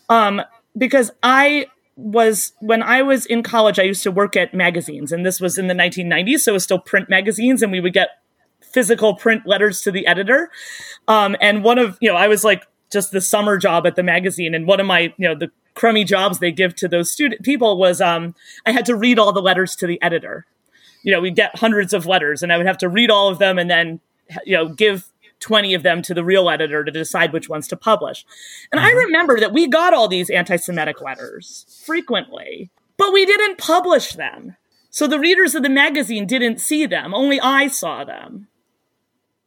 Um, 0.08 0.40
because 0.78 1.10
I 1.22 1.66
was 1.96 2.54
when 2.60 2.82
I 2.82 3.02
was 3.02 3.26
in 3.26 3.42
college, 3.42 3.78
I 3.78 3.82
used 3.82 4.02
to 4.04 4.10
work 4.10 4.34
at 4.34 4.54
magazines, 4.54 5.12
and 5.12 5.26
this 5.26 5.42
was 5.42 5.58
in 5.58 5.66
the 5.66 5.74
1990s, 5.74 6.38
so 6.38 6.52
it 6.52 6.54
was 6.54 6.64
still 6.64 6.78
print 6.78 7.10
magazines, 7.10 7.62
and 7.62 7.70
we 7.70 7.80
would 7.80 7.92
get 7.92 8.08
physical 8.74 9.14
print 9.14 9.46
letters 9.46 9.80
to 9.82 9.92
the 9.92 10.06
editor. 10.06 10.50
Um, 11.08 11.36
and 11.40 11.62
one 11.62 11.78
of, 11.78 11.96
you 12.00 12.10
know, 12.10 12.16
I 12.16 12.26
was 12.26 12.42
like 12.44 12.66
just 12.90 13.12
the 13.12 13.20
summer 13.20 13.56
job 13.56 13.86
at 13.86 13.96
the 13.96 14.02
magazine, 14.02 14.54
and 14.54 14.66
one 14.66 14.80
of 14.80 14.86
my 14.86 15.12
you 15.16 15.28
know 15.28 15.34
the 15.34 15.50
crummy 15.74 16.04
jobs 16.04 16.38
they 16.38 16.52
give 16.52 16.74
to 16.76 16.88
those 16.88 17.10
student 17.10 17.42
people 17.42 17.76
was 17.78 18.00
um, 18.00 18.34
I 18.66 18.72
had 18.72 18.86
to 18.86 18.94
read 18.94 19.18
all 19.18 19.32
the 19.32 19.42
letters 19.42 19.74
to 19.76 19.86
the 19.86 20.00
editor. 20.02 20.46
You 21.02 21.12
know, 21.12 21.20
we'd 21.20 21.36
get 21.36 21.58
hundreds 21.58 21.92
of 21.92 22.06
letters, 22.06 22.42
and 22.42 22.52
I 22.52 22.56
would 22.56 22.66
have 22.66 22.78
to 22.78 22.88
read 22.88 23.10
all 23.10 23.28
of 23.28 23.38
them 23.38 23.58
and 23.58 23.70
then 23.70 24.00
you 24.44 24.56
know 24.56 24.68
give 24.68 25.10
20 25.40 25.74
of 25.74 25.82
them 25.82 26.00
to 26.02 26.14
the 26.14 26.24
real 26.24 26.48
editor 26.48 26.84
to 26.84 26.90
decide 26.90 27.32
which 27.32 27.48
ones 27.48 27.68
to 27.68 27.76
publish. 27.76 28.24
And 28.72 28.80
mm-hmm. 28.80 28.96
I 28.96 29.02
remember 29.02 29.40
that 29.40 29.52
we 29.52 29.66
got 29.66 29.92
all 29.92 30.08
these 30.08 30.30
anti 30.30 30.56
Semitic 30.56 31.00
letters 31.00 31.66
frequently, 31.84 32.70
but 32.96 33.12
we 33.12 33.26
didn't 33.26 33.58
publish 33.58 34.12
them. 34.12 34.56
So 34.90 35.08
the 35.08 35.18
readers 35.18 35.56
of 35.56 35.64
the 35.64 35.68
magazine 35.68 36.26
didn't 36.26 36.60
see 36.60 36.86
them, 36.86 37.12
only 37.12 37.40
I 37.40 37.66
saw 37.66 38.04
them. 38.04 38.46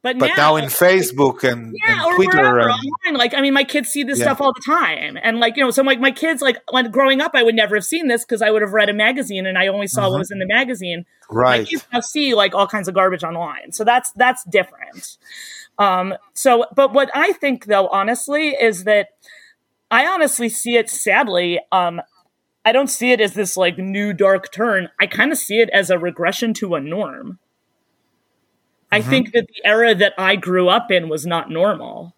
But, 0.08 0.18
but 0.20 0.26
now, 0.28 0.36
now, 0.36 0.56
in 0.56 0.64
Facebook 0.66 1.44
and, 1.44 1.76
yeah, 1.78 2.06
and 2.06 2.16
Twitter, 2.16 2.58
and, 2.60 2.70
online, 2.70 3.18
like 3.18 3.34
I 3.34 3.42
mean, 3.42 3.52
my 3.52 3.64
kids 3.64 3.90
see 3.90 4.04
this 4.04 4.18
yeah. 4.18 4.24
stuff 4.26 4.40
all 4.40 4.54
the 4.54 4.62
time, 4.64 5.18
and 5.22 5.38
like 5.38 5.56
you 5.56 5.62
know, 5.62 5.70
so 5.70 5.82
like 5.82 6.00
my 6.00 6.10
kids, 6.10 6.40
like 6.40 6.56
when 6.70 6.90
growing 6.90 7.20
up, 7.20 7.32
I 7.34 7.42
would 7.42 7.54
never 7.54 7.74
have 7.74 7.84
seen 7.84 8.08
this 8.08 8.24
because 8.24 8.40
I 8.40 8.50
would 8.50 8.62
have 8.62 8.72
read 8.72 8.88
a 8.88 8.94
magazine 8.94 9.44
and 9.44 9.58
I 9.58 9.66
only 9.66 9.86
saw 9.86 10.02
what 10.02 10.12
mm-hmm. 10.12 10.18
was 10.20 10.30
in 10.30 10.38
the 10.38 10.46
magazine. 10.46 11.04
Right. 11.30 11.60
My 11.60 11.64
kids 11.64 11.86
now 11.92 12.00
see 12.00 12.34
like 12.34 12.54
all 12.54 12.66
kinds 12.66 12.88
of 12.88 12.94
garbage 12.94 13.22
online, 13.22 13.72
so 13.72 13.84
that's 13.84 14.12
that's 14.12 14.44
different. 14.44 15.18
Um, 15.78 16.14
so, 16.32 16.64
but 16.74 16.94
what 16.94 17.10
I 17.14 17.32
think 17.32 17.66
though, 17.66 17.88
honestly, 17.88 18.48
is 18.48 18.84
that 18.84 19.10
I 19.90 20.06
honestly 20.06 20.48
see 20.48 20.76
it 20.76 20.88
sadly. 20.88 21.60
Um, 21.70 22.00
I 22.64 22.72
don't 22.72 22.88
see 22.88 23.12
it 23.12 23.20
as 23.20 23.34
this 23.34 23.56
like 23.56 23.78
new 23.78 24.12
dark 24.12 24.52
turn. 24.52 24.88
I 24.98 25.06
kind 25.06 25.32
of 25.32 25.38
see 25.38 25.60
it 25.60 25.70
as 25.70 25.90
a 25.90 25.98
regression 25.98 26.54
to 26.54 26.74
a 26.74 26.80
norm. 26.80 27.38
I 28.90 29.00
mm-hmm. 29.00 29.10
think 29.10 29.32
that 29.32 29.46
the 29.48 29.66
era 29.66 29.94
that 29.94 30.14
I 30.18 30.36
grew 30.36 30.68
up 30.68 30.90
in 30.90 31.08
was 31.08 31.26
not 31.26 31.50
normal. 31.50 32.14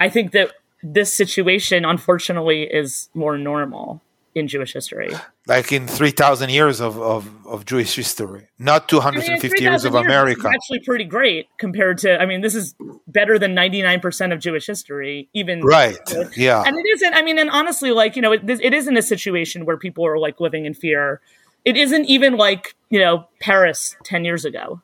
I 0.00 0.08
think 0.08 0.32
that 0.32 0.52
this 0.82 1.12
situation, 1.12 1.84
unfortunately, 1.84 2.62
is 2.62 3.08
more 3.14 3.36
normal 3.38 4.02
in 4.34 4.46
Jewish 4.46 4.72
history. 4.72 5.10
Like 5.46 5.72
in 5.72 5.88
3,000 5.88 6.50
years 6.50 6.80
of, 6.80 6.98
of, 7.00 7.46
of, 7.46 7.64
Jewish 7.64 7.96
history, 7.96 8.48
not 8.58 8.88
250 8.88 9.48
I 9.48 9.50
mean, 9.50 9.62
years 9.62 9.84
of 9.84 9.94
years 9.94 10.04
America. 10.04 10.48
actually 10.48 10.80
pretty 10.80 11.04
great 11.04 11.48
compared 11.58 11.98
to, 11.98 12.20
I 12.20 12.26
mean, 12.26 12.40
this 12.40 12.54
is 12.54 12.74
better 13.06 13.38
than 13.38 13.54
99% 13.54 14.32
of 14.32 14.38
Jewish 14.38 14.66
history, 14.66 15.28
even. 15.34 15.62
Right. 15.62 15.98
Yeah. 16.36 16.62
And 16.64 16.76
it 16.76 16.86
isn't, 16.86 17.14
I 17.14 17.22
mean, 17.22 17.38
and 17.38 17.50
honestly, 17.50 17.90
like, 17.90 18.14
you 18.14 18.22
know, 18.22 18.32
it, 18.32 18.48
it 18.48 18.74
isn't 18.74 18.96
a 18.96 19.02
situation 19.02 19.64
where 19.64 19.76
people 19.76 20.06
are 20.06 20.18
like 20.18 20.40
living 20.40 20.66
in 20.66 20.74
fear. 20.74 21.20
It 21.64 21.76
isn't 21.76 22.04
even 22.04 22.36
like, 22.36 22.74
you 22.90 23.00
know, 23.00 23.26
Paris 23.40 23.96
10 24.04 24.24
years 24.24 24.44
ago. 24.44 24.80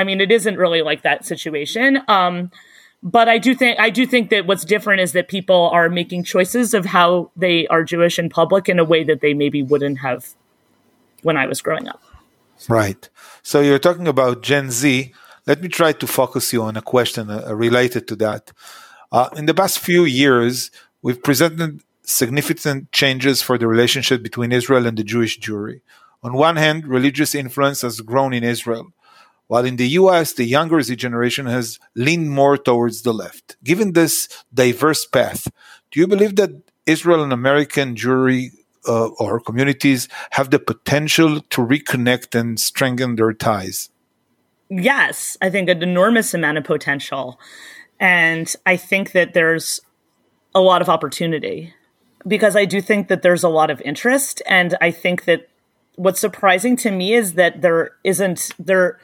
I 0.00 0.04
mean, 0.04 0.20
it 0.20 0.32
isn't 0.32 0.56
really 0.56 0.80
like 0.80 1.02
that 1.02 1.26
situation. 1.26 2.00
Um, 2.08 2.50
but 3.02 3.28
I 3.28 3.38
do 3.38 3.54
think 3.54 3.78
I 3.78 3.90
do 3.90 4.06
think 4.06 4.30
that 4.30 4.46
what's 4.46 4.64
different 4.64 5.00
is 5.00 5.12
that 5.12 5.28
people 5.28 5.68
are 5.78 5.88
making 5.88 6.24
choices 6.24 6.72
of 6.74 6.84
how 6.86 7.30
they 7.36 7.66
are 7.68 7.84
Jewish 7.84 8.18
in 8.18 8.28
public 8.30 8.68
in 8.68 8.78
a 8.78 8.84
way 8.92 9.04
that 9.04 9.20
they 9.20 9.34
maybe 9.34 9.62
wouldn't 9.62 9.98
have 9.98 10.20
when 11.22 11.36
I 11.36 11.46
was 11.46 11.60
growing 11.60 11.86
up. 11.86 12.02
Right. 12.68 13.02
So 13.42 13.60
you're 13.60 13.78
talking 13.78 14.08
about 14.08 14.42
Gen 14.42 14.70
Z. 14.70 15.12
Let 15.46 15.60
me 15.62 15.68
try 15.68 15.92
to 15.92 16.06
focus 16.06 16.52
you 16.52 16.62
on 16.62 16.76
a 16.76 16.82
question 16.82 17.30
uh, 17.30 17.54
related 17.54 18.08
to 18.08 18.16
that. 18.16 18.52
Uh, 19.12 19.28
in 19.36 19.46
the 19.46 19.54
past 19.54 19.78
few 19.78 20.04
years, 20.04 20.70
we've 21.02 21.22
presented 21.22 21.82
significant 22.02 22.92
changes 22.92 23.42
for 23.42 23.56
the 23.58 23.66
relationship 23.66 24.22
between 24.22 24.52
Israel 24.52 24.86
and 24.86 24.96
the 24.96 25.04
Jewish 25.04 25.40
Jewry. 25.40 25.80
On 26.22 26.32
one 26.34 26.56
hand, 26.56 26.86
religious 26.86 27.34
influence 27.34 27.80
has 27.80 28.00
grown 28.02 28.32
in 28.34 28.44
Israel. 28.44 28.92
While 29.50 29.64
in 29.64 29.74
the 29.74 29.88
US, 30.00 30.34
the 30.34 30.44
younger 30.44 30.80
Z 30.80 30.94
generation 30.94 31.46
has 31.46 31.80
leaned 31.96 32.30
more 32.30 32.56
towards 32.56 33.02
the 33.02 33.12
left. 33.12 33.56
Given 33.64 33.94
this 33.94 34.28
diverse 34.54 35.04
path, 35.04 35.50
do 35.90 35.98
you 35.98 36.06
believe 36.06 36.36
that 36.36 36.52
Israel 36.86 37.24
and 37.24 37.32
American 37.32 37.96
Jewry 37.96 38.50
uh, 38.86 39.08
or 39.18 39.40
communities 39.40 40.06
have 40.30 40.50
the 40.50 40.60
potential 40.60 41.40
to 41.40 41.66
reconnect 41.66 42.38
and 42.38 42.60
strengthen 42.60 43.16
their 43.16 43.32
ties? 43.32 43.90
Yes, 44.68 45.36
I 45.42 45.50
think 45.50 45.68
an 45.68 45.82
enormous 45.82 46.32
amount 46.32 46.58
of 46.58 46.62
potential. 46.62 47.40
And 47.98 48.54
I 48.64 48.76
think 48.76 49.10
that 49.18 49.34
there's 49.34 49.80
a 50.54 50.60
lot 50.60 50.80
of 50.80 50.88
opportunity 50.88 51.74
because 52.24 52.54
I 52.54 52.66
do 52.66 52.80
think 52.80 53.08
that 53.08 53.22
there's 53.22 53.42
a 53.42 53.48
lot 53.48 53.70
of 53.70 53.80
interest. 53.80 54.42
And 54.46 54.76
I 54.80 54.92
think 54.92 55.24
that 55.24 55.48
what's 55.96 56.20
surprising 56.20 56.76
to 56.76 56.92
me 56.92 57.14
is 57.14 57.32
that 57.32 57.62
there 57.62 57.96
isn't, 58.04 58.52
there, 58.56 59.00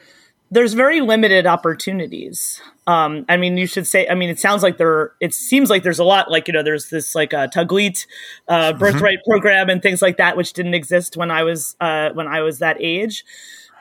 there's 0.49 0.73
very 0.73 1.01
limited 1.01 1.45
opportunities. 1.45 2.61
Um, 2.85 3.25
I 3.27 3.37
mean, 3.37 3.57
you 3.57 3.67
should 3.67 3.85
say. 3.85 4.07
I 4.07 4.15
mean, 4.15 4.29
it 4.29 4.39
sounds 4.39 4.63
like 4.63 4.77
there. 4.77 5.13
It 5.19 5.33
seems 5.33 5.69
like 5.69 5.83
there's 5.83 5.99
a 5.99 6.05
lot. 6.05 6.31
Like 6.31 6.47
you 6.47 6.53
know, 6.53 6.63
there's 6.63 6.89
this 6.89 7.15
like 7.15 7.33
a 7.33 7.39
uh, 7.39 7.47
Taglit 7.47 8.05
uh, 8.47 8.71
mm-hmm. 8.71 8.79
birthright 8.79 9.19
mm-hmm. 9.19 9.31
program 9.31 9.69
and 9.69 9.81
things 9.81 10.01
like 10.01 10.17
that, 10.17 10.37
which 10.37 10.53
didn't 10.53 10.73
exist 10.73 11.17
when 11.17 11.31
I 11.31 11.43
was 11.43 11.75
uh, 11.81 12.11
when 12.13 12.27
I 12.27 12.41
was 12.41 12.59
that 12.59 12.77
age. 12.79 13.25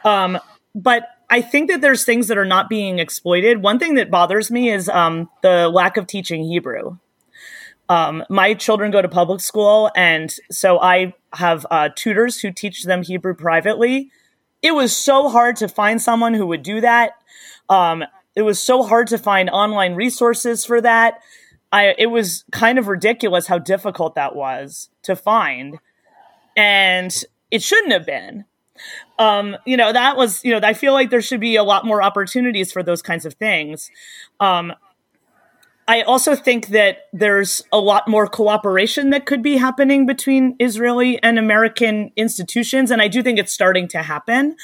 Um, 0.05 0.39
but 0.75 1.09
I 1.31 1.41
think 1.41 1.71
that 1.71 1.81
there's 1.81 2.05
things 2.05 2.29
that 2.29 2.39
are 2.39 2.45
not 2.45 2.69
being 2.69 2.99
exploited. 2.99 3.63
One 3.63 3.79
thing 3.79 3.95
that 3.95 4.11
bothers 4.11 4.51
me 4.51 4.71
is 4.71 4.89
um, 4.89 5.29
the 5.43 5.69
lack 5.69 5.97
of 5.97 6.07
teaching 6.07 6.45
Hebrew. 6.45 6.99
Um, 7.89 8.25
my 8.29 8.55
children 8.55 8.91
go 8.91 9.01
to 9.01 9.09
public 9.09 9.41
school, 9.41 9.93
and 9.95 10.35
so 10.51 10.81
I 10.81 11.15
have 11.35 11.65
uh, 11.71 11.91
tutors 11.95 12.41
who 12.41 12.51
teach 12.51 12.83
them 12.83 13.03
Hebrew 13.03 13.35
privately 13.35 14.11
it 14.67 14.75
was 14.75 14.95
so 14.97 15.29
hard 15.29 15.55
to 15.57 15.69
find 15.69 16.03
someone 16.03 16.35
who 16.35 16.45
would 16.45 16.65
do 16.65 16.81
that. 16.81 17.13
Um, 17.69 18.03
it 18.35 18.43
was 18.43 18.61
so 18.61 18.83
hard 18.83 19.07
to 19.09 19.19
find 19.19 19.49
online 19.49 19.95
resources 19.95 20.65
for 20.65 20.81
that. 20.81 21.21
I, 21.71 21.95
it 21.97 22.07
was 22.07 22.45
kind 22.51 22.77
of 22.77 22.89
ridiculous 22.89 23.47
how 23.47 23.59
difficult 23.59 24.17
that 24.17 24.35
was 24.35 24.91
to 25.03 25.15
find. 25.15 25.79
And 26.57 27.15
it 27.53 27.63
shouldn't 27.63 27.93
have 27.93 28.05
been. 28.07 28.45
Um, 29.21 29.57
you 29.65 29.77
know, 29.77 29.93
that 29.93 30.17
was, 30.17 30.45
you 30.45 30.51
know, 30.51 30.67
I 30.67 30.75
feel 30.75 30.93
like 30.93 31.11
there 31.11 31.23
should 31.23 31.41
be 31.41 31.55
a 31.55 31.63
lot 31.63 31.85
more 31.85 32.03
opportunities 32.03 32.73
for 32.73 32.83
those 32.83 33.03
kinds 33.03 33.25
of 33.25 33.35
things. 33.35 33.89
Um, 34.41 34.73
I 35.88 36.03
also 36.03 36.35
think 36.35 36.68
that 36.68 37.07
there's 37.12 37.62
a 37.72 37.79
lot 37.79 38.09
more 38.09 38.27
cooperation 38.27 39.11
that 39.11 39.25
could 39.25 39.42
be 39.42 39.57
happening 39.57 40.05
between 40.05 40.57
Israeli 40.59 41.22
and 41.22 41.38
American 41.38 42.11
institutions. 42.16 42.90
And 42.90 43.01
I 43.01 43.07
do 43.07 43.22
think 43.22 43.38
it's 43.38 43.53
starting 43.53 43.87
to 43.88 44.03
happen. 44.03 44.57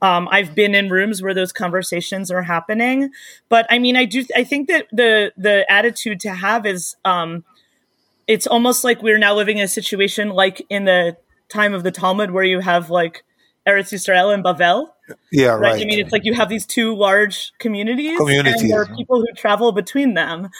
Um, 0.00 0.28
I've 0.30 0.54
been 0.54 0.74
in 0.74 0.88
rooms 0.88 1.22
where 1.22 1.34
those 1.34 1.52
conversations 1.52 2.30
are 2.30 2.42
happening. 2.42 3.10
But 3.50 3.66
I 3.68 3.78
mean, 3.78 3.96
I 3.96 4.06
do, 4.06 4.24
I 4.34 4.44
think 4.44 4.68
that 4.68 4.86
the, 4.90 5.32
the 5.36 5.70
attitude 5.70 6.20
to 6.20 6.30
have 6.30 6.64
is, 6.64 6.96
um, 7.04 7.44
it's 8.26 8.46
almost 8.46 8.82
like 8.82 9.02
we're 9.02 9.18
now 9.18 9.34
living 9.34 9.58
in 9.58 9.64
a 9.64 9.68
situation 9.68 10.30
like 10.30 10.64
in 10.70 10.86
the 10.86 11.18
time 11.50 11.74
of 11.74 11.82
the 11.82 11.90
Talmud 11.90 12.30
where 12.30 12.44
you 12.44 12.60
have 12.60 12.88
like 12.88 13.24
Eretz 13.68 13.92
Yisrael 13.92 14.32
and 14.32 14.42
Bavel. 14.42 14.88
Yeah, 15.30 15.50
right? 15.50 15.60
right? 15.60 15.82
I 15.82 15.84
mean, 15.84 15.98
it's 15.98 16.12
like 16.12 16.24
you 16.24 16.34
have 16.34 16.48
these 16.48 16.66
two 16.66 16.94
large 16.94 17.52
communities, 17.58 18.16
communities. 18.18 18.62
and 18.62 18.70
there 18.70 18.82
are 18.82 18.96
people 18.96 19.20
who 19.20 19.26
travel 19.36 19.72
between 19.72 20.14
them. 20.14 20.50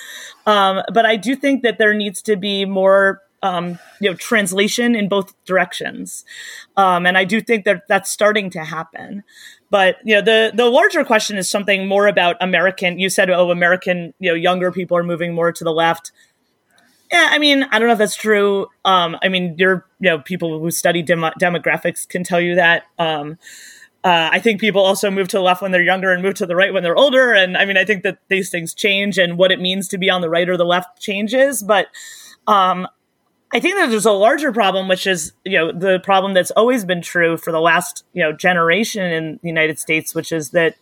Um, 0.46 0.82
but 0.92 1.06
I 1.06 1.16
do 1.16 1.36
think 1.36 1.62
that 1.62 1.78
there 1.78 1.94
needs 1.94 2.22
to 2.22 2.36
be 2.36 2.64
more, 2.64 3.22
um, 3.42 3.78
you 4.00 4.10
know, 4.10 4.16
translation 4.16 4.94
in 4.94 5.08
both 5.08 5.34
directions, 5.44 6.24
um, 6.76 7.06
and 7.06 7.16
I 7.18 7.24
do 7.24 7.40
think 7.40 7.64
that 7.64 7.88
that's 7.88 8.10
starting 8.10 8.50
to 8.50 8.64
happen. 8.64 9.24
But 9.70 9.96
you 10.04 10.14
know, 10.14 10.20
the 10.20 10.52
the 10.54 10.66
larger 10.66 11.04
question 11.04 11.38
is 11.38 11.50
something 11.50 11.88
more 11.88 12.06
about 12.06 12.36
American. 12.40 12.98
You 12.98 13.08
said, 13.08 13.30
oh, 13.30 13.50
American, 13.50 14.12
you 14.18 14.30
know, 14.30 14.34
younger 14.34 14.70
people 14.70 14.96
are 14.98 15.02
moving 15.02 15.34
more 15.34 15.50
to 15.50 15.64
the 15.64 15.72
left. 15.72 16.12
Yeah, 17.12 17.28
I 17.30 17.38
mean, 17.38 17.64
I 17.64 17.78
don't 17.78 17.88
know 17.88 17.92
if 17.92 17.98
that's 17.98 18.16
true. 18.16 18.68
Um, 18.86 19.18
I 19.22 19.28
mean, 19.28 19.54
you're, 19.58 19.86
you 20.00 20.08
know, 20.08 20.18
people 20.20 20.58
who 20.58 20.70
study 20.70 21.02
dem- 21.02 21.20
demographics 21.38 22.08
can 22.08 22.24
tell 22.24 22.40
you 22.40 22.54
that. 22.54 22.84
Uh, 24.04 24.30
I 24.32 24.40
think 24.40 24.60
people 24.60 24.82
also 24.82 25.10
move 25.10 25.28
to 25.28 25.36
the 25.36 25.42
left 25.42 25.62
when 25.62 25.70
they're 25.70 25.82
younger 25.82 26.12
and 26.12 26.22
move 26.22 26.34
to 26.34 26.46
the 26.46 26.56
right 26.56 26.72
when 26.72 26.82
they're 26.82 26.96
older. 26.96 27.32
And 27.32 27.56
I 27.56 27.64
mean, 27.64 27.76
I 27.76 27.84
think 27.84 28.02
that 28.02 28.18
these 28.28 28.50
things 28.50 28.74
change 28.74 29.16
and 29.16 29.38
what 29.38 29.52
it 29.52 29.60
means 29.60 29.86
to 29.88 29.98
be 29.98 30.10
on 30.10 30.20
the 30.22 30.30
right 30.30 30.48
or 30.48 30.56
the 30.56 30.64
left 30.64 31.00
changes. 31.00 31.62
But 31.62 31.86
um, 32.48 32.88
I 33.52 33.60
think 33.60 33.76
that 33.76 33.90
there's 33.90 34.06
a 34.06 34.12
larger 34.12 34.52
problem, 34.52 34.88
which 34.88 35.06
is, 35.06 35.32
you 35.44 35.56
know, 35.56 35.70
the 35.70 36.00
problem 36.00 36.34
that's 36.34 36.50
always 36.52 36.84
been 36.84 37.00
true 37.00 37.36
for 37.36 37.52
the 37.52 37.60
last, 37.60 38.04
you 38.12 38.22
know, 38.22 38.32
generation 38.32 39.04
in 39.04 39.38
the 39.40 39.48
United 39.48 39.78
States, 39.78 40.14
which 40.16 40.32
is 40.32 40.50
that 40.50 40.74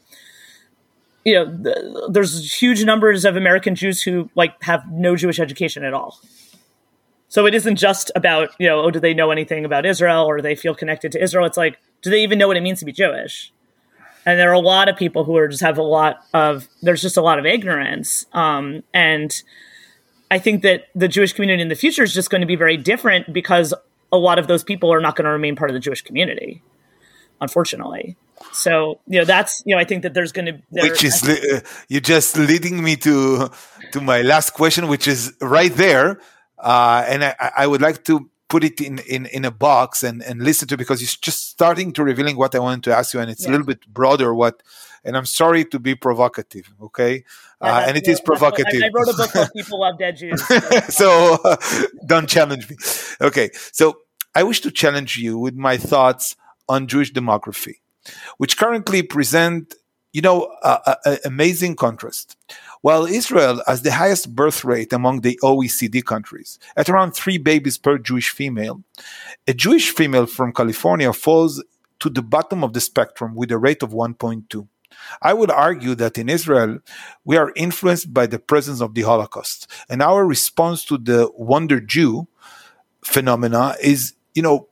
you 1.24 1.34
know, 1.34 1.44
the, 1.44 2.08
there's 2.10 2.52
huge 2.52 2.84
numbers 2.84 3.24
of 3.24 3.36
American 3.36 3.74
Jews 3.74 4.02
who 4.02 4.30
like 4.34 4.62
have 4.62 4.90
no 4.90 5.16
Jewish 5.16 5.38
education 5.38 5.84
at 5.84 5.92
all. 5.92 6.18
So 7.30 7.46
it 7.46 7.54
isn't 7.54 7.76
just 7.76 8.10
about, 8.16 8.50
you 8.58 8.66
know, 8.66 8.82
oh, 8.82 8.90
do 8.90 8.98
they 8.98 9.14
know 9.14 9.30
anything 9.30 9.64
about 9.64 9.86
Israel 9.86 10.24
or 10.24 10.36
do 10.38 10.42
they 10.42 10.56
feel 10.56 10.74
connected 10.74 11.12
to 11.12 11.22
Israel? 11.22 11.46
It's 11.46 11.56
like, 11.56 11.78
do 12.02 12.10
they 12.10 12.24
even 12.24 12.38
know 12.38 12.48
what 12.48 12.56
it 12.56 12.60
means 12.60 12.80
to 12.80 12.84
be 12.84 12.92
Jewish? 12.92 13.52
And 14.26 14.38
there 14.38 14.50
are 14.50 14.54
a 14.54 14.58
lot 14.58 14.88
of 14.88 14.96
people 14.96 15.22
who 15.22 15.36
are 15.36 15.46
just 15.46 15.62
have 15.62 15.78
a 15.78 15.82
lot 15.82 16.24
of, 16.34 16.68
there's 16.82 17.00
just 17.00 17.16
a 17.16 17.22
lot 17.22 17.38
of 17.38 17.46
ignorance. 17.46 18.26
Um, 18.32 18.82
and 18.92 19.32
I 20.28 20.40
think 20.40 20.62
that 20.62 20.88
the 20.96 21.06
Jewish 21.06 21.32
community 21.32 21.62
in 21.62 21.68
the 21.68 21.76
future 21.76 22.02
is 22.02 22.12
just 22.12 22.30
going 22.30 22.40
to 22.40 22.48
be 22.48 22.56
very 22.56 22.76
different 22.76 23.32
because 23.32 23.72
a 24.12 24.18
lot 24.18 24.40
of 24.40 24.48
those 24.48 24.64
people 24.64 24.92
are 24.92 25.00
not 25.00 25.14
going 25.14 25.24
to 25.24 25.30
remain 25.30 25.54
part 25.54 25.70
of 25.70 25.74
the 25.74 25.80
Jewish 25.80 26.02
community, 26.02 26.62
unfortunately. 27.40 28.16
So 28.52 28.98
you 29.06 29.18
know 29.18 29.26
that's 29.26 29.62
you 29.66 29.74
know 29.74 29.80
I 29.80 29.84
think 29.84 30.02
that 30.02 30.14
there's 30.14 30.32
going 30.32 30.46
to 30.46 30.62
which 30.70 31.04
is 31.04 31.22
uh, 31.22 31.60
you're 31.88 32.00
just 32.00 32.38
leading 32.38 32.82
me 32.82 32.96
to 32.96 33.50
to 33.92 34.00
my 34.00 34.22
last 34.22 34.54
question, 34.54 34.88
which 34.88 35.06
is 35.06 35.34
right 35.42 35.72
there, 35.74 36.18
uh, 36.62 37.04
and 37.08 37.24
I, 37.24 37.52
I 37.58 37.66
would 37.66 37.80
like 37.80 38.04
to 38.04 38.30
put 38.50 38.64
it 38.64 38.80
in, 38.80 38.98
in, 39.08 39.26
in 39.26 39.44
a 39.44 39.50
box 39.50 40.02
and, 40.02 40.22
and 40.22 40.42
listen 40.42 40.68
to 40.68 40.76
because 40.76 41.00
it's 41.00 41.16
just 41.16 41.48
starting 41.48 41.92
to 41.92 42.04
revealing 42.04 42.36
what 42.36 42.54
I 42.54 42.58
wanted 42.58 42.84
to 42.84 42.94
ask 42.94 43.14
you, 43.14 43.20
and 43.20 43.30
it's 43.30 43.44
yeah. 43.44 43.50
a 43.50 43.52
little 43.52 43.66
bit 43.66 43.86
broader. 43.86 44.34
What, 44.34 44.62
and 45.04 45.16
I'm 45.16 45.24
sorry 45.24 45.64
to 45.66 45.78
be 45.78 45.94
provocative, 45.94 46.70
okay? 46.82 47.24
Uh, 47.60 47.84
and 47.86 47.96
it 47.96 48.06
is 48.08 48.20
provocative. 48.20 48.82
I, 48.82 48.86
I, 48.86 48.90
wrote 48.92 49.08
a 49.08 49.16
book 49.16 49.30
called 49.30 49.50
"People 49.56 49.80
Love 49.80 49.98
Dead 49.98 50.16
Jews," 50.16 50.44
so 50.88 51.38
uh, 51.44 51.56
don't 52.06 52.28
challenge 52.28 52.68
me. 52.68 52.76
Okay, 53.20 53.50
so 53.72 53.98
I 54.34 54.42
wish 54.42 54.60
to 54.60 54.70
challenge 54.70 55.16
you 55.16 55.38
with 55.38 55.54
my 55.54 55.76
thoughts 55.76 56.36
on 56.68 56.86
Jewish 56.86 57.12
demography, 57.12 57.76
which 58.38 58.56
currently 58.58 59.02
present, 59.02 59.74
you 60.12 60.22
know, 60.22 60.54
amazing 61.24 61.76
contrast. 61.76 62.36
While 62.82 63.04
Israel 63.04 63.62
has 63.66 63.82
the 63.82 63.92
highest 63.92 64.34
birth 64.34 64.64
rate 64.64 64.92
among 64.92 65.20
the 65.20 65.38
OECD 65.42 66.04
countries, 66.04 66.58
at 66.76 66.88
around 66.88 67.12
three 67.12 67.38
babies 67.38 67.76
per 67.78 67.98
Jewish 67.98 68.30
female, 68.30 68.82
a 69.46 69.52
Jewish 69.52 69.90
female 69.90 70.26
from 70.26 70.52
California 70.52 71.12
falls 71.12 71.62
to 72.00 72.08
the 72.08 72.22
bottom 72.22 72.64
of 72.64 72.72
the 72.72 72.80
spectrum 72.80 73.34
with 73.34 73.52
a 73.52 73.58
rate 73.58 73.82
of 73.82 73.90
1.2. 73.90 74.66
I 75.22 75.34
would 75.34 75.50
argue 75.50 75.94
that 75.94 76.18
in 76.18 76.28
Israel, 76.28 76.78
we 77.24 77.36
are 77.36 77.52
influenced 77.54 78.12
by 78.12 78.26
the 78.26 78.38
presence 78.38 78.80
of 78.80 78.94
the 78.94 79.02
Holocaust, 79.02 79.70
and 79.88 80.02
our 80.02 80.26
response 80.26 80.84
to 80.86 80.98
the 80.98 81.30
Wonder 81.34 81.80
Jew 81.80 82.26
phenomena 83.04 83.76
is, 83.82 84.14
you 84.34 84.42
know, 84.42 84.68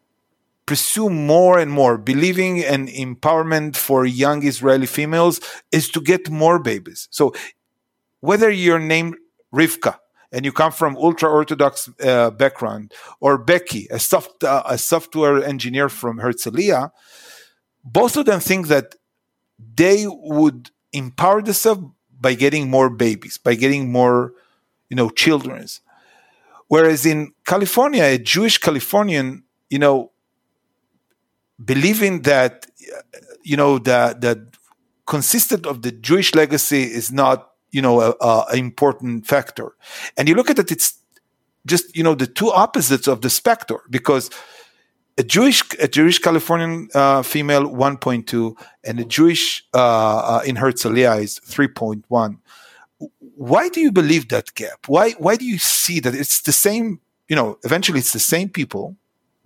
pursue 0.68 1.08
more 1.08 1.58
and 1.58 1.70
more, 1.70 1.96
believing 1.96 2.62
and 2.62 2.88
empowerment 2.88 3.74
for 3.74 4.04
young 4.04 4.46
Israeli 4.46 4.86
females 4.86 5.40
is 5.72 5.88
to 5.94 6.00
get 6.00 6.28
more 6.28 6.58
babies. 6.58 7.08
So 7.10 7.34
whether 8.20 8.50
you're 8.50 8.78
named 8.78 9.14
Rivka 9.50 9.96
and 10.30 10.44
you 10.44 10.52
come 10.52 10.72
from 10.72 10.94
ultra 10.96 11.30
orthodox 11.30 11.88
uh, 12.04 12.30
background, 12.42 12.92
or 13.18 13.38
Becky, 13.38 13.88
a, 13.90 13.98
soft, 13.98 14.44
uh, 14.44 14.62
a 14.66 14.76
software 14.76 15.42
engineer 15.42 15.88
from 15.88 16.18
Herzliya, 16.18 16.90
both 17.82 18.18
of 18.18 18.26
them 18.26 18.40
think 18.40 18.68
that 18.68 18.96
they 19.82 20.04
would 20.06 20.70
empower 20.92 21.40
themselves 21.40 21.84
by 22.20 22.34
getting 22.34 22.68
more 22.68 22.90
babies, 22.90 23.38
by 23.38 23.54
getting 23.54 23.90
more, 23.90 24.34
you 24.90 24.96
know, 24.96 25.08
childrens. 25.08 25.80
Whereas 26.66 27.06
in 27.06 27.32
California, 27.46 28.04
a 28.04 28.18
Jewish 28.18 28.58
Californian, 28.58 29.44
you 29.70 29.78
know, 29.78 30.12
believing 31.62 32.22
that, 32.22 32.66
you 33.42 33.56
know, 33.56 33.78
that 33.78 34.20
that 34.20 34.38
consistent 35.06 35.66
of 35.66 35.82
the 35.82 35.92
Jewish 35.92 36.34
legacy 36.34 36.82
is 36.82 37.10
not 37.10 37.50
you 37.70 37.82
know 37.82 38.00
a, 38.00 38.14
a 38.20 38.56
important 38.56 39.26
factor 39.26 39.72
and 40.16 40.26
you 40.26 40.34
look 40.34 40.48
at 40.48 40.58
it 40.58 40.72
it's 40.72 40.98
just 41.66 41.94
you 41.96 42.02
know 42.02 42.14
the 42.14 42.26
two 42.26 42.50
opposites 42.50 43.06
of 43.06 43.20
the 43.20 43.30
spectrum 43.30 43.80
because 43.90 44.30
a 45.18 45.22
Jewish 45.22 45.62
a 45.80 45.88
Jewish 45.88 46.18
Californian 46.18 46.88
uh, 46.94 47.22
female 47.22 47.68
1.2 47.68 48.56
and 48.84 49.00
a 49.00 49.04
Jewish 49.04 49.66
uh, 49.74 49.78
uh, 49.78 50.42
in 50.46 50.56
Herzliya 50.56 51.20
is 51.20 51.40
3.1. 51.40 52.38
Why 53.18 53.68
do 53.68 53.80
you 53.80 53.92
believe 53.92 54.28
that 54.28 54.54
gap? 54.54 54.86
Why 54.86 55.12
why 55.12 55.36
do 55.36 55.44
you 55.44 55.58
see 55.58 56.00
that 56.00 56.14
it's 56.14 56.40
the 56.42 56.52
same? 56.52 57.00
You 57.28 57.36
know, 57.36 57.58
eventually 57.64 57.98
it's 57.98 58.12
the 58.12 58.20
same 58.20 58.48
people, 58.48 58.96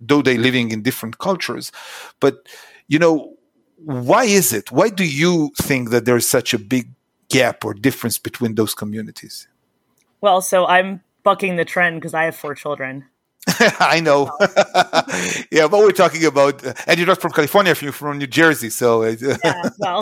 though 0.07 0.21
they're 0.21 0.37
living 0.37 0.71
in 0.71 0.81
different 0.81 1.17
cultures. 1.17 1.71
But 2.19 2.47
you 2.87 2.99
know, 2.99 3.35
why 3.77 4.25
is 4.25 4.53
it? 4.53 4.71
Why 4.71 4.89
do 4.89 5.05
you 5.05 5.51
think 5.57 5.89
that 5.89 6.05
there's 6.05 6.27
such 6.27 6.53
a 6.53 6.59
big 6.59 6.89
gap 7.29 7.65
or 7.65 7.73
difference 7.73 8.17
between 8.17 8.55
those 8.55 8.73
communities? 8.73 9.47
Well, 10.21 10.41
so 10.41 10.65
I'm 10.65 11.01
bucking 11.23 11.55
the 11.55 11.65
trend 11.65 11.97
because 11.97 12.13
I 12.13 12.23
have 12.25 12.35
four 12.35 12.55
children. 12.55 13.05
I 13.79 13.99
know. 13.99 14.31
yeah, 15.51 15.67
but 15.67 15.79
we're 15.79 15.91
talking 15.91 16.23
about, 16.25 16.65
uh, 16.65 16.73
and 16.87 16.97
you're 16.97 17.07
not 17.07 17.19
from 17.19 17.31
California, 17.31 17.75
you're 17.81 17.91
from 17.91 18.17
New 18.17 18.27
Jersey, 18.27 18.69
so. 18.69 19.03
yeah, 19.03 19.69
well, 19.79 20.01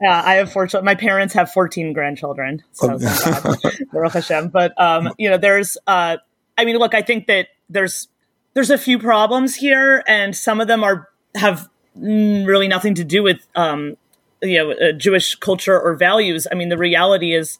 yeah, 0.00 0.22
I 0.24 0.34
have 0.36 0.50
four 0.50 0.66
children. 0.66 0.86
My 0.86 0.94
parents 0.94 1.34
have 1.34 1.52
14 1.52 1.92
grandchildren, 1.92 2.62
so 2.72 2.98
oh, 2.98 3.56
Baruch 3.92 4.12
Hashem. 4.12 4.48
But 4.48 4.78
um, 4.80 5.12
you 5.18 5.28
know, 5.28 5.36
there's, 5.36 5.76
uh, 5.86 6.16
I 6.56 6.64
mean, 6.64 6.76
look, 6.78 6.94
I 6.94 7.02
think 7.02 7.26
that 7.26 7.48
there's 7.68 8.08
there's 8.54 8.70
a 8.70 8.78
few 8.78 8.98
problems 8.98 9.56
here, 9.56 10.02
and 10.06 10.34
some 10.34 10.60
of 10.60 10.68
them 10.68 10.82
are 10.82 11.08
have 11.34 11.68
really 11.96 12.68
nothing 12.68 12.94
to 12.94 13.04
do 13.04 13.22
with 13.22 13.46
um, 13.54 13.96
you 14.42 14.58
know 14.58 14.72
uh, 14.72 14.92
Jewish 14.92 15.34
culture 15.34 15.78
or 15.78 15.94
values. 15.94 16.46
I 16.50 16.54
mean, 16.54 16.68
the 16.68 16.78
reality 16.78 17.34
is 17.34 17.58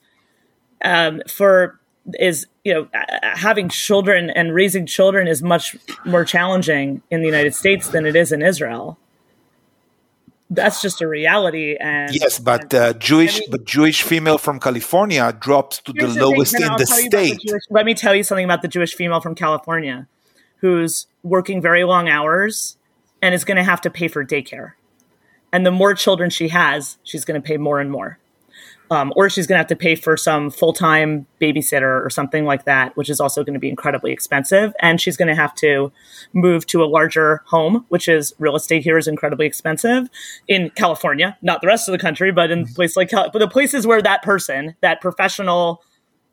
um, 0.84 1.22
for 1.28 1.80
is 2.14 2.46
you 2.64 2.74
know 2.74 2.88
having 3.22 3.68
children 3.68 4.30
and 4.30 4.54
raising 4.54 4.86
children 4.86 5.26
is 5.26 5.42
much 5.42 5.76
more 6.04 6.24
challenging 6.24 7.02
in 7.10 7.20
the 7.20 7.26
United 7.26 7.54
States 7.54 7.88
than 7.88 8.06
it 8.06 8.16
is 8.16 8.32
in 8.32 8.42
Israel. 8.42 8.98
That's 10.50 10.82
just 10.82 11.00
a 11.00 11.08
reality, 11.08 11.76
and 11.80 12.14
yes, 12.14 12.38
but 12.38 12.72
uh, 12.72 12.92
Jewish, 12.92 13.36
I 13.36 13.40
mean, 13.40 13.50
but 13.50 13.64
Jewish 13.64 14.02
female 14.02 14.38
from 14.38 14.60
California 14.60 15.36
drops 15.40 15.78
to 15.80 15.92
the, 15.92 16.06
the 16.06 16.26
lowest 16.26 16.52
thing, 16.52 16.62
in 16.62 16.76
the 16.76 16.86
state. 16.86 17.40
The 17.40 17.48
Jewish, 17.48 17.62
let 17.70 17.86
me 17.86 17.94
tell 17.94 18.14
you 18.14 18.22
something 18.22 18.44
about 18.44 18.62
the 18.62 18.68
Jewish 18.68 18.94
female 18.94 19.20
from 19.20 19.34
California, 19.34 20.06
who's 20.58 21.06
working 21.22 21.60
very 21.60 21.84
long 21.84 22.08
hours 22.08 22.76
and 23.22 23.34
is 23.34 23.44
going 23.44 23.56
to 23.56 23.64
have 23.64 23.80
to 23.82 23.90
pay 23.90 24.08
for 24.08 24.24
daycare. 24.24 24.72
And 25.52 25.64
the 25.64 25.70
more 25.70 25.94
children 25.94 26.30
she 26.30 26.48
has, 26.48 26.98
she's 27.04 27.24
going 27.24 27.40
to 27.40 27.46
pay 27.46 27.56
more 27.56 27.80
and 27.80 27.90
more. 27.90 28.18
Um, 28.90 29.12
or 29.16 29.30
she's 29.30 29.46
going 29.46 29.54
to 29.54 29.60
have 29.60 29.68
to 29.68 29.76
pay 29.76 29.94
for 29.94 30.16
some 30.16 30.50
full 30.50 30.74
time 30.74 31.26
babysitter 31.40 32.04
or 32.04 32.10
something 32.10 32.44
like 32.44 32.64
that, 32.64 32.94
which 32.96 33.08
is 33.08 33.18
also 33.18 33.42
going 33.42 33.54
to 33.54 33.60
be 33.60 33.70
incredibly 33.70 34.12
expensive. 34.12 34.74
And 34.80 35.00
she's 35.00 35.16
going 35.16 35.28
to 35.28 35.34
have 35.34 35.54
to 35.56 35.90
move 36.34 36.66
to 36.66 36.82
a 36.82 36.86
larger 36.86 37.42
home, 37.46 37.86
which 37.88 38.08
is 38.08 38.34
real 38.38 38.56
estate 38.56 38.82
here 38.82 38.98
is 38.98 39.08
incredibly 39.08 39.46
expensive 39.46 40.10
in 40.48 40.70
California, 40.70 41.38
not 41.40 41.62
the 41.62 41.66
rest 41.66 41.88
of 41.88 41.92
the 41.92 41.98
country, 41.98 42.30
but 42.30 42.50
in 42.50 42.64
mm-hmm. 42.64 42.74
places 42.74 42.96
like 42.96 43.10
but 43.10 43.38
the 43.38 43.48
places 43.48 43.86
where 43.86 44.02
that 44.02 44.22
person, 44.22 44.76
that 44.82 45.00
professional 45.00 45.82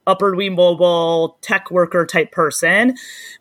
upwardly 0.08 0.49
mobile 0.49 1.38
tech 1.41 1.70
worker 1.70 2.06
type 2.06 2.32
person. 2.32 2.95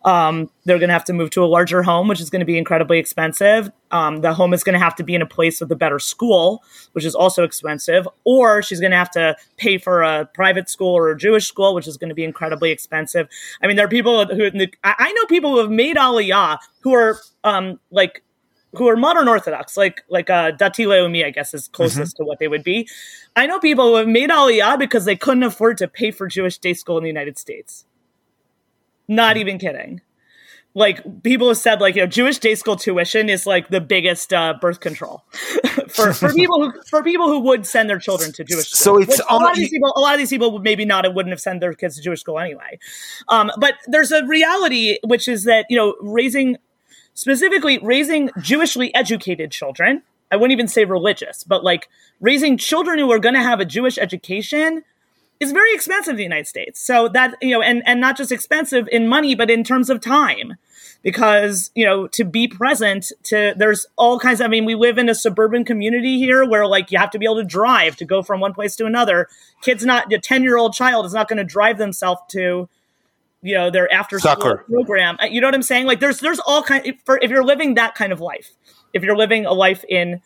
Um, 0.04 0.50
they're 0.64 0.78
going 0.78 0.88
to 0.88 0.92
have 0.92 1.04
to 1.04 1.12
move 1.12 1.30
to 1.30 1.42
a 1.42 1.46
larger 1.46 1.82
home, 1.82 2.06
which 2.06 2.20
is 2.20 2.30
going 2.30 2.40
to 2.40 2.46
be 2.46 2.58
incredibly 2.58 2.98
expensive. 2.98 3.70
Um, 3.90 4.20
the 4.20 4.34
home 4.34 4.52
is 4.52 4.62
going 4.62 4.74
to 4.74 4.78
have 4.78 4.94
to 4.96 5.02
be 5.02 5.14
in 5.14 5.22
a 5.22 5.26
place 5.26 5.60
with 5.60 5.72
a 5.72 5.76
better 5.76 5.98
school, 5.98 6.62
which 6.92 7.04
is 7.04 7.14
also 7.14 7.44
expensive. 7.44 8.06
Or 8.24 8.62
she's 8.62 8.80
going 8.80 8.92
to 8.92 8.96
have 8.96 9.10
to 9.12 9.36
pay 9.56 9.78
for 9.78 10.02
a 10.02 10.26
private 10.26 10.68
school 10.68 10.94
or 10.94 11.10
a 11.10 11.16
Jewish 11.16 11.46
school, 11.46 11.74
which 11.74 11.88
is 11.88 11.96
going 11.96 12.10
to 12.10 12.14
be 12.14 12.24
incredibly 12.24 12.70
expensive. 12.70 13.28
I 13.62 13.66
mean, 13.66 13.76
there 13.76 13.86
are 13.86 13.90
people 13.90 14.26
who 14.26 14.50
I 14.84 15.12
know 15.12 15.26
people 15.26 15.52
who 15.52 15.58
have 15.58 15.70
made 15.70 15.96
Aliyah 15.96 16.58
who 16.82 16.94
are 16.94 17.20
um, 17.44 17.80
like 17.90 18.22
who 18.74 18.88
are 18.88 18.96
modern 18.96 19.28
Orthodox, 19.28 19.76
like 19.76 20.04
like 20.08 20.30
uh, 20.30 20.52
Dati 20.52 20.86
Leumi, 20.86 21.24
I 21.24 21.30
guess 21.30 21.54
is 21.54 21.68
closest 21.68 22.14
mm-hmm. 22.14 22.22
to 22.22 22.26
what 22.26 22.38
they 22.38 22.48
would 22.48 22.64
be. 22.64 22.88
I 23.36 23.46
know 23.46 23.58
people 23.58 23.88
who 23.88 23.96
have 23.96 24.08
made 24.08 24.30
Aliyah 24.30 24.78
because 24.78 25.04
they 25.04 25.16
couldn't 25.16 25.42
afford 25.42 25.78
to 25.78 25.88
pay 25.88 26.10
for 26.10 26.28
Jewish 26.28 26.58
day 26.58 26.74
school 26.74 26.96
in 26.98 27.02
the 27.02 27.08
United 27.08 27.38
States. 27.38 27.84
Not 29.08 29.32
mm-hmm. 29.32 29.40
even 29.40 29.58
kidding. 29.58 30.00
Like 30.72 31.22
people 31.24 31.48
have 31.48 31.56
said, 31.56 31.80
like 31.80 31.96
you 31.96 32.02
know, 32.02 32.06
Jewish 32.06 32.38
day 32.38 32.54
school 32.54 32.76
tuition 32.76 33.28
is 33.28 33.44
like 33.44 33.70
the 33.70 33.80
biggest 33.80 34.32
uh, 34.32 34.54
birth 34.60 34.78
control 34.78 35.24
for, 35.88 36.12
for 36.12 36.32
people 36.32 36.62
who 36.62 36.80
for 36.88 37.02
people 37.02 37.26
who 37.26 37.40
would 37.40 37.66
send 37.66 37.90
their 37.90 37.98
children 37.98 38.30
to 38.34 38.44
Jewish 38.44 38.70
school. 38.70 39.00
So 39.00 39.02
it's 39.02 39.20
a 39.28 39.34
lot 39.34 39.50
of 39.50 39.56
these 39.56 39.70
people. 39.70 39.92
A 39.96 40.00
lot 40.00 40.14
of 40.14 40.20
these 40.20 40.30
people 40.30 40.52
would 40.52 40.62
maybe 40.62 40.84
not 40.84 41.12
wouldn't 41.12 41.32
have 41.32 41.40
sent 41.40 41.58
their 41.58 41.74
kids 41.74 41.96
to 41.96 42.02
Jewish 42.02 42.20
school 42.20 42.38
anyway. 42.38 42.78
Um, 43.28 43.50
but 43.58 43.74
there's 43.88 44.12
a 44.12 44.24
reality, 44.26 44.98
which 45.02 45.26
is 45.26 45.42
that 45.42 45.66
you 45.68 45.76
know, 45.76 45.96
raising 46.00 46.56
specifically 47.14 47.78
raising 47.78 48.28
Jewishly 48.38 48.90
educated 48.94 49.50
children. 49.50 50.02
I 50.30 50.36
wouldn't 50.36 50.52
even 50.52 50.68
say 50.68 50.84
religious, 50.84 51.42
but 51.44 51.64
like 51.64 51.88
raising 52.20 52.56
children 52.56 52.98
who 52.98 53.10
are 53.10 53.18
going 53.18 53.34
to 53.34 53.42
have 53.42 53.60
a 53.60 53.64
Jewish 53.64 53.98
education 53.98 54.84
is 55.40 55.52
very 55.52 55.74
expensive 55.74 56.12
in 56.12 56.16
the 56.18 56.22
United 56.22 56.46
States. 56.46 56.80
So 56.80 57.08
that, 57.08 57.34
you 57.40 57.52
know, 57.52 57.62
and, 57.62 57.82
and 57.86 58.00
not 58.00 58.16
just 58.16 58.30
expensive 58.30 58.86
in 58.92 59.08
money, 59.08 59.34
but 59.34 59.50
in 59.50 59.64
terms 59.64 59.90
of 59.90 60.00
time. 60.00 60.56
Because, 61.02 61.70
you 61.74 61.86
know, 61.86 62.06
to 62.08 62.24
be 62.24 62.46
present 62.46 63.10
to, 63.24 63.54
there's 63.56 63.86
all 63.96 64.20
kinds 64.20 64.40
of, 64.40 64.44
I 64.44 64.48
mean, 64.48 64.66
we 64.66 64.74
live 64.74 64.98
in 64.98 65.08
a 65.08 65.14
suburban 65.14 65.64
community 65.64 66.18
here 66.18 66.46
where 66.46 66.66
like 66.66 66.92
you 66.92 66.98
have 66.98 67.10
to 67.12 67.18
be 67.18 67.24
able 67.24 67.36
to 67.36 67.44
drive 67.44 67.96
to 67.96 68.04
go 68.04 68.22
from 68.22 68.38
one 68.38 68.52
place 68.52 68.76
to 68.76 68.84
another. 68.84 69.26
Kids 69.62 69.82
not, 69.82 70.12
a 70.12 70.18
10 70.18 70.42
year 70.42 70.58
old 70.58 70.74
child 70.74 71.06
is 71.06 71.14
not 71.14 71.26
going 71.26 71.38
to 71.38 71.44
drive 71.44 71.78
themselves 71.78 72.20
to, 72.32 72.68
you 73.42 73.54
know 73.54 73.70
their 73.70 73.92
after 73.92 74.18
school 74.18 74.58
program. 74.68 75.16
Uh, 75.20 75.26
you 75.26 75.40
know 75.40 75.46
what 75.46 75.54
i'm 75.54 75.62
saying? 75.62 75.86
Like 75.86 76.00
there's 76.00 76.20
there's 76.20 76.40
all 76.40 76.62
kind 76.62 76.94
for 77.04 77.18
if 77.22 77.30
you're 77.30 77.44
living 77.44 77.74
that 77.74 77.94
kind 77.94 78.12
of 78.12 78.20
life 78.20 78.52
if 78.92 79.02
you're 79.02 79.16
living 79.16 79.46
a 79.46 79.52
life 79.52 79.84
in 79.88 80.20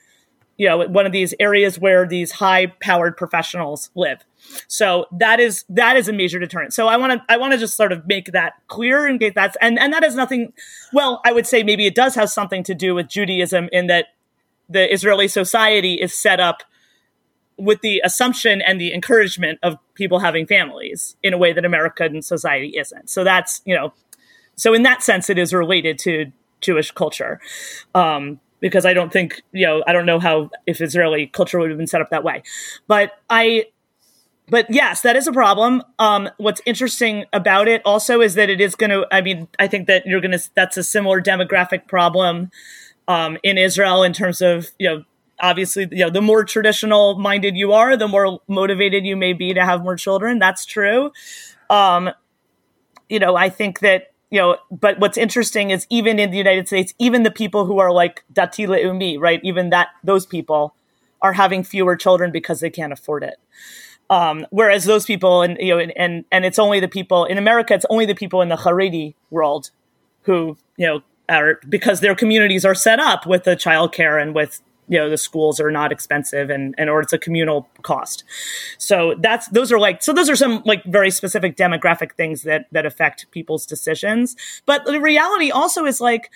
you 0.56 0.68
know 0.68 0.86
one 0.86 1.06
of 1.06 1.12
these 1.12 1.34
areas 1.40 1.78
where 1.78 2.06
these 2.06 2.32
high 2.32 2.66
powered 2.80 3.16
professionals 3.16 3.90
live. 3.94 4.24
So 4.68 5.06
that 5.12 5.40
is 5.40 5.64
that 5.68 5.96
is 5.96 6.08
a 6.08 6.12
major 6.12 6.38
deterrent. 6.38 6.72
So 6.72 6.86
i 6.88 6.96
want 6.96 7.12
to 7.12 7.22
i 7.28 7.36
want 7.36 7.52
to 7.52 7.58
just 7.58 7.76
sort 7.76 7.92
of 7.92 8.06
make 8.06 8.32
that 8.32 8.54
clear 8.68 9.06
and 9.06 9.18
get 9.18 9.34
that 9.34 9.56
and 9.60 9.78
and 9.78 9.92
that 9.92 10.02
has 10.02 10.14
nothing 10.14 10.52
well 10.92 11.20
i 11.24 11.32
would 11.32 11.46
say 11.46 11.62
maybe 11.62 11.86
it 11.86 11.94
does 11.94 12.14
have 12.14 12.30
something 12.30 12.62
to 12.64 12.74
do 12.74 12.94
with 12.94 13.08
judaism 13.08 13.68
in 13.72 13.86
that 13.88 14.06
the 14.68 14.92
Israeli 14.92 15.28
society 15.28 15.94
is 15.94 16.14
set 16.14 16.40
up 16.40 16.62
with 17.56 17.80
the 17.80 18.00
assumption 18.04 18.60
and 18.60 18.80
the 18.80 18.92
encouragement 18.92 19.58
of 19.62 19.76
people 19.94 20.18
having 20.18 20.46
families 20.46 21.16
in 21.22 21.32
a 21.32 21.38
way 21.38 21.52
that 21.52 21.64
American 21.64 22.22
society 22.22 22.76
isn't. 22.76 23.08
So 23.08 23.24
that's, 23.24 23.62
you 23.64 23.74
know, 23.74 23.92
so 24.56 24.74
in 24.74 24.82
that 24.82 25.02
sense, 25.02 25.30
it 25.30 25.38
is 25.38 25.52
related 25.52 25.98
to 26.00 26.32
Jewish 26.60 26.90
culture. 26.90 27.40
Um, 27.94 28.40
because 28.60 28.86
I 28.86 28.94
don't 28.94 29.12
think, 29.12 29.42
you 29.52 29.66
know, 29.66 29.84
I 29.86 29.92
don't 29.92 30.06
know 30.06 30.18
how 30.18 30.48
if 30.66 30.80
Israeli 30.80 31.26
culture 31.26 31.58
would 31.58 31.68
have 31.68 31.76
been 31.76 31.86
set 31.86 32.00
up 32.00 32.08
that 32.08 32.24
way. 32.24 32.42
But 32.86 33.12
I, 33.28 33.66
but 34.48 34.66
yes, 34.70 35.02
that 35.02 35.16
is 35.16 35.26
a 35.26 35.32
problem. 35.32 35.82
Um, 35.98 36.30
what's 36.38 36.62
interesting 36.64 37.26
about 37.34 37.68
it 37.68 37.82
also 37.84 38.22
is 38.22 38.34
that 38.36 38.48
it 38.48 38.62
is 38.62 38.74
going 38.74 38.88
to, 38.88 39.06
I 39.12 39.20
mean, 39.20 39.48
I 39.58 39.66
think 39.66 39.86
that 39.88 40.06
you're 40.06 40.22
going 40.22 40.38
to, 40.38 40.42
that's 40.54 40.78
a 40.78 40.82
similar 40.82 41.20
demographic 41.20 41.86
problem 41.86 42.50
um, 43.06 43.36
in 43.42 43.58
Israel 43.58 44.02
in 44.02 44.14
terms 44.14 44.40
of, 44.40 44.70
you 44.78 44.88
know, 44.88 45.04
obviously, 45.40 45.88
you 45.90 46.04
know, 46.04 46.10
the 46.10 46.22
more 46.22 46.44
traditional 46.44 47.18
minded 47.18 47.56
you 47.56 47.72
are, 47.72 47.96
the 47.96 48.08
more 48.08 48.40
motivated 48.48 49.04
you 49.04 49.16
may 49.16 49.32
be 49.32 49.54
to 49.54 49.64
have 49.64 49.82
more 49.82 49.96
children. 49.96 50.38
That's 50.38 50.64
true. 50.64 51.12
Um, 51.70 52.10
you 53.08 53.18
know, 53.18 53.36
I 53.36 53.48
think 53.48 53.80
that, 53.80 54.12
you 54.30 54.40
know, 54.40 54.56
but 54.70 54.98
what's 54.98 55.18
interesting 55.18 55.70
is 55.70 55.86
even 55.90 56.18
in 56.18 56.30
the 56.30 56.38
United 56.38 56.66
States, 56.66 56.94
even 56.98 57.22
the 57.22 57.30
people 57.30 57.66
who 57.66 57.78
are 57.78 57.92
like 57.92 58.24
dati 58.32 58.66
le'umi, 58.66 59.18
right? 59.18 59.40
Even 59.42 59.70
that, 59.70 59.88
those 60.02 60.26
people 60.26 60.74
are 61.22 61.32
having 61.32 61.64
fewer 61.64 61.96
children 61.96 62.30
because 62.30 62.60
they 62.60 62.70
can't 62.70 62.92
afford 62.92 63.22
it. 63.22 63.36
Um, 64.10 64.46
whereas 64.50 64.84
those 64.84 65.06
people, 65.06 65.42
and 65.42 65.56
you 65.58 65.70
know, 65.70 65.78
and, 65.78 65.92
and 65.96 66.24
and 66.30 66.44
it's 66.44 66.58
only 66.58 66.78
the 66.78 66.88
people 66.88 67.24
in 67.24 67.38
America. 67.38 67.72
It's 67.72 67.86
only 67.88 68.04
the 68.04 68.14
people 68.14 68.42
in 68.42 68.50
the 68.50 68.56
Haredi 68.56 69.14
world 69.30 69.70
who 70.22 70.58
you 70.76 70.86
know 70.86 71.02
are 71.28 71.58
because 71.68 72.00
their 72.00 72.14
communities 72.14 72.66
are 72.66 72.74
set 72.74 73.00
up 73.00 73.26
with 73.26 73.44
the 73.44 73.56
childcare 73.56 74.20
and 74.20 74.34
with 74.34 74.60
you 74.88 74.98
know 74.98 75.08
the 75.08 75.16
schools 75.16 75.60
are 75.60 75.70
not 75.70 75.92
expensive 75.92 76.50
and 76.50 76.74
and 76.76 76.90
or 76.90 77.00
it's 77.00 77.12
a 77.12 77.18
communal 77.18 77.68
cost. 77.82 78.24
So 78.78 79.14
that's 79.18 79.48
those 79.48 79.72
are 79.72 79.78
like 79.78 80.02
so 80.02 80.12
those 80.12 80.28
are 80.28 80.36
some 80.36 80.62
like 80.64 80.84
very 80.84 81.10
specific 81.10 81.56
demographic 81.56 82.12
things 82.12 82.42
that 82.42 82.66
that 82.72 82.84
affect 82.84 83.30
people's 83.30 83.66
decisions. 83.66 84.36
But 84.66 84.84
the 84.84 85.00
reality 85.00 85.50
also 85.50 85.86
is 85.86 86.00
like 86.00 86.30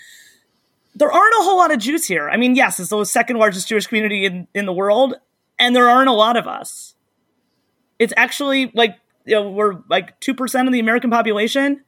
there 0.95 1.11
aren't 1.11 1.33
a 1.39 1.43
whole 1.43 1.57
lot 1.57 1.71
of 1.71 1.79
jews 1.79 2.07
here. 2.07 2.29
I 2.29 2.37
mean 2.37 2.55
yes 2.55 2.79
it's 2.79 2.89
the 2.89 3.03
second 3.05 3.37
largest 3.37 3.67
jewish 3.67 3.87
community 3.87 4.25
in 4.25 4.47
in 4.53 4.65
the 4.65 4.73
world 4.73 5.15
and 5.57 5.75
there 5.75 5.89
aren't 5.89 6.09
a 6.09 6.13
lot 6.13 6.37
of 6.37 6.47
us. 6.47 6.95
It's 7.99 8.13
actually 8.17 8.71
like 8.73 8.97
you 9.25 9.35
know 9.35 9.49
we're 9.49 9.77
like 9.89 10.19
2% 10.21 10.67
of 10.67 10.73
the 10.73 10.79
american 10.79 11.11
population. 11.11 11.83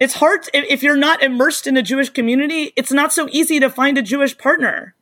It's 0.00 0.14
hard 0.14 0.42
to, 0.42 0.72
if 0.72 0.82
you're 0.82 0.96
not 0.96 1.22
immersed 1.22 1.66
in 1.66 1.76
a 1.76 1.82
jewish 1.82 2.10
community 2.10 2.72
it's 2.76 2.92
not 2.92 3.12
so 3.12 3.28
easy 3.30 3.60
to 3.60 3.70
find 3.70 3.96
a 3.96 4.02
jewish 4.02 4.36
partner 4.36 4.94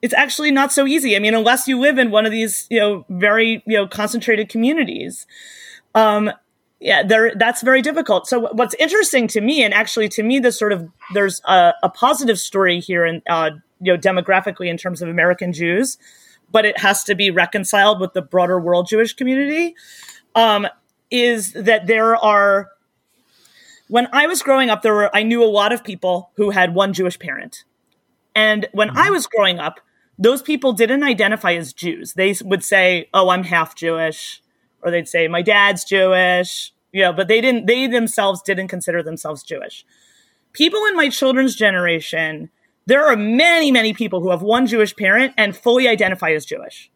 it's 0.00 0.14
actually 0.14 0.50
not 0.50 0.72
so 0.72 0.86
easy. 0.86 1.16
I 1.16 1.18
mean, 1.18 1.34
unless 1.34 1.66
you 1.66 1.78
live 1.78 1.98
in 1.98 2.10
one 2.10 2.26
of 2.26 2.32
these, 2.32 2.66
you 2.70 2.78
know, 2.78 3.04
very, 3.08 3.62
you 3.66 3.76
know, 3.76 3.86
concentrated 3.86 4.48
communities. 4.48 5.26
Um, 5.94 6.30
yeah, 6.80 7.02
there, 7.02 7.34
that's 7.34 7.62
very 7.62 7.82
difficult. 7.82 8.28
So 8.28 8.52
what's 8.52 8.74
interesting 8.74 9.26
to 9.28 9.40
me, 9.40 9.64
and 9.64 9.74
actually 9.74 10.08
to 10.10 10.22
me, 10.22 10.38
this 10.38 10.56
sort 10.56 10.72
of, 10.72 10.88
there's 11.12 11.40
a, 11.44 11.74
a 11.82 11.88
positive 11.88 12.38
story 12.38 12.78
here 12.78 13.04
in, 13.04 13.22
uh, 13.28 13.50
you 13.80 13.92
know, 13.92 13.98
demographically 13.98 14.68
in 14.68 14.76
terms 14.76 15.02
of 15.02 15.08
American 15.08 15.52
Jews, 15.52 15.98
but 16.52 16.64
it 16.64 16.78
has 16.78 17.02
to 17.04 17.14
be 17.16 17.30
reconciled 17.30 18.00
with 18.00 18.12
the 18.12 18.22
broader 18.22 18.60
world 18.60 18.88
Jewish 18.88 19.14
community, 19.14 19.74
um, 20.36 20.68
is 21.10 21.52
that 21.54 21.88
there 21.88 22.14
are, 22.16 22.68
when 23.88 24.06
I 24.12 24.28
was 24.28 24.42
growing 24.42 24.70
up, 24.70 24.82
there 24.82 24.94
were, 24.94 25.14
I 25.16 25.24
knew 25.24 25.42
a 25.42 25.46
lot 25.46 25.72
of 25.72 25.82
people 25.82 26.30
who 26.36 26.50
had 26.50 26.74
one 26.74 26.92
Jewish 26.92 27.18
parent. 27.18 27.64
And 28.36 28.68
when 28.72 28.88
mm-hmm. 28.88 28.98
I 28.98 29.10
was 29.10 29.26
growing 29.26 29.58
up, 29.58 29.80
those 30.18 30.42
people 30.42 30.72
didn't 30.72 31.04
identify 31.04 31.54
as 31.54 31.72
Jews. 31.72 32.14
They 32.14 32.34
would 32.44 32.64
say, 32.64 33.08
"Oh, 33.14 33.28
I'm 33.28 33.44
half 33.44 33.74
Jewish," 33.74 34.42
or 34.82 34.90
they'd 34.90 35.08
say, 35.08 35.28
"My 35.28 35.42
dad's 35.42 35.84
Jewish." 35.84 36.72
You 36.92 37.02
know, 37.02 37.12
but 37.12 37.28
they 37.28 37.40
didn't. 37.40 37.66
They 37.66 37.86
themselves 37.86 38.42
didn't 38.42 38.68
consider 38.68 39.02
themselves 39.02 39.42
Jewish. 39.42 39.84
People 40.52 40.84
in 40.86 40.96
my 40.96 41.08
children's 41.08 41.54
generation, 41.54 42.50
there 42.86 43.06
are 43.06 43.16
many, 43.16 43.70
many 43.70 43.92
people 43.92 44.20
who 44.20 44.30
have 44.30 44.42
one 44.42 44.66
Jewish 44.66 44.96
parent 44.96 45.34
and 45.36 45.56
fully 45.56 45.86
identify 45.86 46.30
as 46.30 46.44
Jewish. 46.44 46.90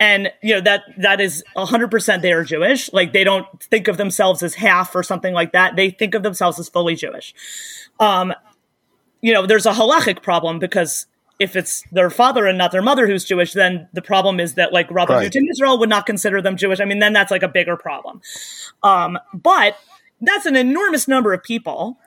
And 0.00 0.32
you 0.42 0.54
know 0.54 0.60
that 0.60 0.82
that 0.98 1.20
is 1.20 1.42
hundred 1.56 1.90
percent 1.90 2.22
they 2.22 2.32
are 2.32 2.44
Jewish. 2.44 2.90
Like 2.92 3.12
they 3.12 3.24
don't 3.24 3.46
think 3.64 3.88
of 3.88 3.96
themselves 3.96 4.42
as 4.42 4.54
half 4.54 4.94
or 4.94 5.02
something 5.02 5.34
like 5.34 5.52
that. 5.52 5.74
They 5.74 5.90
think 5.90 6.14
of 6.14 6.22
themselves 6.22 6.58
as 6.60 6.68
fully 6.68 6.94
Jewish. 6.94 7.34
Um, 7.98 8.32
you 9.20 9.34
know, 9.34 9.44
there's 9.44 9.66
a 9.66 9.72
halachic 9.72 10.22
problem 10.22 10.60
because 10.60 11.06
if 11.38 11.54
it's 11.54 11.84
their 11.92 12.10
father 12.10 12.46
and 12.46 12.58
not 12.58 12.72
their 12.72 12.82
mother 12.82 13.06
who's 13.06 13.24
Jewish, 13.24 13.52
then 13.52 13.88
the 13.92 14.02
problem 14.02 14.40
is 14.40 14.54
that 14.54 14.72
like 14.72 14.90
Rabbi 14.90 15.14
right. 15.14 15.36
Israel 15.50 15.78
would 15.78 15.88
not 15.88 16.04
consider 16.04 16.42
them 16.42 16.56
Jewish. 16.56 16.80
I 16.80 16.84
mean, 16.84 16.98
then 16.98 17.12
that's 17.12 17.30
like 17.30 17.42
a 17.42 17.48
bigger 17.48 17.76
problem. 17.76 18.20
Um, 18.82 19.18
but 19.32 19.76
that's 20.20 20.46
an 20.46 20.56
enormous 20.56 21.06
number 21.06 21.32
of 21.32 21.42
people 21.42 21.98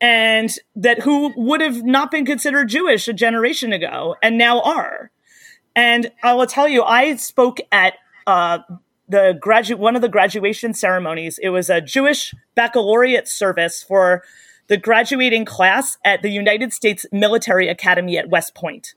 and 0.00 0.54
that 0.76 1.00
who 1.00 1.32
would 1.36 1.62
have 1.62 1.82
not 1.82 2.10
been 2.10 2.26
considered 2.26 2.68
Jewish 2.68 3.08
a 3.08 3.12
generation 3.12 3.72
ago 3.72 4.16
and 4.22 4.36
now 4.36 4.60
are. 4.60 5.10
And 5.74 6.12
I 6.22 6.34
will 6.34 6.46
tell 6.46 6.68
you, 6.68 6.82
I 6.82 7.16
spoke 7.16 7.58
at 7.72 7.94
uh, 8.26 8.58
the 9.08 9.36
graduate 9.40 9.80
one 9.80 9.96
of 9.96 10.02
the 10.02 10.08
graduation 10.08 10.74
ceremonies. 10.74 11.38
It 11.38 11.48
was 11.48 11.70
a 11.70 11.80
Jewish 11.80 12.34
baccalaureate 12.54 13.28
service 13.28 13.82
for 13.82 14.22
the 14.66 14.76
graduating 14.76 15.44
class 15.44 15.98
at 16.04 16.22
the 16.22 16.30
United 16.30 16.72
States 16.72 17.06
Military 17.12 17.68
Academy 17.68 18.16
at 18.18 18.28
West 18.28 18.54
Point. 18.54 18.94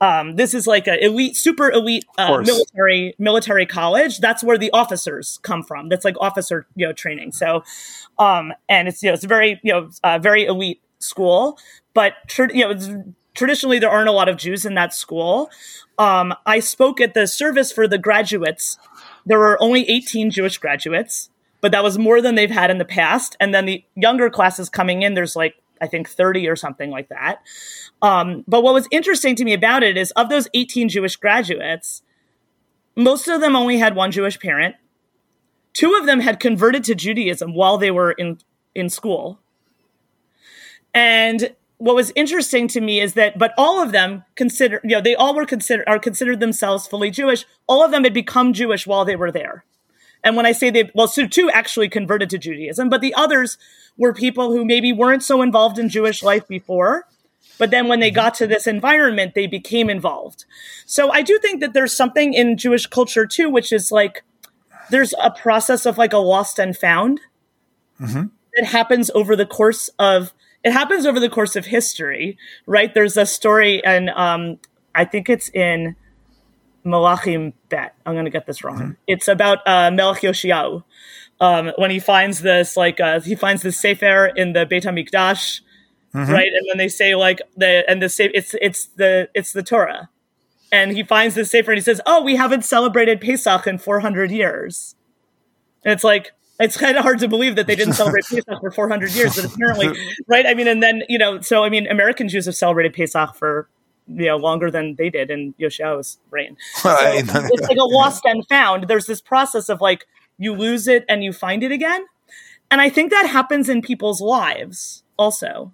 Um, 0.00 0.36
this 0.36 0.52
is 0.52 0.66
like 0.66 0.86
a 0.86 1.02
elite, 1.02 1.36
super 1.36 1.70
elite 1.70 2.04
uh, 2.18 2.42
military 2.44 3.14
military 3.18 3.64
college. 3.64 4.18
That's 4.18 4.44
where 4.44 4.58
the 4.58 4.70
officers 4.72 5.38
come 5.42 5.62
from. 5.62 5.88
That's 5.88 6.04
like 6.04 6.16
officer 6.20 6.66
you 6.74 6.86
know 6.86 6.92
training. 6.92 7.32
So, 7.32 7.64
um, 8.18 8.52
and 8.68 8.88
it's 8.88 9.02
you 9.02 9.08
know 9.08 9.14
it's 9.14 9.24
a 9.24 9.28
very 9.28 9.58
you 9.62 9.72
know 9.72 9.90
uh, 10.04 10.18
very 10.18 10.44
elite 10.44 10.82
school. 10.98 11.58
But 11.94 12.14
tr- 12.26 12.52
you 12.52 12.68
know 12.68 13.14
traditionally 13.34 13.78
there 13.78 13.90
aren't 13.90 14.08
a 14.08 14.12
lot 14.12 14.28
of 14.28 14.36
Jews 14.36 14.66
in 14.66 14.74
that 14.74 14.92
school. 14.92 15.48
Um, 15.98 16.34
I 16.44 16.60
spoke 16.60 17.00
at 17.00 17.14
the 17.14 17.26
service 17.26 17.72
for 17.72 17.88
the 17.88 17.98
graduates. 17.98 18.78
There 19.24 19.38
were 19.38 19.60
only 19.62 19.88
18 19.88 20.30
Jewish 20.30 20.58
graduates 20.58 21.30
but 21.60 21.72
that 21.72 21.82
was 21.82 21.98
more 21.98 22.20
than 22.20 22.34
they've 22.34 22.50
had 22.50 22.70
in 22.70 22.78
the 22.78 22.84
past. 22.84 23.36
And 23.40 23.54
then 23.54 23.66
the 23.66 23.84
younger 23.94 24.30
classes 24.30 24.68
coming 24.68 25.02
in, 25.02 25.14
there's 25.14 25.36
like, 25.36 25.54
I 25.80 25.86
think 25.86 26.08
30 26.08 26.48
or 26.48 26.56
something 26.56 26.90
like 26.90 27.08
that. 27.08 27.42
Um, 28.02 28.44
but 28.46 28.62
what 28.62 28.74
was 28.74 28.88
interesting 28.90 29.36
to 29.36 29.44
me 29.44 29.52
about 29.52 29.82
it 29.82 29.96
is 29.96 30.10
of 30.12 30.28
those 30.28 30.48
18 30.54 30.88
Jewish 30.88 31.16
graduates, 31.16 32.02
most 32.94 33.28
of 33.28 33.40
them 33.40 33.56
only 33.56 33.78
had 33.78 33.94
one 33.94 34.10
Jewish 34.10 34.38
parent. 34.38 34.76
Two 35.72 35.94
of 35.94 36.06
them 36.06 36.20
had 36.20 36.40
converted 36.40 36.84
to 36.84 36.94
Judaism 36.94 37.54
while 37.54 37.76
they 37.76 37.90
were 37.90 38.12
in, 38.12 38.38
in 38.74 38.88
school. 38.88 39.38
And 40.94 41.54
what 41.78 41.94
was 41.94 42.10
interesting 42.16 42.68
to 42.68 42.80
me 42.80 43.00
is 43.00 43.12
that, 43.14 43.38
but 43.38 43.52
all 43.58 43.82
of 43.82 43.92
them 43.92 44.24
consider, 44.34 44.80
you 44.82 44.96
know, 44.96 45.02
they 45.02 45.14
all 45.14 45.34
were 45.34 45.44
considered, 45.44 45.86
are 45.86 45.98
considered 45.98 46.40
themselves 46.40 46.86
fully 46.86 47.10
Jewish. 47.10 47.44
All 47.66 47.84
of 47.84 47.90
them 47.90 48.04
had 48.04 48.14
become 48.14 48.54
Jewish 48.54 48.86
while 48.86 49.04
they 49.04 49.16
were 49.16 49.30
there. 49.30 49.64
And 50.24 50.36
when 50.36 50.46
I 50.46 50.52
say 50.52 50.70
they, 50.70 50.90
well, 50.94 51.08
so 51.08 51.26
two 51.26 51.50
actually 51.50 51.88
converted 51.88 52.30
to 52.30 52.38
Judaism, 52.38 52.88
but 52.88 53.00
the 53.00 53.14
others 53.14 53.58
were 53.96 54.12
people 54.12 54.50
who 54.50 54.64
maybe 54.64 54.92
weren't 54.92 55.22
so 55.22 55.42
involved 55.42 55.78
in 55.78 55.88
Jewish 55.88 56.22
life 56.22 56.46
before. 56.48 57.06
But 57.58 57.70
then 57.70 57.88
when 57.88 58.00
they 58.00 58.10
got 58.10 58.34
to 58.34 58.46
this 58.46 58.66
environment, 58.66 59.34
they 59.34 59.46
became 59.46 59.88
involved. 59.88 60.44
So 60.84 61.10
I 61.10 61.22
do 61.22 61.38
think 61.38 61.60
that 61.60 61.72
there's 61.72 61.96
something 61.96 62.34
in 62.34 62.58
Jewish 62.58 62.86
culture 62.86 63.26
too, 63.26 63.48
which 63.48 63.72
is 63.72 63.90
like 63.90 64.24
there's 64.90 65.14
a 65.22 65.30
process 65.30 65.86
of 65.86 65.96
like 65.96 66.12
a 66.12 66.18
lost 66.18 66.58
and 66.58 66.76
found 66.76 67.20
mm-hmm. 68.00 68.24
that 68.56 68.66
happens 68.66 69.10
over 69.14 69.34
the 69.34 69.46
course 69.46 69.88
of 69.98 70.34
it 70.64 70.72
happens 70.72 71.06
over 71.06 71.20
the 71.20 71.30
course 71.30 71.54
of 71.54 71.66
history, 71.66 72.36
right? 72.66 72.92
There's 72.92 73.16
a 73.16 73.24
story, 73.24 73.84
and 73.84 74.10
um, 74.10 74.58
I 74.96 75.04
think 75.04 75.30
it's 75.30 75.48
in 75.50 75.94
Malachim 76.86 77.52
Bet. 77.68 77.94
I'm 78.06 78.14
going 78.14 78.24
to 78.24 78.30
get 78.30 78.46
this 78.46 78.64
wrong. 78.64 78.78
Mm-hmm. 78.78 78.90
It's 79.06 79.28
about 79.28 79.66
uh, 79.66 79.90
Melech 79.90 80.22
Yoshiyahu. 80.22 80.84
Um, 81.38 81.72
when 81.76 81.90
he 81.90 81.98
finds 81.98 82.40
this, 82.40 82.76
like, 82.76 82.98
uh, 82.98 83.20
he 83.20 83.34
finds 83.34 83.62
this 83.62 83.78
sefer 83.78 84.26
in 84.26 84.54
the 84.54 84.64
Beit 84.64 84.84
Hamikdash, 84.84 85.60
mm-hmm. 86.14 86.32
right? 86.32 86.50
And 86.50 86.66
then 86.70 86.78
they 86.78 86.88
say, 86.88 87.14
like, 87.14 87.42
the 87.56 87.84
and 87.90 88.00
the 88.00 88.08
sefer, 88.08 88.32
it's 88.34 88.54
it's 88.62 88.86
the 88.86 89.28
it's 89.34 89.52
the 89.52 89.62
Torah, 89.62 90.08
and 90.72 90.92
he 90.92 91.02
finds 91.02 91.34
this 91.34 91.50
sefer 91.50 91.72
and 91.72 91.78
he 91.78 91.82
says, 91.82 92.00
"Oh, 92.06 92.22
we 92.22 92.36
haven't 92.36 92.64
celebrated 92.64 93.20
Pesach 93.20 93.66
in 93.66 93.76
400 93.76 94.30
years," 94.30 94.94
and 95.84 95.92
it's 95.92 96.04
like. 96.04 96.32
It's 96.58 96.78
kind 96.78 96.96
of 96.96 97.02
hard 97.02 97.18
to 97.18 97.28
believe 97.28 97.54
that 97.56 97.66
they 97.66 97.76
didn't 97.76 97.92
celebrate 97.92 98.24
Pesach 98.30 98.60
for 98.62 98.70
400 98.70 99.12
years, 99.12 99.36
but 99.36 99.44
apparently, 99.44 99.88
right? 100.26 100.46
I 100.46 100.54
mean, 100.54 100.66
and 100.66 100.82
then, 100.82 101.02
you 101.06 101.18
know, 101.18 101.42
so 101.42 101.64
I 101.64 101.68
mean, 101.68 101.86
American 101.86 102.30
Jews 102.30 102.46
have 102.46 102.56
celebrated 102.56 102.94
Pesach 102.94 103.34
for 103.34 103.68
you 104.08 104.26
know 104.26 104.36
longer 104.36 104.70
than 104.70 104.94
they 104.96 105.10
did 105.10 105.30
in 105.30 105.54
Yoshiyahu's 105.54 106.18
reign. 106.30 106.56
So 106.76 106.96
it's 107.00 107.68
like 107.68 107.76
a 107.76 107.84
lost 107.84 108.24
and 108.24 108.46
found. 108.48 108.88
There's 108.88 109.06
this 109.06 109.20
process 109.20 109.68
of 109.68 109.80
like 109.80 110.06
you 110.38 110.52
lose 110.52 110.86
it 110.86 111.04
and 111.08 111.24
you 111.24 111.32
find 111.32 111.62
it 111.62 111.72
again, 111.72 112.06
and 112.70 112.80
I 112.80 112.88
think 112.88 113.10
that 113.10 113.26
happens 113.26 113.68
in 113.68 113.82
people's 113.82 114.20
lives 114.20 115.02
also. 115.16 115.72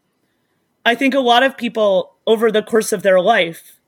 I 0.85 0.95
think 0.95 1.15
a 1.15 1.21
lot 1.21 1.43
of 1.43 1.57
people 1.57 2.17
over 2.27 2.51
the 2.51 2.63
course 2.63 2.93
of 2.93 3.03
their 3.03 3.21
life, 3.21 3.79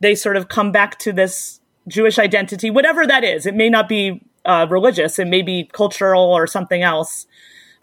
they 0.00 0.14
sort 0.14 0.36
of 0.36 0.48
come 0.48 0.72
back 0.72 0.98
to 1.00 1.12
this 1.12 1.60
Jewish 1.88 2.18
identity, 2.18 2.70
whatever 2.70 3.06
that 3.06 3.24
is. 3.24 3.46
It 3.46 3.54
may 3.54 3.68
not 3.68 3.88
be 3.88 4.22
uh, 4.44 4.66
religious, 4.70 5.18
it 5.18 5.26
may 5.26 5.42
be 5.42 5.68
cultural 5.72 6.22
or 6.22 6.46
something 6.46 6.82
else. 6.82 7.26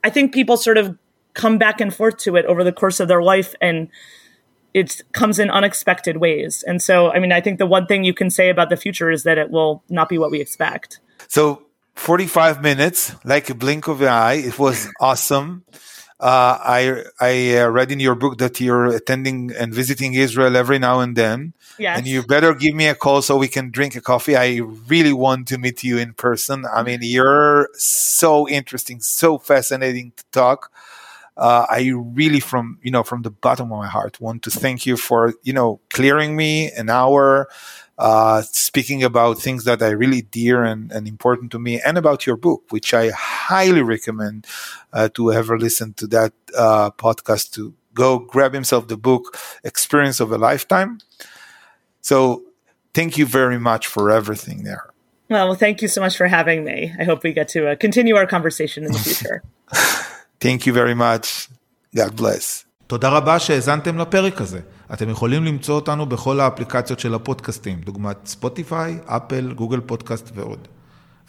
I 0.03 0.09
think 0.09 0.34
people 0.34 0.57
sort 0.57 0.78
of 0.78 0.97
come 1.34 1.57
back 1.57 1.82
and 1.82 1.93
forth 1.93 2.18
to 2.18 2.36
it 2.36 2.45
over 2.45 2.64
the 2.64 2.72
course 2.72 2.99
of 2.99 3.07
their 3.07 3.24
life 3.24 3.55
and 3.61 3.89
it 4.74 5.01
comes 5.13 5.39
in 5.39 5.49
unexpected 5.49 6.17
ways. 6.17 6.63
And 6.63 6.82
so, 6.82 7.11
I 7.11 7.19
mean, 7.19 7.32
I 7.32 7.41
think 7.41 7.59
the 7.59 7.65
one 7.65 7.86
thing 7.86 8.03
you 8.03 8.13
can 8.13 8.30
say 8.30 8.49
about 8.49 8.69
the 8.69 8.78
future 8.78 9.11
is 9.11 9.24
that 9.24 9.38
it 9.38 9.51
will 9.51 9.84
not 9.89 10.09
be 10.09 10.17
what 10.17 10.32
we 10.32 10.41
expect. 10.41 10.99
So, 11.28 11.63
45 11.95 12.61
minutes, 12.61 13.15
like 13.24 13.49
a 13.49 13.55
blink 13.55 13.88
of 13.88 14.01
an 14.01 14.07
eye. 14.07 14.34
It 14.34 14.57
was 14.57 14.89
awesome. 14.99 15.65
Uh, 16.19 16.57
I 16.63 17.03
I 17.19 17.57
uh, 17.57 17.67
read 17.67 17.91
in 17.91 17.99
your 17.99 18.15
book 18.15 18.38
that 18.38 18.61
you're 18.61 18.86
attending 18.86 19.51
and 19.51 19.74
visiting 19.74 20.13
Israel 20.13 20.55
every 20.55 20.80
now 20.80 21.01
and 21.01 21.17
then. 21.17 21.53
Yes. 21.78 21.97
And 21.97 22.07
you 22.07 22.24
better 22.24 22.53
give 22.53 22.74
me 22.76 22.88
a 22.88 22.95
call 22.95 23.21
so 23.21 23.36
we 23.36 23.49
can 23.49 23.71
drink 23.71 23.95
a 23.95 24.01
coffee. 24.01 24.38
I 24.38 24.61
really 24.88 25.11
want 25.11 25.49
to 25.49 25.57
meet 25.57 25.84
you 25.84 25.97
in 25.97 26.13
person. 26.13 26.65
I 26.71 26.82
mean, 26.84 26.99
you're 27.01 27.67
so 27.74 28.47
interesting, 28.47 29.01
so 29.01 29.38
fascinating 29.38 30.13
to 30.15 30.24
talk. 30.32 30.71
Uh, 31.36 31.65
I 31.69 31.91
really, 31.95 32.39
from 32.39 32.77
you 32.84 32.91
know, 32.91 33.03
from 33.03 33.23
the 33.23 33.31
bottom 33.31 33.71
of 33.71 33.79
my 33.79 33.88
heart, 33.88 34.21
want 34.21 34.43
to 34.43 34.51
thank 34.51 34.86
you 34.86 34.97
for 34.97 35.34
you 35.43 35.53
know 35.53 35.79
clearing 35.89 36.36
me 36.36 36.71
an 36.71 36.89
hour 36.89 37.47
uh, 37.97 38.41
speaking 38.41 39.03
about 39.03 39.39
things 39.39 39.65
that 39.65 39.81
are 39.81 39.95
really 39.95 40.21
dear 40.21 40.63
and, 40.63 40.91
and, 40.91 41.07
important 41.07 41.51
to 41.51 41.59
me, 41.59 41.79
and 41.81 41.97
about 41.97 42.25
your 42.25 42.36
book, 42.36 42.63
which 42.69 42.93
I 42.93 43.11
highly 43.11 43.81
recommend 43.81 44.47
uh, 44.91 45.09
to 45.13 45.31
ever 45.31 45.59
listen 45.59 45.93
to 45.93 46.07
that 46.07 46.34
uh, 46.57 46.89
podcast 46.91 47.51
to 47.53 47.73
go 47.93 48.17
grab 48.19 48.53
himself 48.53 48.88
the 48.88 48.97
book, 48.97 49.38
Experience 49.63 50.19
of 50.19 50.31
a 50.31 50.38
Lifetime. 50.38 50.99
So, 52.01 52.43
thank 52.93 53.17
you 53.17 53.25
very 53.25 53.59
much 53.59 53.86
for 53.88 54.09
everything 54.09 54.63
there. 54.63 54.89
Well, 55.29 55.55
thank 55.55 55.81
you 55.81 55.88
so 55.88 56.01
much 56.01 56.17
for 56.17 56.27
having 56.27 56.63
me. 56.63 56.93
I 56.99 57.03
hope 57.03 57.23
we 57.23 57.31
get 57.31 57.47
to 57.49 57.69
uh, 57.69 57.75
continue 57.75 58.15
our 58.15 58.27
conversation 58.27 58.84
in 58.84 58.91
the 58.91 58.99
future. 58.99 59.43
Thank 60.43 60.67
you 60.67 60.73
very 60.73 60.95
much. 60.95 61.49
God 61.95 62.21
bless. 62.21 62.65
תודה 62.87 63.09
רבה 63.09 63.39
שהאזנתם 63.39 63.97
לפרק 63.97 64.41
הזה. 64.41 64.59
אתם 64.93 65.09
יכולים 65.09 65.45
למצוא 65.45 65.75
אותנו 65.75 66.05
בכל 66.05 66.39
האפליקציות 66.39 66.99
של 66.99 67.13
הפודקאסטים, 67.13 67.81
דוגמת 67.81 68.17
ספוטיפיי, 68.25 68.97
אפל, 69.05 69.53
גוגל 69.53 69.79
פודקאסט 69.79 70.31
ועוד. 70.35 70.67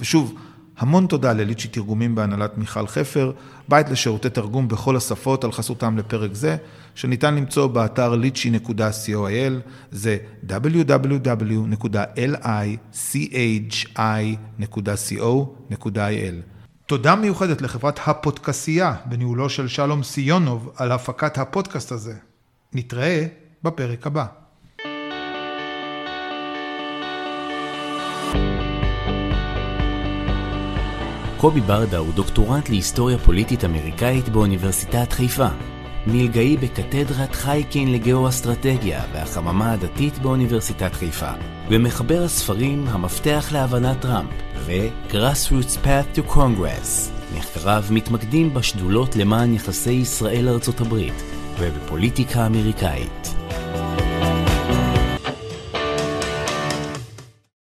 ושוב, 0.01 0.35
המון 0.79 1.07
תודה 1.07 1.33
לליצ'י 1.33 1.69
תרגומים 1.69 2.15
בהנהלת 2.15 2.59
מיכל 2.59 2.87
חפר, 2.87 3.33
בית 3.69 3.89
לשירותי 3.89 4.31
תרגום 4.31 4.69
בכל 4.69 4.97
השפות 4.97 5.45
על 5.45 5.53
חסותם 5.53 5.99
לפרק 5.99 6.35
זה, 6.35 6.57
שניתן 6.95 7.35
למצוא 7.35 7.67
באתר 7.67 8.15
lichy.coil, 8.15 9.53
זה 9.91 10.17
www.lichi.co.il. 10.49 10.95
תודה 16.87 17.15
מיוחדת 17.15 17.63
לחברת 17.63 18.01
הפודקסייה 18.07 18.95
בניהולו 19.05 19.51
של 19.51 19.69
שלום 19.69 20.03
סיונוב 20.03 20.73
על 20.77 20.93
הפקת 20.93 21.39
הפודקאסט 21.39 21.93
הזה. 21.93 22.15
נתראה 22.73 23.27
בפרק 23.63 24.07
הבא. 24.07 24.27
קובי 31.37 31.61
ברדה 31.61 31.99
הוא 31.99 32.13
דוקטורנט 32.15 32.69
להיסטוריה 32.69 33.19
פוליטית 33.19 33.65
אמריקאית 33.65 34.29
באוניברסיטת 34.29 35.13
חיפה. 35.13 35.49
מלגאי 36.07 36.57
בקתדרת 36.57 37.35
חייקין 37.35 37.93
לגאו-אסטרטגיה 37.93 39.03
והחממה 39.13 39.73
הדתית 39.73 40.19
באוניברסיטת 40.19 40.93
חיפה. 40.93 41.31
ומחבר 41.69 42.23
הספרים 42.23 42.85
המפתח 42.89 43.49
להבנת 43.53 44.01
טראמפ 44.01 44.31
ו-Grassroots 44.67 45.87
Path 45.87 46.19
to 46.19 46.33
Congress. 46.35 47.11
מחקריו 47.37 47.85
מתמקדים 47.91 48.55
בשדולות 48.55 49.17
למען 49.17 49.55
יחסי 49.55 49.93
ישראל-ארצות 49.93 50.81
הברית 50.81 51.23
ובפוליטיקה 51.59 52.47
אמריקאית. 52.47 53.35